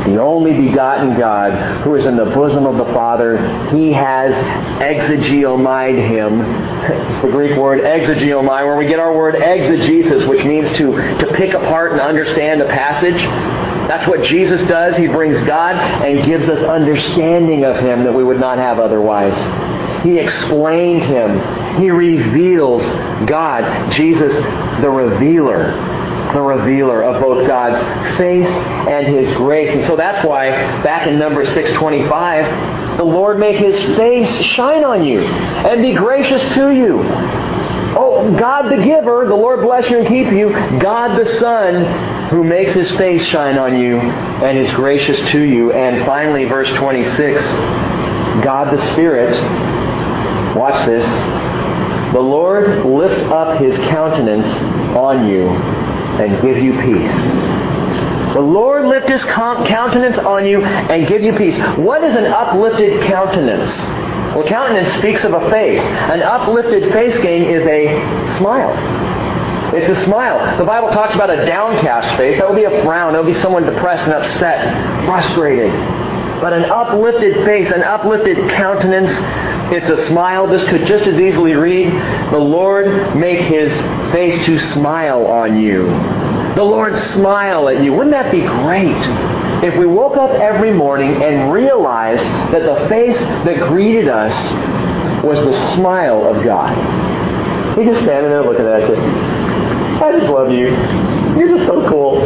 the 0.05 0.21
only 0.21 0.55
begotten 0.55 1.19
God 1.19 1.83
who 1.83 1.95
is 1.95 2.07
in 2.07 2.17
the 2.17 2.25
bosom 2.25 2.67
of 2.67 2.77
the 2.77 2.93
Father, 2.93 3.37
he 3.69 3.93
has 3.93 4.33
exegiomied 4.81 6.09
him. 6.09 6.41
It's 7.11 7.23
the 7.23 7.31
Greek 7.31 7.57
word 7.59 7.81
exegeomai, 7.81 8.65
where 8.65 8.77
we 8.77 8.87
get 8.87 8.99
our 8.99 9.15
word 9.15 9.35
exegesis, 9.35 10.27
which 10.27 10.45
means 10.45 10.71
to, 10.79 10.93
to 11.19 11.33
pick 11.35 11.55
apart 11.55 11.93
and 11.93 12.01
understand 12.01 12.63
a 12.63 12.67
passage. 12.67 13.21
That's 13.89 14.07
what 14.07 14.23
Jesus 14.23 14.63
does. 14.69 14.97
He 14.97 15.07
brings 15.07 15.43
God 15.43 15.77
and 15.77 16.25
gives 16.25 16.49
us 16.49 16.63
understanding 16.65 17.65
of 17.65 17.77
him 17.77 18.05
that 18.05 18.15
we 18.15 18.25
would 18.25 18.41
not 18.41 18.59
have 18.59 18.79
otherwise. 18.79 19.35
He 20.03 20.19
explained 20.19 21.03
him. 21.03 21.81
He 21.81 21.91
reveals 21.91 22.83
God. 23.29 23.93
Jesus, 23.93 24.33
the 24.81 24.89
revealer 24.89 25.90
the 26.33 26.41
revealer 26.41 27.03
of 27.03 27.21
both 27.21 27.47
God's 27.47 27.81
face 28.17 28.49
and 28.49 29.07
His 29.07 29.37
grace. 29.37 29.75
And 29.75 29.87
so 29.87 29.97
that's 29.97 30.27
why 30.27 30.51
back 30.83 31.07
in 31.07 31.19
number 31.19 31.45
625, 31.45 32.99
the 32.99 33.05
Lord 33.05 33.39
make 33.39 33.57
His 33.57 33.97
face 33.97 34.31
shine 34.47 34.85
on 34.85 35.05
you 35.05 35.21
and 35.21 35.83
be 35.83 35.95
gracious 35.95 36.43
to 36.55 36.71
you. 36.71 37.01
Oh, 37.93 38.37
God 38.39 38.71
the 38.71 38.83
giver, 38.85 39.27
the 39.27 39.35
Lord 39.35 39.63
bless 39.63 39.91
you 39.91 39.99
and 39.99 40.09
keep 40.09 40.33
you. 40.33 40.51
God 40.79 41.19
the 41.19 41.39
Son, 41.39 42.29
who 42.29 42.45
makes 42.45 42.73
His 42.73 42.91
face 42.93 43.25
shine 43.27 43.59
on 43.59 43.81
you 43.81 43.99
and 43.99 44.57
is 44.57 44.71
gracious 44.73 45.19
to 45.31 45.41
you. 45.41 45.73
And 45.73 46.07
finally, 46.07 46.45
verse 46.45 46.71
26, 46.71 47.43
God 48.45 48.73
the 48.73 48.93
Spirit, 48.93 49.35
watch 50.57 50.87
this, 50.87 51.05
the 52.13 52.21
Lord 52.21 52.85
lift 52.87 53.21
up 53.31 53.61
His 53.61 53.77
countenance 53.79 54.47
on 54.97 55.29
you 55.29 55.49
and 56.21 56.41
give 56.43 56.59
you 56.59 56.73
peace. 56.81 58.35
The 58.35 58.41
Lord 58.41 58.87
lift 58.87 59.09
his 59.09 59.25
countenance 59.25 60.19
on 60.19 60.47
you 60.47 60.63
and 60.63 61.09
give 61.09 61.23
you 61.23 61.35
peace. 61.37 61.59
What 61.77 62.05
is 62.05 62.15
an 62.15 62.27
uplifted 62.27 63.03
countenance? 63.03 63.71
Well, 64.37 64.47
countenance 64.47 64.93
speaks 64.95 65.25
of 65.25 65.33
a 65.33 65.51
face. 65.51 65.81
An 65.81 66.23
uplifted 66.23 66.93
face 66.93 67.19
gain 67.19 67.43
is 67.43 67.67
a 67.67 68.37
smile. 68.39 68.71
It's 69.75 69.89
a 69.99 70.05
smile. 70.05 70.59
The 70.59 70.65
Bible 70.65 70.91
talks 70.91 71.15
about 71.15 71.31
a 71.31 71.47
downcast 71.47 72.17
face. 72.17 72.39
That 72.39 72.49
would 72.49 72.57
be 72.57 72.65
a 72.65 72.83
frown. 72.83 73.15
That 73.15 73.25
would 73.25 73.33
be 73.33 73.41
someone 73.41 73.65
depressed 73.65 74.05
and 74.05 74.13
upset, 74.13 75.05
frustrated. 75.07 75.73
But 76.41 76.53
an 76.53 76.65
uplifted 76.65 77.45
face, 77.45 77.71
an 77.71 77.83
uplifted 77.83 78.49
countenance, 78.51 79.11
it's 79.73 79.89
a 79.89 80.07
smile. 80.07 80.47
This 80.47 80.69
could 80.69 80.87
just 80.87 81.07
as 81.07 81.19
easily 81.21 81.53
read, 81.55 81.93
The 82.33 82.39
Lord 82.39 83.17
make 83.17 83.41
his 83.41 83.73
face 84.13 84.45
to 84.47 84.59
smile 84.73 85.27
on 85.27 85.61
you. 85.61 85.85
The 86.55 86.65
Lord 86.65 87.01
smile 87.13 87.69
at 87.69 87.83
you. 87.83 87.93
Wouldn't 87.93 88.11
that 88.11 88.33
be 88.33 88.41
great? 88.41 88.97
If 89.63 89.79
we 89.79 89.87
woke 89.87 90.17
up 90.17 90.31
every 90.31 90.73
morning 90.73 91.23
and 91.23 91.53
realized 91.53 92.23
that 92.53 92.63
the 92.63 92.89
face 92.89 93.17
that 93.19 93.69
greeted 93.69 94.09
us 94.09 94.35
was 95.23 95.39
the 95.39 95.75
smile 95.77 96.25
of 96.25 96.45
God. 96.45 96.77
He's 97.79 97.87
just 97.87 98.03
standing 98.03 98.31
there 98.31 98.43
looking 98.43 98.67
at 98.67 98.89
you. 98.89 98.97
I 100.03 100.13
just 100.19 100.31
love 100.31 100.51
you. 100.51 100.69
You're 101.39 101.57
just 101.57 101.67
so 101.67 101.89
cool. 101.89 102.23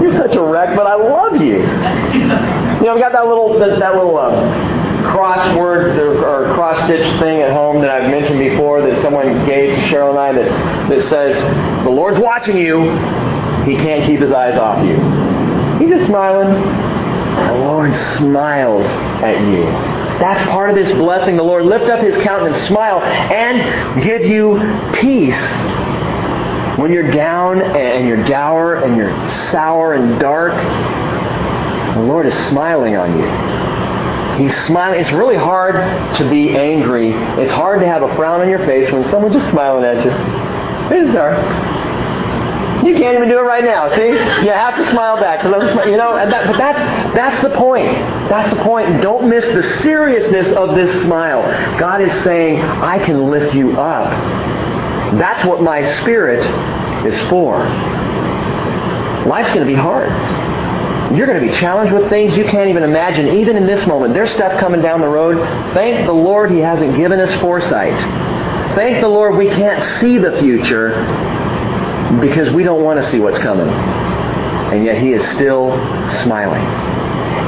You're 0.00 0.12
such 0.12 0.36
a 0.36 0.42
wreck, 0.42 0.76
but 0.76 0.86
I 0.86 0.94
love 0.94 1.40
you. 1.40 1.56
You 1.56 2.86
know, 2.86 2.94
we 2.94 3.00
got 3.00 3.12
that 3.12 3.26
little 3.26 3.58
that, 3.58 3.78
that 3.80 3.94
little 3.94 4.16
uh, 4.18 4.75
crossword 5.12 5.98
or 6.22 6.54
cross 6.54 6.76
stitch 6.84 7.06
thing 7.20 7.40
at 7.42 7.52
home 7.52 7.80
that 7.82 7.90
I've 7.90 8.10
mentioned 8.10 8.38
before 8.38 8.82
that 8.82 9.00
someone 9.02 9.46
gave 9.46 9.74
to 9.74 9.80
Cheryl 9.82 10.10
and 10.10 10.18
I 10.18 10.32
that, 10.32 10.88
that 10.88 11.02
says, 11.08 11.36
The 11.84 11.90
Lord's 11.90 12.18
watching 12.18 12.56
you. 12.56 12.80
He 13.64 13.74
can't 13.74 14.06
keep 14.06 14.20
his 14.20 14.30
eyes 14.30 14.56
off 14.56 14.84
you. 14.84 14.94
He's 15.78 15.96
just 15.96 16.06
smiling. 16.06 16.52
The 16.52 17.58
Lord 17.58 17.92
smiles 18.16 18.86
at 19.22 19.40
you. 19.40 19.64
That's 20.18 20.48
part 20.48 20.70
of 20.70 20.76
this 20.76 20.92
blessing. 20.94 21.36
The 21.36 21.42
Lord 21.42 21.66
lift 21.66 21.84
up 21.84 22.00
his 22.00 22.16
countenance, 22.22 22.56
smile, 22.66 23.02
and 23.02 24.02
give 24.02 24.22
you 24.22 24.58
peace. 24.94 25.36
When 26.78 26.92
you're 26.92 27.10
down 27.10 27.60
and 27.60 28.06
you're 28.06 28.24
dour 28.24 28.76
and 28.76 28.96
you're 28.96 29.12
sour 29.50 29.94
and 29.94 30.18
dark, 30.20 30.54
the 31.94 32.02
Lord 32.02 32.26
is 32.26 32.34
smiling 32.48 32.96
on 32.96 33.18
you. 33.18 33.85
He's 34.36 34.54
smiling. 34.66 35.00
It's 35.00 35.12
really 35.12 35.36
hard 35.36 35.74
to 36.16 36.30
be 36.30 36.56
angry. 36.56 37.12
It's 37.42 37.52
hard 37.52 37.80
to 37.80 37.86
have 37.86 38.02
a 38.02 38.14
frown 38.16 38.40
on 38.40 38.48
your 38.48 38.64
face 38.66 38.90
when 38.92 39.04
someone's 39.10 39.34
just 39.34 39.50
smiling 39.50 39.84
at 39.84 40.04
you. 40.04 40.10
It 40.96 41.08
is 41.08 41.10
hard. 41.14 41.36
You 42.86 42.94
can't 42.94 43.16
even 43.16 43.28
do 43.28 43.38
it 43.38 43.42
right 43.42 43.64
now. 43.64 43.94
See, 43.96 44.06
you 44.06 44.52
have 44.52 44.76
to 44.76 44.88
smile 44.90 45.16
back 45.16 45.42
you 45.42 45.96
know. 45.96 46.14
That, 46.14 46.46
but 46.46 46.56
that's 46.56 47.14
that's 47.14 47.42
the 47.42 47.50
point. 47.56 47.92
That's 48.28 48.50
the 48.50 48.62
point. 48.62 49.02
Don't 49.02 49.28
miss 49.28 49.44
the 49.46 49.62
seriousness 49.82 50.52
of 50.52 50.76
this 50.76 51.02
smile. 51.02 51.42
God 51.80 52.00
is 52.00 52.12
saying, 52.22 52.60
"I 52.60 53.04
can 53.04 53.28
lift 53.30 53.54
you 53.54 53.72
up." 53.72 54.10
That's 55.18 55.44
what 55.44 55.62
my 55.62 55.82
spirit 56.00 56.44
is 57.06 57.20
for. 57.28 57.58
Life's 59.26 59.52
going 59.52 59.66
to 59.66 59.72
be 59.72 59.74
hard. 59.74 60.10
You're 61.14 61.26
going 61.26 61.40
to 61.40 61.46
be 61.46 61.56
challenged 61.56 61.92
with 61.92 62.08
things 62.08 62.36
you 62.36 62.44
can't 62.44 62.68
even 62.68 62.82
imagine, 62.82 63.28
even 63.28 63.56
in 63.56 63.66
this 63.66 63.86
moment. 63.86 64.12
There's 64.12 64.30
stuff 64.30 64.58
coming 64.58 64.82
down 64.82 65.00
the 65.00 65.08
road. 65.08 65.36
Thank 65.72 66.06
the 66.06 66.12
Lord 66.12 66.50
He 66.50 66.58
hasn't 66.58 66.96
given 66.96 67.20
us 67.20 67.34
foresight. 67.40 67.98
Thank 68.74 69.00
the 69.00 69.08
Lord 69.08 69.36
we 69.36 69.48
can't 69.48 69.82
see 70.00 70.18
the 70.18 70.38
future 70.40 70.90
because 72.20 72.50
we 72.50 72.64
don't 72.64 72.82
want 72.82 73.02
to 73.02 73.10
see 73.10 73.20
what's 73.20 73.38
coming. 73.38 73.68
And 73.68 74.84
yet 74.84 74.98
He 74.98 75.12
is 75.12 75.24
still 75.28 75.70
smiling. 76.22 76.64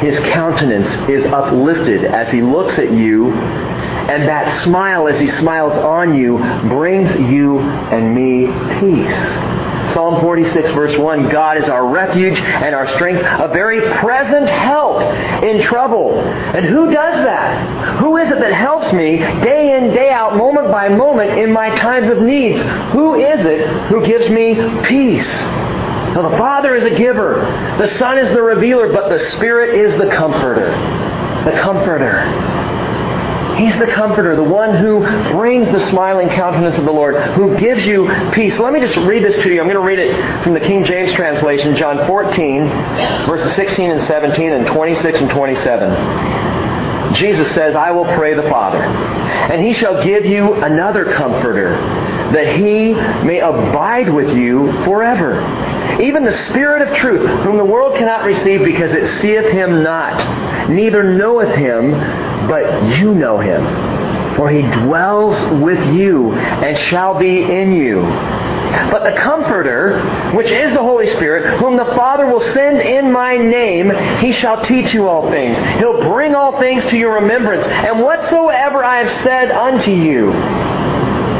His 0.01 0.18
countenance 0.31 0.88
is 1.09 1.25
uplifted 1.27 2.05
as 2.05 2.31
He 2.31 2.42
looks 2.42 2.79
at 2.79 2.92
you, 2.92 3.33
and 3.33 4.29
that 4.29 4.62
smile 4.62 5.09
as 5.09 5.18
He 5.18 5.27
smiles 5.27 5.73
on 5.73 6.14
you 6.14 6.38
brings 6.68 7.12
you 7.16 7.59
and 7.59 8.14
me 8.14 8.47
peace. 8.79 9.67
Psalm 9.92 10.20
46 10.20 10.70
verse 10.70 10.96
1, 10.96 11.29
God 11.29 11.57
is 11.57 11.68
our 11.68 11.87
refuge 11.87 12.38
and 12.38 12.74
our 12.74 12.87
strength, 12.87 13.20
a 13.20 13.48
very 13.48 13.81
present 13.98 14.48
help 14.48 15.03
in 15.42 15.62
trouble. 15.62 16.18
And 16.20 16.64
who 16.64 16.90
does 16.90 17.16
that? 17.24 17.98
Who 17.98 18.16
is 18.16 18.31
it 18.31 18.38
that 18.40 18.53
helps 18.53 18.92
me 18.92 19.18
day 19.18 19.77
in, 19.77 19.90
day 19.94 20.11
out, 20.11 20.37
moment 20.37 20.70
by 20.70 20.88
moment 20.88 21.38
in 21.38 21.53
my 21.53 21.74
times 21.77 22.09
of 22.09 22.22
needs? 22.22 22.62
Who 22.92 23.14
is 23.14 23.44
it 23.44 23.66
who 23.88 24.05
gives 24.05 24.29
me 24.31 24.55
peace? 24.85 25.29
Now 25.29 26.29
the 26.29 26.37
Father 26.37 26.74
is 26.74 26.85
a 26.85 26.94
giver, 26.94 27.40
the 27.79 27.87
Son 27.87 28.18
is 28.18 28.29
the 28.31 28.42
revealer, 28.42 28.92
but 28.92 29.09
the 29.09 29.20
Spirit 29.31 29.74
is 29.74 29.96
the 29.98 30.11
comforter. 30.11 30.70
The 31.44 31.53
comforter. 31.61 32.47
He's 33.59 33.77
the 33.79 33.88
comforter, 33.88 34.37
the 34.37 34.42
one 34.42 34.77
who 34.77 35.01
brings 35.33 35.66
the 35.68 35.85
smiling 35.90 36.29
countenance 36.29 36.79
of 36.79 36.85
the 36.85 36.92
Lord, 36.92 37.16
who 37.33 37.59
gives 37.59 37.85
you 37.85 38.09
peace. 38.33 38.57
Let 38.59 38.73
me 38.73 38.81
just 38.81 38.97
read 38.97 39.25
this 39.25 39.35
to 39.42 39.53
you. 39.53 39.61
I'm 39.61 39.66
going 39.66 39.75
to 39.75 39.81
read 39.81 39.99
it 39.99 40.44
from 40.44 40.55
the 40.55 40.61
King 40.61 40.85
James 40.85 41.12
translation, 41.12 41.75
John 41.75 42.07
14, 42.07 42.68
verses 43.27 43.55
16 43.57 43.90
and 43.90 44.07
17 44.07 44.53
and 44.53 44.66
26 44.66 45.18
and 45.18 45.31
27. 45.31 47.14
Jesus 47.14 47.53
says, 47.53 47.75
I 47.75 47.90
will 47.90 48.05
pray 48.05 48.35
the 48.35 48.49
Father, 48.49 48.83
and 48.83 49.64
he 49.64 49.73
shall 49.73 50.03
give 50.05 50.25
you 50.25 50.55
another 50.55 51.11
comforter, 51.12 51.71
that 52.33 52.55
he 52.57 52.94
may 53.27 53.40
abide 53.40 54.09
with 54.09 54.37
you 54.37 54.73
forever. 54.85 55.40
Even 56.01 56.25
the 56.25 56.37
Spirit 56.44 56.87
of 56.87 56.94
truth, 56.97 57.29
whom 57.42 57.57
the 57.57 57.64
world 57.64 57.97
cannot 57.97 58.25
receive 58.25 58.62
because 58.62 58.92
it 58.92 59.21
seeth 59.21 59.51
him 59.51 59.83
not, 59.83 60.68
neither 60.71 61.03
knoweth 61.03 61.57
him, 61.57 61.93
but 62.49 62.99
you 62.99 63.14
know 63.14 63.38
him. 63.38 63.64
For 64.36 64.51
he 64.51 64.62
dwells 64.62 65.34
with 65.62 65.94
you 65.94 66.32
and 66.32 66.78
shall 66.78 67.18
be 67.18 67.42
in 67.42 67.72
you. 67.72 68.03
But 68.90 69.05
the 69.05 69.18
Comforter, 69.18 70.32
which 70.34 70.51
is 70.51 70.72
the 70.72 70.82
Holy 70.82 71.07
Spirit, 71.07 71.59
whom 71.59 71.76
the 71.76 71.84
Father 71.84 72.26
will 72.26 72.40
send 72.40 72.80
in 72.80 73.11
my 73.11 73.36
name, 73.36 73.90
he 74.18 74.32
shall 74.32 74.62
teach 74.62 74.94
you 74.94 75.09
all 75.09 75.30
things. 75.30 75.57
He'll 75.78 76.01
bring 76.03 76.34
all 76.34 76.59
things 76.61 76.84
to 76.86 76.96
your 76.96 77.14
remembrance, 77.14 77.64
and 77.66 78.01
whatsoever 78.01 78.84
I 78.84 78.99
have 79.05 79.22
said 79.22 79.51
unto 79.51 79.90
you. 79.90 80.30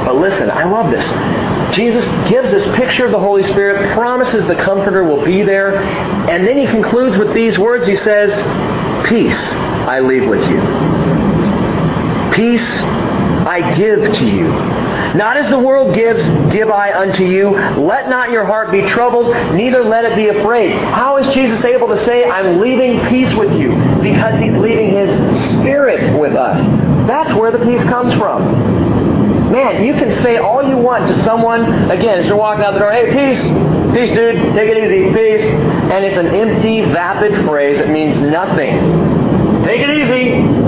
But 0.04 0.16
listen, 0.16 0.50
I 0.50 0.64
love 0.64 0.90
this. 0.90 1.76
Jesus 1.76 2.04
gives 2.28 2.50
this 2.50 2.64
picture 2.76 3.04
of 3.04 3.12
the 3.12 3.20
Holy 3.20 3.42
Spirit, 3.42 3.92
promises 3.92 4.46
the 4.46 4.56
Comforter 4.56 5.04
will 5.04 5.24
be 5.24 5.42
there, 5.42 5.76
and 5.76 6.46
then 6.46 6.56
he 6.56 6.66
concludes 6.66 7.16
with 7.16 7.34
these 7.34 7.59
words. 7.59 7.86
He 7.86 7.96
says, 7.96 8.30
Peace 9.06 9.52
I 9.86 10.00
leave 10.00 10.28
with 10.28 10.48
you. 10.48 10.97
Peace 12.39 12.70
I 13.49 13.74
give 13.76 14.14
to 14.14 14.24
you. 14.24 14.47
Not 15.16 15.36
as 15.39 15.49
the 15.51 15.59
world 15.59 15.93
gives, 15.93 16.22
give 16.53 16.70
I 16.70 16.97
unto 16.97 17.24
you. 17.24 17.51
Let 17.51 18.09
not 18.09 18.30
your 18.30 18.45
heart 18.45 18.70
be 18.70 18.82
troubled, 18.82 19.34
neither 19.55 19.82
let 19.82 20.05
it 20.05 20.14
be 20.14 20.28
afraid. 20.28 20.70
How 20.70 21.16
is 21.16 21.34
Jesus 21.34 21.64
able 21.64 21.89
to 21.89 21.97
say, 22.05 22.30
I'm 22.30 22.61
leaving 22.61 23.01
peace 23.09 23.34
with 23.34 23.59
you? 23.59 23.70
Because 24.01 24.39
he's 24.39 24.53
leaving 24.53 24.91
his 24.91 25.09
spirit 25.51 26.16
with 26.16 26.36
us. 26.36 26.61
That's 27.09 27.34
where 27.41 27.51
the 27.51 27.59
peace 27.64 27.82
comes 27.84 28.14
from. 28.14 29.51
Man, 29.51 29.84
you 29.84 29.95
can 29.95 30.22
say 30.22 30.36
all 30.36 30.62
you 30.62 30.76
want 30.76 31.09
to 31.09 31.24
someone, 31.24 31.91
again, 31.91 32.20
as 32.20 32.26
you're 32.26 32.36
walking 32.36 32.62
out 32.62 32.74
the 32.74 32.80
door, 32.80 32.93
hey, 32.93 33.11
peace, 33.11 33.43
peace, 33.97 34.11
dude, 34.11 34.36
take 34.55 34.70
it 34.70 34.78
easy, 34.78 35.12
peace. 35.12 35.43
And 35.91 36.05
it's 36.05 36.18
an 36.18 36.28
empty, 36.28 36.82
vapid 36.82 37.47
phrase. 37.47 37.80
It 37.80 37.89
means 37.91 38.20
nothing. 38.20 39.64
Take 39.64 39.80
it 39.80 39.91
easy. 39.91 40.67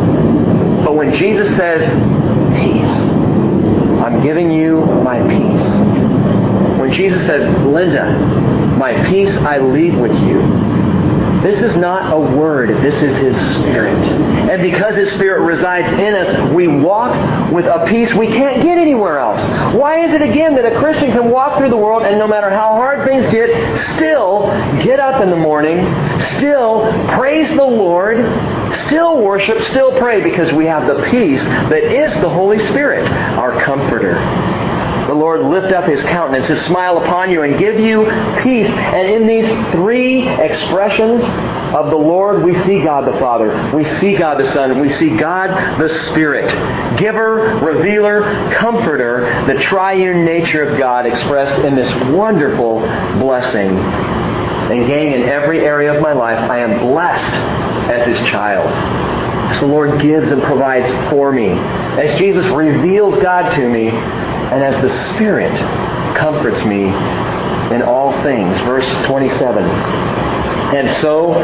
When 1.01 1.14
Jesus 1.14 1.57
says, 1.57 1.80
peace, 2.61 2.94
I'm 4.05 4.22
giving 4.22 4.51
you 4.51 4.84
my 4.84 5.18
peace. 5.22 6.78
When 6.78 6.92
Jesus 6.92 7.24
says, 7.24 7.42
Linda, 7.64 8.12
my 8.76 9.09
peace 9.09 9.34
I 9.38 9.61
leave 9.61 9.98
with 9.98 10.12
you, 10.12 10.42
this 11.40 11.62
is 11.62 11.74
not 11.76 12.12
a 12.12 12.20
word, 12.36 12.68
this 12.84 12.96
is 12.96 13.16
His 13.16 13.34
Spirit. 13.57 13.96
And 14.51 14.61
because 14.61 14.94
His 14.94 15.11
Spirit 15.12 15.40
resides 15.40 15.90
in 15.98 16.14
us, 16.14 16.53
we 16.53 16.68
walk 16.68 17.51
with 17.51 17.64
a 17.64 17.86
peace 17.88 18.12
we 18.12 18.26
can't 18.26 18.62
get 18.62 18.76
anywhere 18.76 19.18
else. 19.20 19.40
Why 19.74 20.05
is 20.05 20.12
it 20.12 20.20
again 20.20 20.55
that 20.57 20.70
a 20.70 20.78
Christian 20.78 21.12
can 21.12 21.30
walk 21.30 21.57
through 21.57 21.70
the 21.70 21.78
world 21.78 22.03
and 22.03 22.18
no 22.18 22.28
matter 22.28 22.51
how 22.51 22.74
hard 22.74 23.09
things 23.09 23.24
get, 23.32 23.48
still 23.96 24.48
get 24.82 25.01
up 25.01 25.22
in 25.22 25.30
the 25.30 25.36
morning, 25.36 25.78
still 26.36 26.92
praise 27.16 27.48
the 27.48 27.64
Lord, 27.64 28.18
still 28.87 29.23
worship, 29.23 29.61
still 29.62 29.99
pray 29.99 30.23
because 30.23 30.53
we 30.53 30.66
have 30.66 30.87
the 30.87 31.03
peace 31.11 31.43
that 31.43 31.85
is 31.85 32.12
the 32.14 32.29
Holy 32.29 32.59
Spirit, 32.59 33.09
our 33.11 33.61
comforter 33.61 34.18
the 35.11 35.16
Lord 35.16 35.41
lift 35.47 35.73
up 35.75 35.89
his 35.89 36.01
countenance, 36.05 36.47
his 36.47 36.62
smile 36.66 36.99
upon 36.99 37.33
you, 37.33 37.43
and 37.43 37.59
give 37.59 37.81
you 37.81 38.05
peace. 38.45 38.68
And 38.68 39.09
in 39.09 39.27
these 39.27 39.73
three 39.73 40.29
expressions 40.29 41.21
of 41.75 41.91
the 41.91 41.97
Lord, 41.97 42.45
we 42.45 42.55
see 42.62 42.81
God 42.85 43.12
the 43.12 43.18
Father, 43.18 43.73
we 43.75 43.83
see 43.99 44.16
God 44.16 44.39
the 44.39 44.49
Son, 44.53 44.79
we 44.79 44.89
see 44.89 45.16
God 45.16 45.81
the 45.81 45.89
Spirit. 46.11 46.49
Giver, 46.97 47.59
revealer, 47.61 48.53
comforter, 48.53 49.47
the 49.53 49.61
triune 49.62 50.25
nature 50.25 50.62
of 50.62 50.79
God 50.79 51.07
expressed 51.07 51.64
in 51.64 51.75
this 51.75 51.93
wonderful 52.14 52.79
blessing. 53.18 53.79
And 53.79 54.87
gang, 54.87 55.11
in 55.11 55.23
every 55.23 55.59
area 55.59 55.93
of 55.93 56.01
my 56.01 56.12
life, 56.12 56.39
I 56.39 56.61
am 56.61 56.79
blessed 56.79 57.70
as 57.91 58.07
his 58.07 58.18
child. 58.28 58.66
As 59.51 59.61
the 59.61 59.66
Lord 59.66 60.01
gives 60.01 60.30
and 60.30 60.41
provides 60.43 60.88
for 61.11 61.32
me. 61.32 61.49
As 61.49 62.16
Jesus 62.18 62.47
reveals 62.47 63.20
God 63.22 63.51
to 63.57 63.68
me, 63.68 63.88
and 63.88 64.62
as 64.62 64.80
the 64.82 65.14
Spirit 65.14 65.57
comforts 66.16 66.64
me 66.64 66.84
in 67.74 67.82
all 67.82 68.12
things. 68.22 68.59
Verse 68.61 68.88
27. 69.07 69.64
And 69.64 70.88
so 71.01 71.34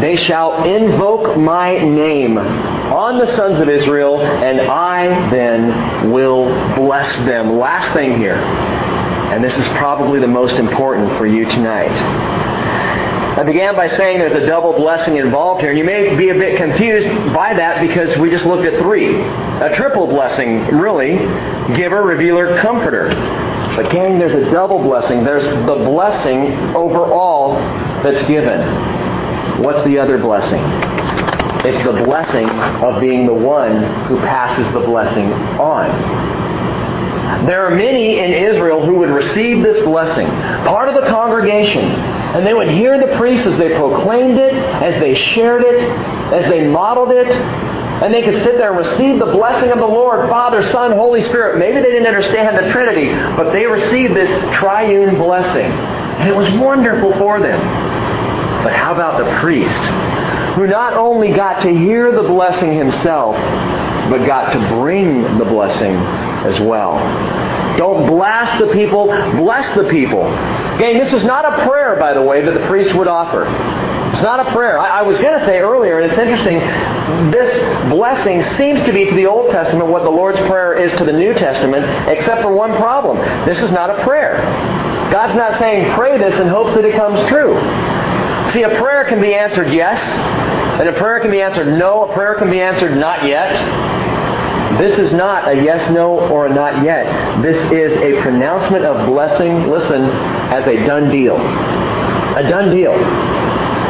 they 0.00 0.16
shall 0.16 0.64
invoke 0.64 1.36
my 1.36 1.78
name 1.78 2.38
on 2.38 3.18
the 3.18 3.26
sons 3.36 3.58
of 3.60 3.68
Israel, 3.68 4.20
and 4.20 4.60
I 4.60 5.30
then 5.30 6.10
will 6.12 6.46
bless 6.76 7.16
them. 7.26 7.58
Last 7.58 7.92
thing 7.94 8.16
here, 8.16 8.36
and 8.36 9.42
this 9.42 9.56
is 9.56 9.66
probably 9.78 10.20
the 10.20 10.28
most 10.28 10.54
important 10.54 11.16
for 11.18 11.26
you 11.26 11.46
tonight. 11.46 12.39
I 13.40 13.42
began 13.42 13.74
by 13.74 13.88
saying 13.88 14.18
there's 14.18 14.34
a 14.34 14.44
double 14.44 14.74
blessing 14.74 15.16
involved 15.16 15.62
here, 15.62 15.70
and 15.70 15.78
you 15.78 15.84
may 15.84 16.14
be 16.14 16.28
a 16.28 16.34
bit 16.34 16.58
confused 16.58 17.08
by 17.32 17.54
that 17.54 17.80
because 17.80 18.14
we 18.18 18.28
just 18.28 18.44
looked 18.44 18.66
at 18.66 18.78
three. 18.78 19.18
A 19.18 19.74
triple 19.74 20.06
blessing, 20.08 20.66
really 20.66 21.16
giver, 21.74 22.02
revealer, 22.02 22.58
comforter. 22.58 23.08
But, 23.76 23.90
gang, 23.90 24.18
there's 24.18 24.34
a 24.34 24.50
double 24.50 24.82
blessing. 24.82 25.24
There's 25.24 25.44
the 25.44 25.74
blessing 25.86 26.52
over 26.76 27.10
all 27.10 27.54
that's 28.02 28.22
given. 28.28 28.60
What's 29.62 29.82
the 29.84 29.96
other 29.96 30.18
blessing? 30.18 30.60
It's 31.64 31.82
the 31.82 32.04
blessing 32.04 32.46
of 32.46 33.00
being 33.00 33.24
the 33.24 33.32
one 33.32 34.04
who 34.04 34.18
passes 34.18 34.70
the 34.74 34.80
blessing 34.80 35.32
on. 35.32 36.39
There 37.46 37.66
are 37.66 37.74
many 37.74 38.18
in 38.18 38.32
Israel 38.32 38.84
who 38.84 38.96
would 38.96 39.10
receive 39.10 39.62
this 39.62 39.80
blessing, 39.80 40.26
part 40.26 40.88
of 40.88 41.02
the 41.02 41.08
congregation, 41.08 41.84
and 41.84 42.46
they 42.46 42.54
would 42.54 42.68
hear 42.68 42.98
the 42.98 43.16
priests 43.16 43.46
as 43.46 43.58
they 43.58 43.76
proclaimed 43.76 44.38
it, 44.38 44.52
as 44.54 45.00
they 45.00 45.14
shared 45.14 45.62
it, 45.62 45.82
as 46.32 46.48
they 46.50 46.68
modeled 46.68 47.10
it. 47.10 47.26
And 48.00 48.14
they 48.14 48.22
could 48.22 48.42
sit 48.42 48.56
there 48.56 48.74
and 48.74 48.78
receive 48.78 49.18
the 49.18 49.26
blessing 49.26 49.70
of 49.70 49.78
the 49.78 49.86
Lord, 49.86 50.28
Father, 50.30 50.62
Son, 50.62 50.92
Holy 50.92 51.20
Spirit. 51.20 51.58
Maybe 51.58 51.80
they 51.80 51.90
didn't 51.90 52.06
understand 52.06 52.56
the 52.56 52.70
Trinity, 52.72 53.12
but 53.36 53.52
they 53.52 53.66
received 53.66 54.14
this 54.14 54.30
triune 54.54 55.16
blessing. 55.16 55.70
And 55.70 56.28
it 56.28 56.34
was 56.34 56.48
wonderful 56.58 57.12
for 57.18 57.40
them. 57.40 57.60
But 58.64 58.72
how 58.72 58.94
about 58.94 59.22
the 59.22 59.30
priest, 59.40 59.80
who 60.54 60.66
not 60.66 60.94
only 60.94 61.32
got 61.32 61.62
to 61.62 61.68
hear 61.68 62.10
the 62.10 62.26
blessing 62.28 62.74
himself, 62.74 63.36
but 64.10 64.26
got 64.26 64.52
to 64.52 64.58
bring 64.74 65.38
the 65.38 65.44
blessing 65.44 65.94
as 65.94 66.60
well? 66.60 66.98
Don't 67.76 68.06
blast 68.06 68.58
the 68.58 68.72
people, 68.72 69.06
bless 69.06 69.74
the 69.74 69.84
people. 69.88 70.26
Again, 70.74 70.98
this 70.98 71.12
is 71.12 71.24
not 71.24 71.44
a 71.44 71.66
prayer, 71.66 71.96
by 71.98 72.12
the 72.12 72.22
way, 72.22 72.44
that 72.44 72.52
the 72.52 72.66
priest 72.66 72.94
would 72.94 73.08
offer. 73.08 73.46
It's 74.12 74.22
not 74.22 74.46
a 74.46 74.52
prayer. 74.52 74.78
I, 74.78 75.00
I 75.00 75.02
was 75.02 75.18
going 75.18 75.38
to 75.38 75.46
say 75.46 75.58
earlier, 75.58 76.00
and 76.00 76.10
it's 76.10 76.18
interesting, 76.18 76.58
this 77.30 77.90
blessing 77.90 78.42
seems 78.56 78.82
to 78.84 78.92
be 78.92 79.06
to 79.06 79.14
the 79.14 79.26
Old 79.26 79.50
Testament 79.50 79.88
what 79.88 80.02
the 80.02 80.10
Lord's 80.10 80.38
Prayer 80.40 80.74
is 80.74 80.92
to 80.98 81.04
the 81.04 81.12
New 81.12 81.32
Testament, 81.32 81.86
except 82.08 82.42
for 82.42 82.52
one 82.52 82.76
problem. 82.76 83.18
This 83.46 83.60
is 83.60 83.70
not 83.70 83.88
a 83.88 84.02
prayer. 84.04 84.42
God's 85.12 85.34
not 85.34 85.58
saying 85.58 85.92
pray 85.94 86.18
this 86.18 86.38
in 86.40 86.48
hopes 86.48 86.74
that 86.74 86.84
it 86.84 86.94
comes 86.96 87.26
true. 87.28 87.54
See, 88.50 88.62
a 88.62 88.76
prayer 88.80 89.04
can 89.04 89.20
be 89.20 89.34
answered 89.34 89.70
yes, 89.70 90.00
and 90.80 90.88
a 90.88 90.92
prayer 90.94 91.20
can 91.20 91.30
be 91.30 91.42
answered 91.42 91.78
no, 91.78 92.08
a 92.08 92.14
prayer 92.14 92.34
can 92.36 92.50
be 92.50 92.58
answered 92.58 92.96
not 92.96 93.26
yet. 93.26 93.52
This 94.78 94.98
is 94.98 95.12
not 95.12 95.46
a 95.46 95.62
yes, 95.62 95.90
no, 95.90 96.18
or 96.30 96.46
a 96.46 96.54
not 96.54 96.82
yet. 96.82 97.42
This 97.42 97.58
is 97.70 97.92
a 97.98 98.22
pronouncement 98.22 98.86
of 98.86 99.06
blessing, 99.06 99.68
listen, 99.68 100.04
as 100.04 100.66
a 100.66 100.86
done 100.86 101.10
deal. 101.10 101.36
A 101.36 102.48
done 102.48 102.74
deal. 102.74 102.94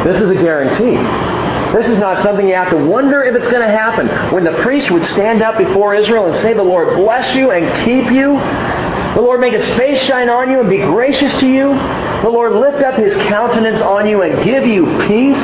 This 0.03 0.21
is 0.21 0.29
a 0.31 0.35
guarantee. 0.35 0.97
This 1.71 1.87
is 1.87 1.97
not 1.97 2.21
something 2.23 2.45
you 2.45 2.55
have 2.55 2.71
to 2.71 2.85
wonder 2.85 3.23
if 3.23 3.35
it's 3.35 3.49
going 3.49 3.65
to 3.65 3.71
happen. 3.71 4.09
When 4.33 4.43
the 4.43 4.61
priest 4.61 4.91
would 4.91 5.05
stand 5.05 5.41
up 5.41 5.57
before 5.57 5.95
Israel 5.95 6.25
and 6.25 6.41
say, 6.41 6.53
The 6.53 6.61
Lord 6.61 6.97
bless 6.97 7.33
you 7.35 7.51
and 7.51 7.73
keep 7.85 8.11
you, 8.11 8.33
the 9.15 9.21
Lord 9.21 9.39
make 9.39 9.53
his 9.53 9.65
face 9.77 10.01
shine 10.03 10.27
on 10.27 10.51
you 10.51 10.59
and 10.59 10.69
be 10.69 10.79
gracious 10.79 11.31
to 11.39 11.47
you, 11.47 11.69
the 12.23 12.29
Lord 12.29 12.53
lift 12.53 12.83
up 12.83 12.95
his 12.95 13.13
countenance 13.27 13.79
on 13.79 14.07
you 14.09 14.21
and 14.23 14.43
give 14.43 14.65
you 14.65 14.85
peace, 15.07 15.37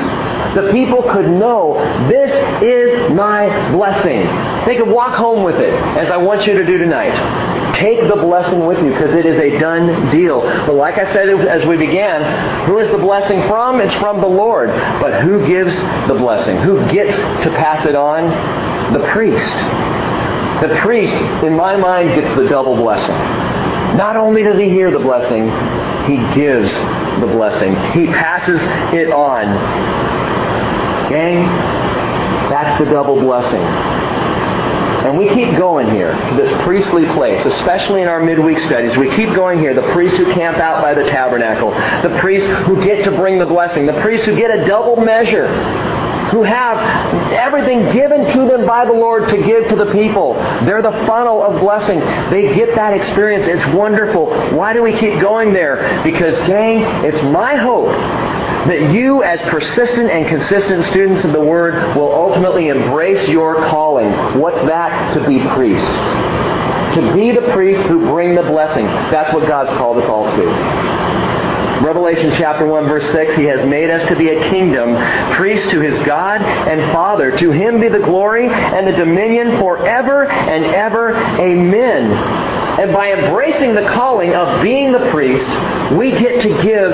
the 0.55 0.71
people 0.71 1.03
could 1.03 1.29
know 1.29 1.75
this 2.07 2.31
is 2.63 3.11
my 3.13 3.71
blessing. 3.71 4.25
They 4.65 4.75
could 4.75 4.89
walk 4.89 5.15
home 5.15 5.43
with 5.43 5.55
it, 5.55 5.73
as 5.73 6.09
I 6.11 6.17
want 6.17 6.47
you 6.47 6.53
to 6.53 6.65
do 6.65 6.77
tonight. 6.77 7.75
Take 7.75 8.07
the 8.07 8.15
blessing 8.15 8.65
with 8.65 8.79
you 8.83 8.91
because 8.91 9.13
it 9.13 9.25
is 9.25 9.39
a 9.39 9.59
done 9.59 10.09
deal. 10.09 10.41
But 10.41 10.75
like 10.75 10.97
I 10.97 11.11
said 11.13 11.29
as 11.29 11.65
we 11.65 11.77
began, 11.77 12.65
who 12.65 12.79
is 12.79 12.89
the 12.89 12.97
blessing 12.97 13.47
from? 13.47 13.79
It's 13.81 13.93
from 13.95 14.19
the 14.19 14.27
Lord. 14.27 14.69
But 14.69 15.21
who 15.21 15.45
gives 15.45 15.75
the 16.07 16.15
blessing? 16.17 16.57
Who 16.57 16.87
gets 16.89 17.15
to 17.43 17.51
pass 17.51 17.85
it 17.85 17.95
on? 17.95 18.93
The 18.93 19.07
priest. 19.09 19.55
The 20.61 20.75
priest, 20.81 21.13
in 21.43 21.55
my 21.55 21.75
mind, 21.75 22.15
gets 22.15 22.33
the 22.35 22.47
double 22.47 22.75
blessing. 22.75 23.15
Not 23.95 24.17
only 24.17 24.43
does 24.43 24.57
he 24.57 24.69
hear 24.69 24.89
the 24.91 24.99
blessing, 24.99 25.45
he 26.07 26.17
gives 26.33 26.71
the 27.19 27.27
blessing. 27.27 27.75
He 27.91 28.07
passes 28.07 28.59
it 28.93 29.11
on. 29.11 30.16
Gang, 31.09 31.45
that's 32.49 32.83
the 32.83 32.89
double 32.89 33.19
blessing. 33.19 33.61
And 35.07 35.17
we 35.17 35.29
keep 35.29 35.55
going 35.57 35.89
here 35.89 36.11
to 36.11 36.35
this 36.35 36.51
priestly 36.63 37.05
place, 37.13 37.45
especially 37.45 38.01
in 38.01 38.09
our 38.09 38.19
midweek 38.19 38.59
studies. 38.59 38.97
We 38.97 39.09
keep 39.11 39.33
going 39.33 39.59
here. 39.59 39.73
The 39.73 39.93
priests 39.93 40.17
who 40.17 40.33
camp 40.33 40.57
out 40.57 40.81
by 40.81 40.93
the 40.93 41.03
tabernacle, 41.03 41.71
the 42.01 42.17
priests 42.19 42.49
who 42.65 42.83
get 42.83 43.05
to 43.05 43.11
bring 43.11 43.39
the 43.39 43.45
blessing, 43.45 43.85
the 43.85 44.01
priests 44.01 44.25
who 44.25 44.35
get 44.35 44.51
a 44.51 44.65
double 44.65 44.97
measure, 44.97 45.47
who 46.31 46.43
have 46.43 46.77
everything 47.31 47.89
given 47.93 48.25
to 48.33 48.51
them 48.51 48.65
by 48.65 48.83
the 48.83 48.91
Lord 48.91 49.29
to 49.29 49.37
give 49.37 49.69
to 49.69 49.75
the 49.77 49.91
people. 49.93 50.33
They're 50.65 50.81
the 50.81 50.91
funnel 51.07 51.41
of 51.41 51.61
blessing. 51.61 51.99
They 52.29 52.53
get 52.53 52.75
that 52.75 52.93
experience. 52.93 53.47
It's 53.47 53.65
wonderful. 53.73 54.25
Why 54.57 54.73
do 54.73 54.83
we 54.83 54.91
keep 54.91 55.21
going 55.21 55.53
there? 55.53 56.03
Because, 56.03 56.35
gang, 56.47 57.05
it's 57.05 57.21
my 57.23 57.55
hope 57.55 57.95
that 58.67 58.93
you, 58.93 59.23
as 59.23 59.39
persistent 59.49 60.09
and 60.09 60.27
consistent 60.27 60.83
students 60.85 61.23
of 61.23 61.31
the 61.31 61.39
Word, 61.41 61.95
will 61.95 62.13
ultimately 62.13 62.67
embrace 62.69 63.27
your 63.27 63.61
calling. 63.63 64.11
What's 64.39 64.63
that? 64.65 65.13
To 65.15 65.27
be 65.27 65.39
priests. 65.55 66.95
to 66.95 67.13
be 67.13 67.31
the 67.31 67.51
priests 67.53 67.85
who 67.87 67.99
bring 68.07 68.35
the 68.35 68.43
blessing. 68.43 68.85
That's 68.85 69.33
what 69.33 69.47
God's 69.47 69.77
called 69.77 69.97
us 69.97 70.09
all 70.09 70.25
to. 70.31 70.97
Revelation 71.85 72.31
chapter 72.35 72.65
1 72.65 72.85
verse 72.85 73.05
6, 73.11 73.35
He 73.35 73.43
has 73.43 73.63
made 73.67 73.89
us 73.89 74.07
to 74.09 74.15
be 74.15 74.29
a 74.29 74.49
kingdom, 74.49 74.95
priests 75.35 75.69
to 75.69 75.79
His 75.79 75.97
God 75.99 76.41
and 76.41 76.91
Father. 76.91 77.37
To 77.37 77.51
Him 77.51 77.79
be 77.79 77.87
the 77.87 77.99
glory 77.99 78.47
and 78.47 78.87
the 78.87 78.93
dominion 78.93 79.57
forever 79.59 80.27
and 80.27 80.65
ever. 80.65 81.15
Amen. 81.15 82.56
And 82.77 82.93
by 82.93 83.11
embracing 83.11 83.73
the 83.73 83.87
calling 83.87 84.35
of 84.35 84.61
being 84.61 84.91
the 84.91 85.09
priest, 85.09 85.49
we 85.97 86.11
get 86.11 86.41
to 86.43 86.49
give 86.61 86.91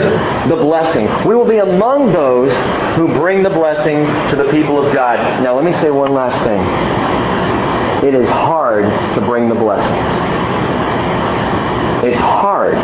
the 0.48 0.56
blessing. 0.56 1.06
We 1.28 1.36
will 1.36 1.48
be 1.48 1.58
among 1.58 2.14
those 2.14 2.54
who 2.96 3.08
bring 3.20 3.44
the 3.44 3.50
blessing 3.50 4.06
to 4.30 4.36
the 4.36 4.50
people 4.50 4.84
of 4.84 4.94
God. 4.94 5.44
Now 5.44 5.56
let 5.56 5.66
me 5.66 5.74
say 5.74 5.92
one 5.92 6.14
last 6.14 6.42
thing. 6.44 8.08
It 8.08 8.16
is 8.16 8.30
hard 8.30 8.86
to 9.16 9.22
bring 9.22 9.50
the 9.50 9.56
blessing. 9.56 9.94
It's 12.10 12.20
hard 12.20 12.76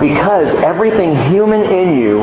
because 0.00 0.48
everything 0.62 1.16
human 1.30 1.62
in 1.62 1.98
you 1.98 2.18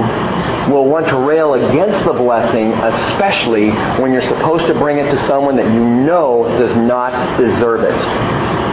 will 0.71 0.85
want 0.85 1.07
to 1.07 1.17
rail 1.17 1.53
against 1.53 2.03
the 2.05 2.13
blessing, 2.13 2.71
especially 2.73 3.69
when 4.01 4.11
you're 4.13 4.21
supposed 4.21 4.65
to 4.67 4.73
bring 4.73 4.97
it 4.97 5.09
to 5.09 5.27
someone 5.27 5.55
that 5.57 5.71
you 5.73 5.83
know 5.83 6.43
does 6.59 6.75
not 6.75 7.37
deserve 7.37 7.83
it. 7.83 8.64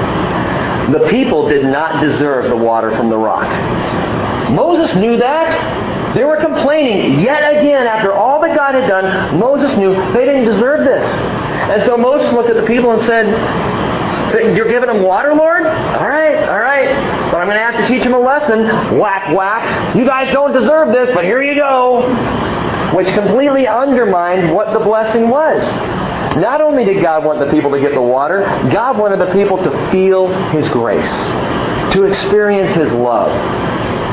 The 0.93 1.09
people 1.09 1.49
did 1.49 1.65
not 1.65 2.01
deserve 2.03 2.49
the 2.51 2.57
water 2.57 2.95
from 2.97 3.09
the 3.09 3.17
rock. 3.17 3.49
Moses 4.51 4.95
knew 4.97 5.17
that. 5.17 6.15
They 6.15 6.25
were 6.25 6.37
complaining 6.37 7.21
yet 7.21 7.57
again 7.57 7.87
after 7.87 8.13
all 8.13 8.41
that 8.43 8.55
God 8.55 8.75
had 8.75 8.87
done. 8.87 9.39
Moses 9.39 9.75
knew 9.79 9.95
they 10.13 10.27
didn't 10.27 10.45
deserve 10.45 10.85
this. 10.85 11.05
And 11.05 11.83
so 11.85 11.97
Moses 11.97 12.31
looked 12.33 12.51
at 12.51 12.57
the 12.57 12.67
people 12.67 12.91
and 12.91 13.01
said, 13.03 13.27
you're 14.57 14.69
giving 14.69 14.89
them 14.89 15.03
water, 15.03 15.35
Lord? 15.35 15.65
All 15.67 16.09
right, 16.09 16.49
all 16.49 16.59
right. 16.61 16.89
But 17.31 17.39
I'm 17.41 17.47
going 17.47 17.57
to 17.59 17.65
have 17.65 17.77
to 17.81 17.87
teach 17.87 18.03
them 18.03 18.15
a 18.15 18.19
lesson. 18.19 18.99
Whack, 18.99 19.35
whack. 19.35 19.97
You 19.97 20.05
guys 20.05 20.33
don't 20.33 20.53
deserve 20.53 20.89
this, 20.89 21.15
but 21.15 21.25
here 21.25 21.43
you 21.43 21.55
go. 21.55 22.03
Which 22.95 23.09
completely 23.15 23.67
undermined 23.67 24.55
what 24.55 24.73
the 24.73 24.81
blessing 24.81 25.29
was. 25.29 25.63
Not 26.37 26.61
only 26.61 26.85
did 26.85 27.03
God 27.03 27.25
want 27.25 27.41
the 27.41 27.51
people 27.51 27.71
to 27.73 27.81
get 27.81 27.93
the 27.93 28.03
water, 28.03 28.41
God 28.73 28.99
wanted 28.99 29.21
the 29.21 29.33
people 29.33 29.59
to 29.59 29.91
feel 29.91 30.29
His 30.51 30.69
grace, 30.69 31.11
to 31.93 32.05
experience 32.05 32.75
His 32.75 32.91
love, 32.93 33.31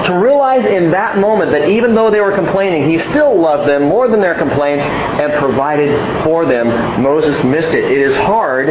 to 0.06 0.14
realize 0.18 0.66
in 0.66 0.92
that 0.92 1.18
moment 1.18 1.52
that 1.52 1.70
even 1.70 1.94
though 1.94 2.10
they 2.10 2.20
were 2.20 2.34
complaining, 2.34 2.90
he 2.90 3.00
still 3.12 3.40
loved 3.40 3.70
them 3.70 3.84
more 3.84 4.08
than 4.08 4.22
their 4.22 4.36
complaints 4.36 4.86
and 4.86 5.34
provided 5.34 6.24
for 6.24 6.46
them. 6.46 7.02
Moses 7.02 7.44
missed 7.44 7.72
it. 7.72 7.84
It 7.86 8.00
is 8.00 8.16
hard 8.16 8.68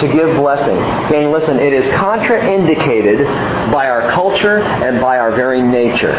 to 0.00 0.08
give 0.08 0.36
blessing. 0.36 0.76
Gang, 1.10 1.32
listen, 1.32 1.58
it 1.58 1.72
is 1.72 1.86
contraindicated 1.88 3.24
by 3.72 3.88
our 3.88 4.10
culture 4.10 4.60
and 4.60 5.00
by 5.00 5.18
our 5.18 5.34
very 5.34 5.62
nature. 5.62 6.14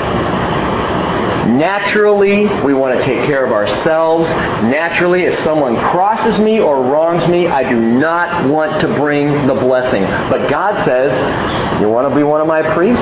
Naturally, 1.47 2.45
we 2.63 2.73
want 2.73 2.99
to 2.99 3.05
take 3.05 3.25
care 3.25 3.45
of 3.45 3.53
ourselves. 3.53 4.27
Naturally, 4.27 5.23
if 5.23 5.39
someone 5.39 5.77
crosses 5.77 6.39
me 6.39 6.59
or 6.59 6.83
wrongs 6.83 7.27
me, 7.27 7.47
I 7.47 7.67
do 7.67 7.79
not 7.79 8.49
want 8.49 8.81
to 8.81 8.87
bring 8.95 9.47
the 9.47 9.55
blessing. 9.55 10.03
But 10.03 10.49
God 10.49 10.83
says, 10.83 11.11
You 11.81 11.89
want 11.89 12.09
to 12.09 12.15
be 12.15 12.23
one 12.23 12.41
of 12.41 12.47
my 12.47 12.61
priests? 12.73 13.01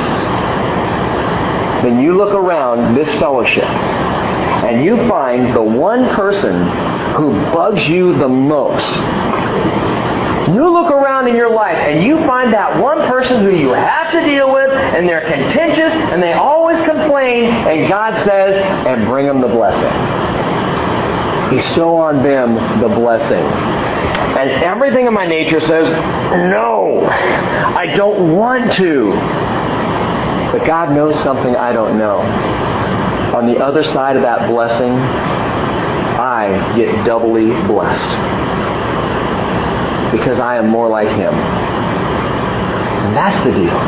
Then 1.83 2.01
you 2.01 2.15
look 2.17 2.33
around 2.33 2.95
this 2.95 3.09
fellowship 3.19 3.63
and 3.65 4.83
you 4.83 4.97
find 5.07 5.55
the 5.55 5.61
one 5.61 6.09
person 6.15 6.53
who 7.15 7.33
bugs 7.51 7.87
you 7.87 8.17
the 8.17 8.27
most 8.27 8.83
you 10.47 10.69
look 10.69 10.91
around 10.91 11.27
in 11.27 11.35
your 11.35 11.53
life 11.53 11.77
and 11.77 12.03
you 12.03 12.17
find 12.25 12.53
that 12.53 12.81
one 12.81 12.99
person 13.07 13.43
who 13.43 13.51
you 13.51 13.69
have 13.69 14.11
to 14.11 14.21
deal 14.21 14.53
with 14.53 14.71
and 14.71 15.07
they're 15.07 15.27
contentious 15.27 15.91
and 15.93 16.21
they 16.21 16.33
always 16.33 16.77
complain 16.85 17.45
and 17.45 17.89
God 17.89 18.13
says, 18.25 18.85
and 18.85 19.05
bring 19.07 19.25
them 19.25 19.41
the 19.41 19.47
blessing. 19.47 19.89
Bestow 21.55 21.97
on 21.97 22.23
them 22.23 22.55
the 22.79 22.89
blessing. 22.89 23.43
And 24.37 24.49
everything 24.63 25.07
in 25.07 25.13
my 25.13 25.25
nature 25.25 25.59
says, 25.61 25.87
no, 26.51 27.05
I 27.07 27.87
don't 27.95 28.35
want 28.35 28.73
to. 28.73 29.11
But 30.51 30.65
God 30.67 30.91
knows 30.93 31.15
something 31.23 31.55
I 31.55 31.71
don't 31.71 31.97
know. 31.97 32.19
On 33.35 33.47
the 33.47 33.57
other 33.57 33.83
side 33.83 34.15
of 34.15 34.21
that 34.21 34.49
blessing, 34.49 34.91
I 34.91 36.75
get 36.75 37.05
doubly 37.05 37.47
blessed 37.67 38.74
because 40.15 40.39
I 40.39 40.57
am 40.57 40.67
more 40.67 40.87
like 40.87 41.09
Him. 41.09 41.33
And 43.05 43.15
that's 43.15 43.37
the 43.43 43.51
deal. 43.51 43.79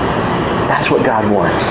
That's 0.68 0.92
what 0.92 1.06
God 1.06 1.32
wants. 1.32 1.64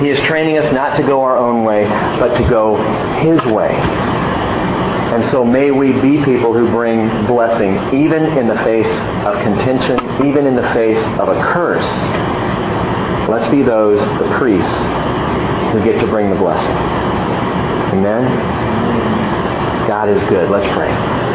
He 0.00 0.08
is 0.08 0.18
training 0.20 0.58
us 0.58 0.72
not 0.72 0.96
to 0.96 1.02
go 1.02 1.20
our 1.20 1.36
own 1.36 1.64
way, 1.64 1.84
but 2.18 2.34
to 2.36 2.48
go 2.48 2.76
His 3.20 3.44
way. 3.46 3.72
And 5.12 5.24
so 5.26 5.44
may 5.44 5.70
we 5.70 5.92
be 5.92 6.24
people 6.24 6.54
who 6.54 6.70
bring 6.70 7.26
blessing, 7.26 7.76
even 7.94 8.24
in 8.38 8.48
the 8.48 8.56
face 8.56 8.88
of 9.26 9.38
contention, 9.42 10.26
even 10.26 10.46
in 10.46 10.56
the 10.56 10.68
face 10.72 11.04
of 11.20 11.28
a 11.28 11.34
curse. 11.52 11.86
Let's 13.28 13.46
be 13.48 13.62
those, 13.62 14.00
the 14.00 14.34
priests, 14.38 14.72
who 15.72 15.84
get 15.84 16.00
to 16.00 16.06
bring 16.06 16.30
the 16.30 16.36
blessing. 16.36 16.74
Amen? 17.92 18.24
God 19.86 20.08
is 20.08 20.22
good. 20.24 20.50
Let's 20.50 20.66
pray. 20.74 21.31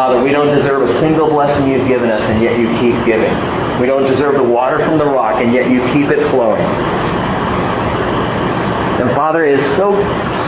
Father, 0.00 0.22
we 0.22 0.32
don't 0.32 0.56
deserve 0.56 0.88
a 0.88 0.98
single 0.98 1.28
blessing 1.28 1.68
you've 1.68 1.86
given 1.86 2.10
us, 2.10 2.22
and 2.22 2.42
yet 2.42 2.58
you 2.58 2.68
keep 2.80 3.04
giving. 3.04 3.30
We 3.78 3.86
don't 3.86 4.10
deserve 4.10 4.36
the 4.36 4.42
water 4.42 4.78
from 4.78 4.96
the 4.96 5.04
rock, 5.04 5.42
and 5.42 5.52
yet 5.52 5.70
you 5.70 5.82
keep 5.92 6.08
it 6.08 6.30
flowing. 6.30 6.64
And 8.98 9.10
Father, 9.14 9.44
it 9.44 9.60
is 9.60 9.76
so, 9.76 9.92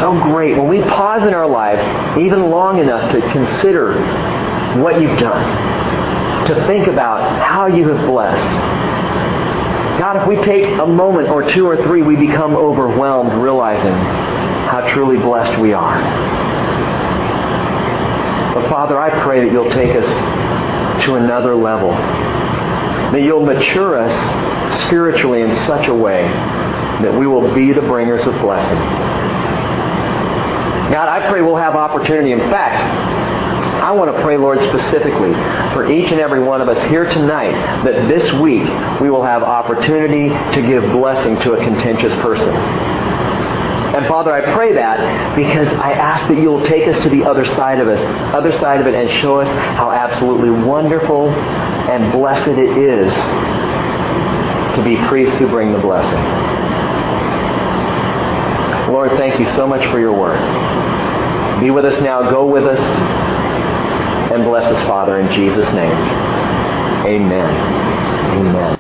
so 0.01 0.19
great 0.23 0.57
when 0.57 0.69
we 0.69 0.81
pause 0.81 1.29
in 1.29 1.35
our 1.35 1.47
lives, 1.47 1.83
even 2.19 2.49
long 2.49 2.79
enough 2.79 3.13
to 3.13 3.21
consider 3.31 4.03
what 4.81 5.03
you've 5.03 5.19
done, 5.19 6.47
to 6.47 6.55
think 6.67 6.87
about 6.87 7.21
how 7.43 7.67
you 7.67 7.87
have 7.91 8.07
blessed. 8.07 8.49
God, 10.01 10.17
if 10.17 10.27
we 10.27 10.37
take 10.43 10.79
a 10.79 10.87
moment 10.87 11.29
or 11.29 11.47
two 11.47 11.67
or 11.67 11.77
three, 11.77 12.01
we 12.01 12.17
become 12.17 12.57
overwhelmed 12.57 13.35
realizing 13.35 13.93
how 13.93 14.87
truly 14.89 15.19
blessed 15.19 15.61
we 15.61 15.75
are. 15.75 16.52
Father, 18.73 18.99
I 18.99 19.11
pray 19.23 19.45
that 19.45 19.53
you'll 19.53 19.71
take 19.71 19.95
us 19.95 21.05
to 21.05 21.17
another 21.17 21.55
level. 21.55 21.91
That 21.91 23.21
you'll 23.21 23.45
mature 23.45 23.99
us 23.99 24.81
spiritually 24.87 25.43
in 25.43 25.55
such 25.67 25.89
a 25.89 25.95
way 25.95 26.23
that 27.03 27.15
we 27.15 27.27
will 27.27 27.55
be 27.55 27.73
the 27.73 27.83
bringers 27.83 28.27
of 28.27 28.33
blessing. 28.41 28.79
God, 30.91 31.07
I 31.07 31.29
pray 31.29 31.43
we'll 31.43 31.57
have 31.57 31.75
opportunity. 31.75 32.33
In 32.33 32.41
fact, 32.49 32.83
I 33.83 33.93
want 33.93 34.17
to 34.17 34.23
pray, 34.23 34.39
Lord, 34.39 34.63
specifically 34.63 35.35
for 35.75 35.93
each 35.93 36.11
and 36.11 36.19
every 36.19 36.43
one 36.43 36.63
of 36.63 36.69
us 36.71 36.83
here 36.89 37.05
tonight 37.05 37.53
that 37.85 38.09
this 38.09 38.33
week 38.41 38.65
we 39.03 39.11
will 39.11 39.23
have 39.23 39.43
opportunity 39.43 40.31
to 40.31 40.67
give 40.67 40.83
blessing 40.93 41.39
to 41.41 41.53
a 41.53 41.63
contentious 41.63 42.15
person. 42.23 43.02
And 43.95 44.07
Father, 44.07 44.33
I 44.33 44.55
pray 44.55 44.73
that 44.73 45.37
because 45.37 45.69
I 45.69 45.93
ask 45.93 46.27
that 46.29 46.39
you'll 46.39 46.65
take 46.65 46.89
us 46.89 47.03
to 47.03 47.11
the 47.11 47.25
other 47.25 47.45
side 47.45 47.79
of 47.79 47.89
us, 47.89 48.01
other 48.35 48.53
side 48.53 48.81
of 48.81 48.87
it, 48.87 48.95
and 48.95 49.11
show 49.21 49.41
us 49.41 49.49
how 49.77 49.91
absolutely 49.91 50.51
wonderful 50.51 51.29
and 51.29 52.11
blessed 52.13 52.49
it 52.49 52.59
is 52.59 53.13
to 54.77 54.83
be 54.83 54.97
priests 55.09 55.37
who 55.37 55.47
bring 55.49 55.73
the 55.73 55.79
blessing. 55.79 56.23
Lord, 58.93 59.11
thank 59.13 59.39
you 59.39 59.47
so 59.57 59.67
much 59.67 59.85
for 59.91 60.01
your 60.01 60.13
word. 60.13 60.41
Be 61.61 61.71
with 61.71 61.85
us 61.85 62.01
now. 62.01 62.31
Go 62.31 62.47
with 62.47 62.65
us. 62.65 62.81
And 64.33 64.45
bless 64.45 64.65
us, 64.65 64.81
Father, 64.87 65.21
in 65.21 65.31
Jesus' 65.31 65.71
name. 65.75 65.93
Amen. 67.05 67.51
Amen. 68.39 68.79